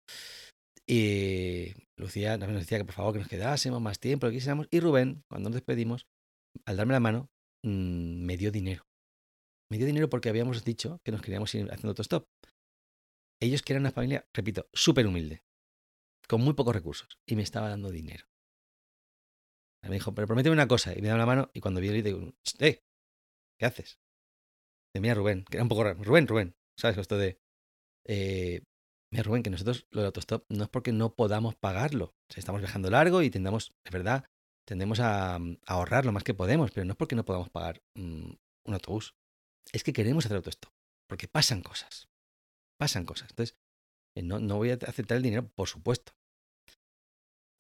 Y 0.86 1.72
Lucía 1.96 2.36
nos 2.36 2.52
decía 2.52 2.78
que 2.78 2.84
por 2.84 2.94
favor 2.94 3.12
que 3.12 3.20
nos 3.20 3.28
quedásemos 3.28 3.80
más 3.80 4.00
tiempo, 4.00 4.26
que 4.26 4.34
quisiéramos. 4.34 4.66
Y 4.70 4.80
Rubén, 4.80 5.22
cuando 5.30 5.50
nos 5.50 5.54
despedimos, 5.54 6.06
al 6.66 6.76
darme 6.76 6.92
la 6.92 7.00
mano, 7.00 7.28
mm, 7.64 8.24
me 8.24 8.36
dio 8.36 8.50
dinero. 8.50 8.84
Me 9.70 9.78
dio 9.78 9.86
dinero 9.86 10.10
porque 10.10 10.28
habíamos 10.28 10.64
dicho 10.64 10.98
que 11.04 11.12
nos 11.12 11.22
queríamos 11.22 11.54
ir 11.54 11.70
haciendo 11.70 11.90
autostop. 11.90 12.26
Ellos 13.42 13.62
que 13.62 13.72
eran 13.72 13.82
una 13.82 13.90
familia, 13.90 14.24
repito, 14.32 14.68
súper 14.72 15.04
humilde, 15.04 15.42
con 16.28 16.42
muy 16.42 16.54
pocos 16.54 16.76
recursos, 16.76 17.18
y 17.26 17.34
me 17.34 17.42
estaba 17.42 17.68
dando 17.68 17.90
dinero. 17.90 18.24
Me 19.82 19.94
dijo, 19.94 20.14
pero 20.14 20.28
prométeme 20.28 20.52
una 20.52 20.68
cosa, 20.68 20.96
y 20.96 21.02
me 21.02 21.08
da 21.08 21.16
la 21.16 21.26
mano, 21.26 21.50
y 21.52 21.58
cuando 21.58 21.80
vi 21.80 21.88
el 21.88 22.04
digo, 22.04 22.32
¡eh! 22.60 22.84
¿Qué 23.58 23.66
haces? 23.66 23.98
De 24.94 25.00
mira 25.00 25.14
Rubén, 25.14 25.44
que 25.44 25.56
era 25.56 25.64
un 25.64 25.68
poco 25.68 25.82
raro. 25.82 26.00
Rubén, 26.04 26.28
Rubén, 26.28 26.54
¿sabes? 26.78 26.96
Esto 26.98 27.18
de. 27.18 27.40
Eh, 28.06 28.62
mira, 29.10 29.24
Rubén, 29.24 29.42
que 29.42 29.50
nosotros 29.50 29.88
lo 29.90 30.02
del 30.02 30.06
autostop 30.06 30.44
no 30.48 30.62
es 30.62 30.70
porque 30.70 30.92
no 30.92 31.16
podamos 31.16 31.56
pagarlo. 31.56 32.14
O 32.30 32.32
sea, 32.32 32.40
estamos 32.40 32.60
viajando 32.60 32.90
largo 32.90 33.22
y 33.22 33.30
tendamos, 33.30 33.72
es 33.84 33.90
verdad, 33.90 34.24
tendemos 34.68 35.00
a, 35.00 35.34
a 35.34 35.40
ahorrar 35.66 36.06
lo 36.06 36.12
más 36.12 36.22
que 36.22 36.34
podemos, 36.34 36.70
pero 36.70 36.84
no 36.84 36.92
es 36.92 36.96
porque 36.96 37.16
no 37.16 37.24
podamos 37.24 37.50
pagar 37.50 37.82
mm, 37.96 38.30
un 38.66 38.74
autobús. 38.74 39.16
Es 39.72 39.82
que 39.82 39.92
queremos 39.92 40.26
hacer 40.26 40.36
autostop. 40.36 40.72
Porque 41.08 41.26
pasan 41.26 41.60
cosas. 41.62 42.11
Pasan 42.82 43.04
cosas. 43.04 43.30
Entonces, 43.30 43.56
eh, 44.16 44.22
no, 44.24 44.40
no 44.40 44.56
voy 44.56 44.70
a 44.70 44.74
aceptar 44.74 45.16
el 45.16 45.22
dinero, 45.22 45.48
por 45.54 45.68
supuesto. 45.68 46.14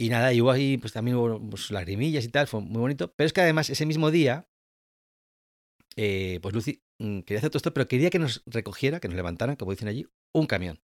Y 0.00 0.08
nada, 0.08 0.32
y 0.32 0.40
hubo 0.40 0.50
ahí 0.50 0.78
pues 0.78 0.92
también 0.92 1.16
hubo 1.16 1.38
pues, 1.48 1.70
lagrimillas 1.70 2.24
y 2.24 2.28
tal, 2.28 2.48
fue 2.48 2.60
muy 2.60 2.80
bonito. 2.80 3.14
Pero 3.14 3.26
es 3.26 3.32
que 3.32 3.40
además 3.40 3.70
ese 3.70 3.86
mismo 3.86 4.10
día, 4.10 4.48
eh, 5.94 6.40
pues 6.42 6.52
Lucy 6.56 6.82
mm, 6.98 7.20
quería 7.20 7.38
hacer 7.38 7.50
autostop, 7.50 7.72
pero 7.72 7.86
quería 7.86 8.10
que 8.10 8.18
nos 8.18 8.42
recogiera, 8.46 8.98
que 8.98 9.06
nos 9.06 9.14
levantaran, 9.14 9.54
como 9.54 9.70
dicen 9.70 9.86
allí, 9.86 10.08
un 10.34 10.48
camión. 10.48 10.80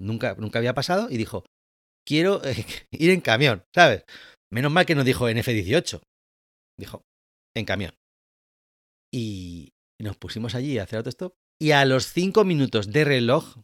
Nunca, 0.00 0.34
nunca 0.34 0.58
había 0.58 0.74
pasado 0.74 1.08
y 1.08 1.16
dijo, 1.16 1.44
quiero 2.04 2.44
eh, 2.44 2.56
ir 2.90 3.10
en 3.10 3.20
camión, 3.20 3.64
¿sabes? 3.72 4.04
Menos 4.50 4.72
mal 4.72 4.84
que 4.84 4.96
no 4.96 5.04
dijo 5.04 5.28
en 5.28 5.38
F-18. 5.38 6.02
Dijo, 6.76 7.04
en 7.54 7.64
camión. 7.64 7.94
Y 9.14 9.74
nos 10.00 10.16
pusimos 10.16 10.56
allí 10.56 10.80
a 10.80 10.82
hacer 10.82 10.96
autostop. 10.96 11.36
Y 11.60 11.72
a 11.72 11.84
los 11.84 12.12
cinco 12.12 12.44
minutos 12.44 12.92
de 12.92 13.04
reloj, 13.04 13.56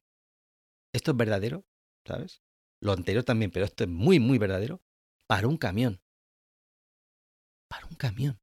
esto 0.92 1.12
es 1.12 1.16
verdadero, 1.16 1.64
¿sabes? 2.06 2.42
Lo 2.80 2.92
anterior 2.92 3.24
también, 3.24 3.50
pero 3.50 3.64
esto 3.64 3.84
es 3.84 3.90
muy, 3.90 4.18
muy 4.20 4.38
verdadero. 4.38 4.82
Para 5.28 5.48
un 5.48 5.56
camión. 5.56 6.00
Para 7.68 7.86
un 7.86 7.96
camión. 7.96 8.38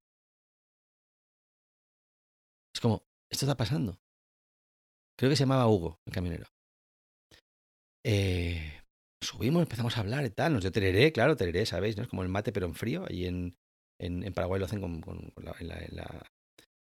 Es 2.73 2.81
como, 2.81 3.03
esto 3.29 3.45
está 3.45 3.55
pasando. 3.55 3.99
Creo 5.17 5.29
que 5.29 5.35
se 5.37 5.43
llamaba 5.43 5.67
Hugo, 5.67 6.01
el 6.05 6.13
camionero. 6.13 6.47
Eh, 8.03 8.81
subimos, 9.21 9.61
empezamos 9.61 9.97
a 9.97 10.01
hablar 10.01 10.25
y 10.25 10.29
tal. 10.31 10.53
Nos 10.53 10.61
dio 10.63 10.71
tereré, 10.71 11.11
claro, 11.11 11.35
tereré, 11.35 11.65
¿sabéis? 11.65 11.97
¿no? 11.97 12.03
Es 12.03 12.09
como 12.09 12.23
el 12.23 12.29
mate, 12.29 12.51
pero 12.51 12.65
en 12.65 12.75
frío. 12.75 13.05
Allí 13.07 13.25
en, 13.27 13.57
en, 13.99 14.33
Paraguay 14.33 14.59
lo 14.59 14.65
hacen 14.65 14.81
con, 14.81 15.01
la- 15.37 16.31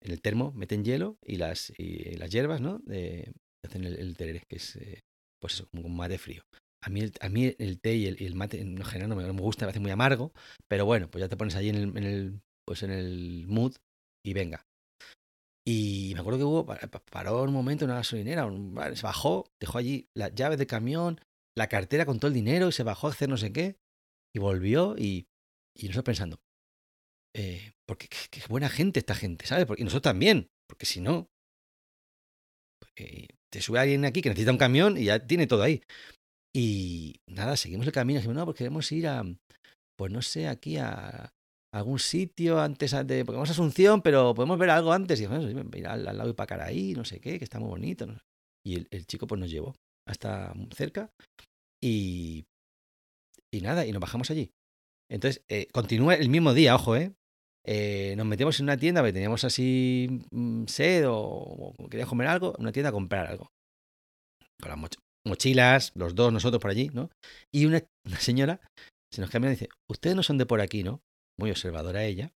en 0.03 0.11
el 0.12 0.20
termo, 0.20 0.53
meten 0.53 0.84
hielo 0.84 1.18
y 1.24 1.36
las, 1.36 1.72
y 1.78 2.16
las 2.16 2.30
hierbas, 2.30 2.61
¿no? 2.61 2.78
De, 2.80 3.32
hacen 3.64 3.84
el, 3.84 3.96
el 3.98 4.16
tereré, 4.16 4.42
que 4.48 4.57
es, 4.57 4.76
eh, 4.76 5.00
pues 5.40 5.55
eso, 5.55 5.68
como 5.70 5.88
mate 5.88 6.18
frío. 6.18 6.42
A 6.84 6.90
mí, 6.90 7.00
el, 7.00 7.12
a 7.20 7.28
mí 7.28 7.55
el 7.59 7.80
té 7.80 7.94
y 7.94 8.07
el, 8.07 8.34
mate 8.34 8.61
en 8.61 8.82
general 8.84 9.11
no 9.11 9.16
me, 9.16 9.22
no 9.24 9.34
gusta, 9.34 9.64
me 9.64 9.68
parece 9.68 9.80
muy 9.80 9.90
amargo, 9.92 10.32
pero 10.68 10.84
bueno, 10.84 11.09
pues 11.11 11.22
ya 11.22 11.28
te 11.28 11.36
pones 11.36 11.55
allí 11.55 11.68
en 11.68 11.96
el, 11.96 12.40
pues 12.66 12.82
en 12.82 12.90
el 12.90 13.46
mood 13.48 13.74
y 14.24 14.32
venga. 14.32 14.66
Y 15.64 16.12
me 16.14 16.20
acuerdo 16.20 16.38
que 16.40 16.44
hubo, 16.44 16.66
pa- 16.66 16.76
pa- 16.78 17.05
paró 17.11 17.42
un 17.42 17.53
momento 17.53 17.84
en 17.84 17.90
una 17.90 17.98
gasolinera, 18.00 18.46
un- 18.46 18.74
se 18.96 19.03
bajó, 19.03 19.44
dejó 19.61 19.78
allí 19.78 20.09
las 20.14 20.34
llaves 20.34 20.59
del 20.59 20.66
camión, 20.66 21.20
la 21.57 21.68
cartera 21.68 22.05
con 22.07 22.18
todo 22.18 22.28
el 22.28 22.34
dinero 22.34 22.68
y 22.68 22.72
se 22.72 22.82
bajó 22.82 23.07
a 23.07 23.11
hacer 23.11 23.28
no 23.28 23.36
sé 23.36 23.53
qué. 23.53 23.76
Y 24.34 24.40
volvió 24.40 24.96
y, 24.98 25.26
y 25.76 25.86
nosotros 25.86 26.05
pensando, 26.05 26.40
eh, 27.34 27.72
porque 27.86 28.08
qué, 28.08 28.40
buena 28.48 28.68
gente 28.68 29.00
esta 29.00 29.14
gente, 29.14 29.46
¿sabes? 29.46 29.66
Y 29.76 29.84
nosotros 29.84 30.02
también, 30.02 30.48
porque 30.68 30.86
si 30.86 31.00
no, 31.00 31.28
eh, 32.96 33.28
te 33.50 33.60
sube 33.60 33.78
alguien 33.78 34.04
aquí 34.04 34.22
que 34.22 34.28
necesita 34.28 34.52
un 34.52 34.58
camión 34.58 34.96
y 34.96 35.04
ya 35.04 35.26
tiene 35.26 35.46
todo 35.46 35.62
ahí. 35.62 35.82
Y 36.54 37.20
nada, 37.26 37.56
seguimos 37.56 37.86
el 37.86 37.92
camino, 37.92 38.18
dijimos, 38.18 38.36
no, 38.36 38.44
pues 38.44 38.56
queremos 38.56 38.90
ir 38.92 39.08
a, 39.08 39.24
pues 39.96 40.12
no 40.12 40.22
sé, 40.22 40.48
aquí 40.48 40.76
a, 40.76 41.32
algún 41.72 41.98
sitio 41.98 42.60
antes 42.60 42.92
de. 43.06 43.24
Porque 43.24 43.36
vamos 43.36 43.48
a 43.48 43.52
Asunción, 43.52 44.02
pero 44.02 44.34
podemos 44.34 44.58
ver 44.58 44.70
algo 44.70 44.92
antes. 44.92 45.20
Y 45.20 45.26
"Bueno, 45.26 45.48
ir 45.76 45.86
al, 45.86 46.06
al 46.06 46.16
lado 46.16 46.28
de 46.28 46.34
Pacaraí, 46.34 46.94
no 46.94 47.04
sé 47.04 47.20
qué, 47.20 47.38
que 47.38 47.44
está 47.44 47.58
muy 47.58 47.68
bonito. 47.68 48.06
no 48.06 48.14
sé". 48.14 48.20
Y 48.64 48.74
el, 48.76 48.88
el 48.90 49.06
chico 49.06 49.26
pues 49.26 49.40
nos 49.40 49.50
llevó 49.50 49.74
hasta 50.06 50.52
cerca 50.74 51.10
y. 51.82 52.44
Y 53.54 53.60
nada, 53.60 53.84
y 53.84 53.92
nos 53.92 54.00
bajamos 54.00 54.30
allí. 54.30 54.50
Entonces, 55.10 55.44
eh, 55.48 55.68
continúa 55.72 56.14
el 56.14 56.30
mismo 56.30 56.54
día, 56.54 56.74
ojo, 56.74 56.96
¿eh? 56.96 57.14
Eh, 57.64 58.14
nos 58.16 58.26
metimos 58.26 58.58
en 58.58 58.64
una 58.64 58.76
tienda 58.76 59.00
porque 59.02 59.12
teníamos 59.12 59.44
así 59.44 60.08
mm, 60.30 60.64
sed 60.66 61.08
o, 61.08 61.16
o 61.16 61.88
queríamos 61.88 62.08
comer 62.10 62.26
algo, 62.28 62.54
una 62.58 62.72
tienda 62.72 62.88
a 62.90 62.92
comprar 62.92 63.26
algo. 63.26 63.52
Con 64.60 64.70
las 64.70 64.78
moch- 64.78 64.98
mochilas, 65.26 65.92
los 65.94 66.14
dos, 66.14 66.32
nosotros 66.32 66.60
por 66.60 66.70
allí, 66.70 66.90
¿no? 66.92 67.10
Y 67.52 67.66
una, 67.66 67.82
una 68.06 68.18
señora 68.20 68.60
se 69.12 69.20
nos 69.20 69.30
cambia 69.30 69.50
y 69.50 69.54
dice, 69.54 69.68
ustedes 69.90 70.16
no 70.16 70.22
son 70.22 70.38
de 70.38 70.46
por 70.46 70.60
aquí, 70.60 70.82
¿no? 70.82 71.02
Muy 71.38 71.50
observadora 71.50 72.04
ella. 72.04 72.32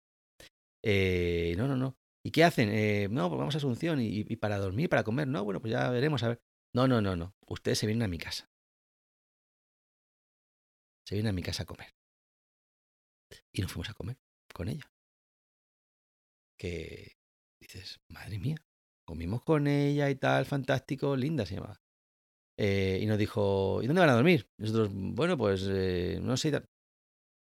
Eh, 0.85 1.55
no, 1.57 1.67
no, 1.69 1.77
no. 1.77 1.97
¿Y 2.25 2.31
qué 2.33 2.45
hacen? 2.45 2.69
Eh, 2.71 3.09
no, 3.11 3.29
pues 3.29 3.39
vamos 3.39 3.55
a 3.55 3.59
Asunción 3.59 4.01
y, 4.01 4.25
y 4.29 4.37
para 4.37 4.59
dormir, 4.59 4.89
para 4.89 5.05
comer. 5.05 5.29
No, 5.29 5.45
bueno, 5.45 5.61
pues 5.61 5.73
ya 5.73 5.89
veremos, 5.91 6.23
a 6.23 6.29
ver. 6.29 6.41
No, 6.75 6.87
no, 6.87 7.01
no, 7.01 7.17
no. 7.17 7.35
Ustedes 7.49 7.79
se 7.79 7.87
vienen 7.87 8.03
a 8.05 8.09
mi 8.09 8.19
casa. 8.19 8.47
Se 11.07 11.15
vienen 11.15 11.31
a 11.31 11.33
mi 11.33 11.43
casa 11.43 11.63
a 11.63 11.67
comer. 11.67 11.89
Y 13.53 13.63
nos 13.63 13.73
fuimos 13.73 13.91
a 13.91 13.95
comer 13.95 14.17
con 14.53 14.69
ella. 14.69 14.91
Que 16.59 17.17
dices, 17.61 18.01
madre 18.09 18.39
mía, 18.39 18.57
comimos 19.07 19.43
con 19.43 19.67
ella 19.67 20.11
y 20.11 20.17
tal, 20.17 20.47
fantástico, 20.47 21.17
linda 21.17 21.47
se 21.47 21.57
llamaba. 21.57 21.81
Eh, 22.59 22.99
y 23.03 23.07
nos 23.07 23.19
dijo, 23.19 23.83
¿y 23.83 23.87
dónde 23.87 24.01
van 24.01 24.11
a 24.11 24.15
dormir? 24.15 24.49
Nosotros, 24.59 24.91
bueno, 24.93 25.37
pues 25.37 25.67
eh, 25.69 26.19
no 26.23 26.37
sé. 26.37 26.63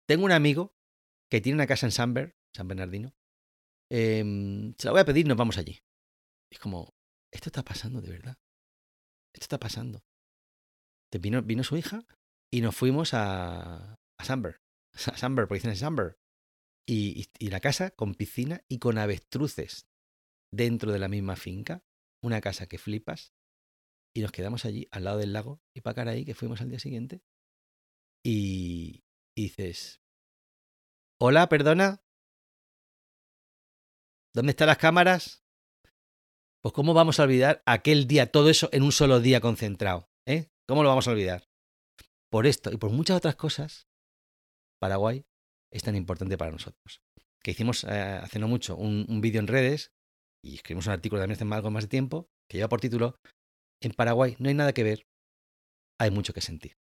Tengo 0.06 0.24
un 0.24 0.32
amigo 0.32 0.74
que 1.30 1.40
tiene 1.40 1.56
una 1.56 1.66
casa 1.66 1.86
en 1.86 1.92
San, 1.92 2.14
San 2.54 2.68
Bernardino. 2.68 3.14
Em, 3.90 4.74
se 4.76 4.86
la 4.86 4.92
voy 4.92 5.00
a 5.00 5.04
pedir, 5.04 5.26
nos 5.26 5.36
vamos 5.36 5.58
allí. 5.58 5.80
es 6.50 6.58
como, 6.58 6.94
esto 7.32 7.48
está 7.48 7.62
pasando 7.62 8.00
de 8.00 8.10
verdad. 8.10 8.36
Esto 9.34 9.44
está 9.44 9.58
pasando. 9.58 10.02
Vino, 11.20 11.42
vino 11.42 11.64
su 11.64 11.76
hija 11.76 12.04
y 12.52 12.60
nos 12.60 12.76
fuimos 12.76 13.14
a, 13.14 13.94
a 13.94 14.24
Samber. 14.24 14.60
A 15.06 15.16
Samber, 15.16 15.46
porque 15.46 15.60
dicen 15.60 15.76
Samber. 15.76 16.18
Y, 16.90 17.28
la 17.50 17.60
casa 17.60 17.90
con 17.90 18.14
piscina 18.14 18.64
y 18.66 18.78
con 18.78 18.96
avestruces 18.96 19.86
dentro 20.50 20.90
de 20.90 20.98
la 20.98 21.08
misma 21.08 21.36
finca. 21.36 21.84
Una 22.22 22.40
casa 22.40 22.66
que 22.66 22.78
flipas. 22.78 23.34
Y 24.16 24.22
nos 24.22 24.32
quedamos 24.32 24.64
allí, 24.64 24.88
al 24.90 25.04
lado 25.04 25.18
del 25.18 25.34
lago, 25.34 25.60
y 25.74 25.82
para 25.82 26.10
ahí, 26.10 26.24
que 26.24 26.34
fuimos 26.34 26.62
al 26.62 26.70
día 26.70 26.78
siguiente. 26.78 27.22
Y, 28.24 29.04
y 29.36 29.42
dices, 29.42 30.00
hola, 31.20 31.48
perdona. 31.50 32.02
¿Dónde 34.34 34.50
están 34.50 34.68
las 34.68 34.78
cámaras? 34.78 35.44
Pues 36.62 36.72
cómo 36.72 36.94
vamos 36.94 37.20
a 37.20 37.24
olvidar 37.24 37.62
aquel 37.66 38.06
día, 38.06 38.32
todo 38.32 38.48
eso 38.48 38.70
en 38.72 38.82
un 38.82 38.92
solo 38.92 39.20
día 39.20 39.40
concentrado. 39.40 40.10
¿eh? 40.26 40.50
¿Cómo 40.66 40.82
lo 40.82 40.88
vamos 40.88 41.06
a 41.06 41.10
olvidar? 41.10 41.48
Por 42.30 42.46
esto 42.46 42.72
y 42.72 42.78
por 42.78 42.90
muchas 42.90 43.18
otras 43.18 43.36
cosas, 43.36 43.88
Paraguay 44.80 45.28
es 45.72 45.82
tan 45.82 45.96
importante 45.96 46.38
para 46.38 46.50
nosotros. 46.50 47.02
Que 47.42 47.52
hicimos 47.52 47.84
eh, 47.84 48.20
hace 48.22 48.38
no 48.38 48.48
mucho 48.48 48.76
un, 48.76 49.20
vídeo 49.20 49.40
en 49.40 49.46
redes 49.46 49.92
y 50.44 50.56
escribimos 50.56 50.86
un 50.86 50.92
artículo 50.92 51.20
también 51.20 51.36
hace 51.36 51.54
algo 51.54 51.70
más 51.70 51.84
de 51.84 51.88
tiempo 51.88 52.28
que 52.48 52.58
lleva 52.58 52.68
por 52.68 52.80
título 52.80 53.16
En 53.82 53.92
Paraguay 53.92 54.36
no 54.38 54.48
hay 54.48 54.54
nada 54.54 54.72
que 54.72 54.82
ver, 54.82 55.06
hay 56.00 56.10
mucho 56.10 56.32
que 56.32 56.40
sentir. 56.40 56.76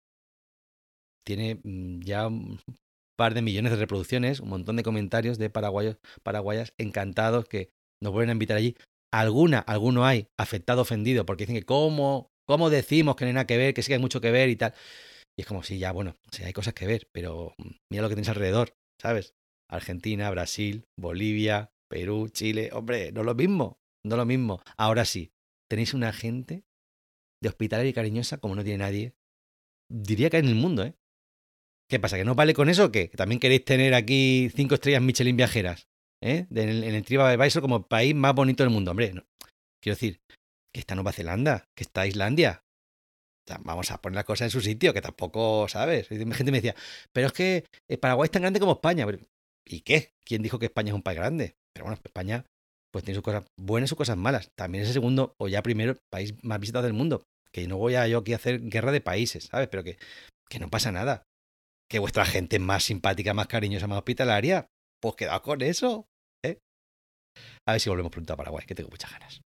Tiene 1.24 1.60
mm, 1.62 2.00
ya 2.00 2.28
un 2.28 2.60
par 3.16 3.34
de 3.34 3.42
millones 3.42 3.72
de 3.72 3.78
reproducciones, 3.78 4.40
un 4.40 4.50
montón 4.50 4.76
de 4.76 4.82
comentarios 4.82 5.38
de 5.38 5.50
paraguayos, 5.50 5.98
paraguayas 6.22 6.72
encantados 6.78 7.46
que 7.46 7.70
nos 8.00 8.12
vuelven 8.12 8.30
a 8.30 8.32
invitar 8.32 8.56
allí. 8.56 8.76
Alguna, 9.12 9.60
alguno 9.60 10.04
hay 10.04 10.28
afectado, 10.36 10.82
ofendido, 10.82 11.24
porque 11.24 11.44
dicen 11.44 11.56
que 11.56 11.64
cómo, 11.64 12.30
cómo 12.46 12.70
decimos 12.70 13.16
que 13.16 13.24
no 13.24 13.28
hay 13.28 13.34
nada 13.34 13.46
que 13.46 13.56
ver, 13.56 13.74
que 13.74 13.82
sí 13.82 13.88
que 13.88 13.94
hay 13.94 14.00
mucho 14.00 14.20
que 14.20 14.30
ver 14.30 14.48
y 14.50 14.56
tal. 14.56 14.74
Y 15.38 15.42
es 15.42 15.46
como, 15.46 15.62
sí, 15.62 15.78
ya, 15.78 15.92
bueno, 15.92 16.16
sí, 16.30 16.44
hay 16.44 16.52
cosas 16.52 16.74
que 16.74 16.86
ver, 16.86 17.08
pero 17.12 17.54
mm, 17.58 17.70
mira 17.90 18.02
lo 18.02 18.08
que 18.08 18.14
tienes 18.14 18.30
alrededor, 18.30 18.74
¿sabes? 19.00 19.34
Argentina, 19.70 20.30
Brasil, 20.30 20.86
Bolivia, 20.98 21.72
Perú, 21.90 22.28
Chile, 22.28 22.70
hombre, 22.72 23.12
no 23.12 23.22
lo 23.22 23.34
mismo, 23.34 23.78
no 24.04 24.16
lo 24.16 24.24
mismo. 24.24 24.62
Ahora 24.76 25.04
sí, 25.04 25.32
tenéis 25.68 25.94
una 25.94 26.12
gente 26.12 26.64
de 27.42 27.48
hospitalaria 27.48 27.90
y 27.90 27.94
cariñosa 27.94 28.38
como 28.38 28.54
no 28.54 28.64
tiene 28.64 28.78
nadie, 28.78 29.14
diría 29.90 30.30
que 30.30 30.38
en 30.38 30.46
el 30.48 30.54
mundo, 30.54 30.84
¿eh? 30.84 30.94
¿Qué 31.88 32.00
pasa? 32.00 32.16
¿Que 32.16 32.24
no 32.24 32.34
vale 32.34 32.54
con 32.54 32.68
eso? 32.68 32.90
¿Que 32.90 33.08
también 33.08 33.38
queréis 33.38 33.64
tener 33.64 33.94
aquí 33.94 34.50
cinco 34.54 34.74
estrellas 34.74 35.02
Michelin 35.02 35.36
viajeras? 35.36 35.88
¿eh? 36.20 36.46
En 36.50 36.68
el, 36.68 36.84
en 36.84 36.94
el 36.94 37.04
TripAdvisor 37.04 37.62
como 37.62 37.86
país 37.86 38.14
más 38.14 38.34
bonito 38.34 38.64
del 38.64 38.72
mundo. 38.72 38.90
Hombre, 38.90 39.10
quiero 39.80 39.94
decir, 39.94 40.20
que 40.72 40.80
está 40.80 40.96
Nueva 40.96 41.12
Zelanda, 41.12 41.68
que 41.76 41.84
está 41.84 42.06
Islandia, 42.06 42.64
vamos 43.60 43.90
a 43.90 44.00
poner 44.00 44.16
las 44.16 44.24
cosas 44.24 44.46
en 44.46 44.50
su 44.50 44.60
sitio, 44.60 44.92
que 44.92 45.00
tampoco, 45.00 45.68
¿sabes? 45.68 46.10
Y 46.10 46.16
gente 46.16 46.50
me 46.50 46.58
decía, 46.58 46.74
pero 47.12 47.28
es 47.28 47.32
que 47.32 47.64
eh, 47.88 47.98
Paraguay 47.98 48.26
es 48.26 48.30
tan 48.30 48.42
grande 48.42 48.60
como 48.60 48.72
España. 48.72 49.06
¿Y 49.64 49.80
qué? 49.80 50.12
¿Quién 50.24 50.42
dijo 50.42 50.58
que 50.58 50.66
España 50.66 50.90
es 50.90 50.94
un 50.94 51.02
país 51.02 51.18
grande? 51.18 51.56
Pero 51.72 51.86
bueno, 51.86 52.00
España 52.02 52.44
pues 52.92 53.04
tiene 53.04 53.16
sus 53.16 53.24
cosas 53.24 53.44
buenas 53.58 53.88
y 53.88 53.90
sus 53.90 53.98
cosas 53.98 54.16
malas. 54.16 54.50
También 54.56 54.82
es 54.82 54.88
el 54.88 54.94
segundo 54.94 55.34
o 55.38 55.48
ya 55.48 55.62
primero 55.62 55.96
país 56.10 56.34
más 56.42 56.60
visitado 56.60 56.84
del 56.84 56.94
mundo. 56.94 57.24
Que 57.52 57.66
no 57.66 57.76
voy 57.76 57.94
a 57.94 58.06
yo 58.06 58.18
aquí 58.18 58.32
a 58.32 58.36
hacer 58.36 58.60
guerra 58.60 58.92
de 58.92 59.00
países, 59.00 59.44
¿sabes? 59.44 59.68
Pero 59.68 59.84
que, 59.84 59.98
que 60.48 60.58
no 60.58 60.70
pasa 60.70 60.92
nada. 60.92 61.22
Que 61.90 61.98
vuestra 61.98 62.24
gente 62.24 62.56
es 62.56 62.62
más 62.62 62.84
simpática, 62.84 63.34
más 63.34 63.46
cariñosa, 63.46 63.86
más 63.86 63.98
hospitalaria. 63.98 64.66
Pues 65.00 65.14
quedaos 65.14 65.42
con 65.42 65.62
eso. 65.62 66.06
¿eh? 66.44 66.58
A 67.66 67.72
ver 67.72 67.80
si 67.80 67.90
volvemos 67.90 68.12
pronto 68.12 68.32
a 68.32 68.36
Paraguay, 68.36 68.64
que 68.66 68.74
tengo 68.74 68.90
muchas 68.90 69.12
ganas. 69.12 69.40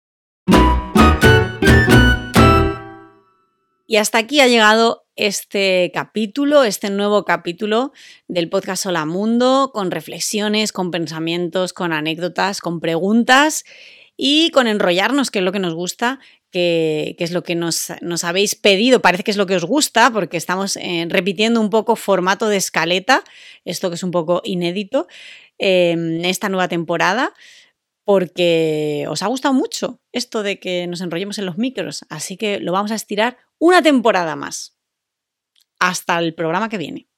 Y 3.91 3.97
hasta 3.97 4.19
aquí 4.19 4.41
ha 4.41 4.47
llegado 4.47 5.07
este 5.17 5.91
capítulo, 5.95 6.63
este 6.63 6.91
nuevo 6.91 7.25
capítulo 7.25 7.95
del 8.29 8.51
podcast 8.51 8.85
Hola 8.85 9.07
Mundo, 9.07 9.71
con 9.73 9.91
reflexiones, 9.91 10.73
con 10.73 10.91
pensamientos, 10.91 11.73
con 11.73 11.95
anécdotas, 11.95 12.61
con 12.61 12.81
preguntas 12.81 13.65
y 14.15 14.51
con 14.51 14.67
enrollarnos, 14.67 15.31
que 15.31 15.39
es 15.39 15.45
lo 15.47 15.53
que 15.53 15.59
nos 15.59 15.73
gusta, 15.73 16.21
que, 16.51 17.17
es 17.19 17.33
lo 17.33 17.43
que 17.43 17.55
nos, 17.55 17.91
habéis 18.25 18.57
pedido. 18.57 19.01
Parece 19.01 19.25
que 19.25 19.31
es 19.31 19.39
lo 19.39 19.47
que 19.47 19.57
os 19.57 19.65
gusta, 19.65 20.11
porque 20.11 20.37
estamos 20.37 20.77
eh, 20.77 21.07
repitiendo 21.09 21.59
un 21.59 21.71
poco 21.71 21.97
formato 21.97 22.51
de 22.51 22.59
escaleta, 22.59 23.25
esto 23.65 23.89
que 23.89 23.95
es 23.95 24.03
un 24.03 24.11
poco 24.11 24.43
inédito 24.45 25.07
en 25.57 26.27
esta 26.27 26.51
nueva 26.51 26.69
temporada 26.69 27.33
porque 28.09 29.05
os 29.11 29.23
ha 29.23 29.27
gustado 29.27 29.53
mucho 29.53 30.01
esto 30.13 30.43
de 30.43 30.59
que 30.59 30.87
nos 30.87 31.03
enrollemos 31.03 31.37
en 31.37 31.45
los 31.45 31.59
micros, 31.59 32.07
así 32.09 32.39
que 32.39 32.59
lo 32.59 32.73
vamos 32.73 32.91
a 32.91 32.95
estirar 32.95 33.37
una 33.59 33.83
temporada 33.83 34.35
más. 34.35 34.79
Hasta 35.79 36.19
el 36.19 36.35
programa 36.35 36.71
que 36.71 36.79
viene. 36.79 37.11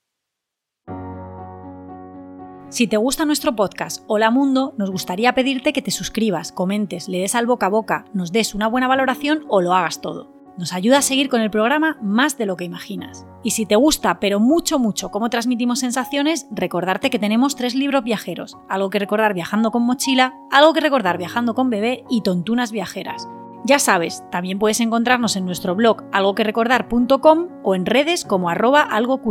Si 2.71 2.89
te 2.89 2.97
gusta 2.97 3.25
nuestro 3.25 3.55
podcast 3.55 4.03
Hola 4.09 4.33
Mundo, 4.33 4.75
nos 4.79 4.91
gustaría 4.91 5.33
pedirte 5.33 5.73
que 5.73 5.81
te 5.81 5.93
suscribas, 5.93 6.51
comentes, 6.51 7.09
le 7.09 7.21
des 7.21 7.37
al 7.37 7.47
boca 7.47 7.67
a 7.67 7.71
boca, 7.71 8.07
nos 8.13 8.33
des 8.33 8.53
una 8.57 8.67
buena 8.67 8.89
valoración 8.89 9.45
o 9.47 9.61
lo 9.61 9.75
hagas 9.75 10.01
todo. 10.01 10.40
Nos 10.61 10.75
ayuda 10.75 10.99
a 10.99 11.03
seguir 11.03 11.31
con 11.31 11.41
el 11.41 11.51
programa 11.51 11.97
más 12.03 12.37
de 12.37 12.45
lo 12.45 12.55
que 12.55 12.67
imaginas. 12.67 13.27
Y 13.43 13.53
si 13.53 13.65
te 13.65 13.77
gusta, 13.77 14.21
pero 14.21 14.41
mucho, 14.41 14.79
mucho 14.79 15.11
cómo 15.11 15.31
transmitimos 15.31 15.79
sensaciones, 15.79 16.47
recordarte 16.51 17.09
que 17.09 17.19
tenemos 17.19 17.57
tres 17.57 17.75
libros 17.75 18.05
viajeros. 18.05 18.59
Algo 18.69 18.91
que 18.91 18.99
recordar 18.99 19.33
viajando 19.33 19.71
con 19.71 19.85
mochila, 19.85 20.35
algo 20.51 20.75
que 20.75 20.81
recordar 20.81 21.17
viajando 21.17 21.55
con 21.55 21.71
bebé 21.71 22.05
y 22.11 22.21
tontunas 22.21 22.73
viajeras. 22.73 23.27
Ya 23.65 23.79
sabes, 23.79 24.23
también 24.31 24.59
puedes 24.59 24.81
encontrarnos 24.81 25.35
en 25.37 25.47
nuestro 25.47 25.75
blog 25.75 26.05
algoquerecordar.com 26.13 27.49
o 27.63 27.75
en 27.75 27.87
redes 27.87 28.27
como 28.27 28.51
arroba 28.51 28.83
algo 28.83 29.23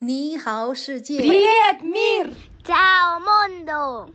Ni 0.00 0.36
hao 0.42 0.72
Chao 2.64 3.20
mundo. 3.20 4.14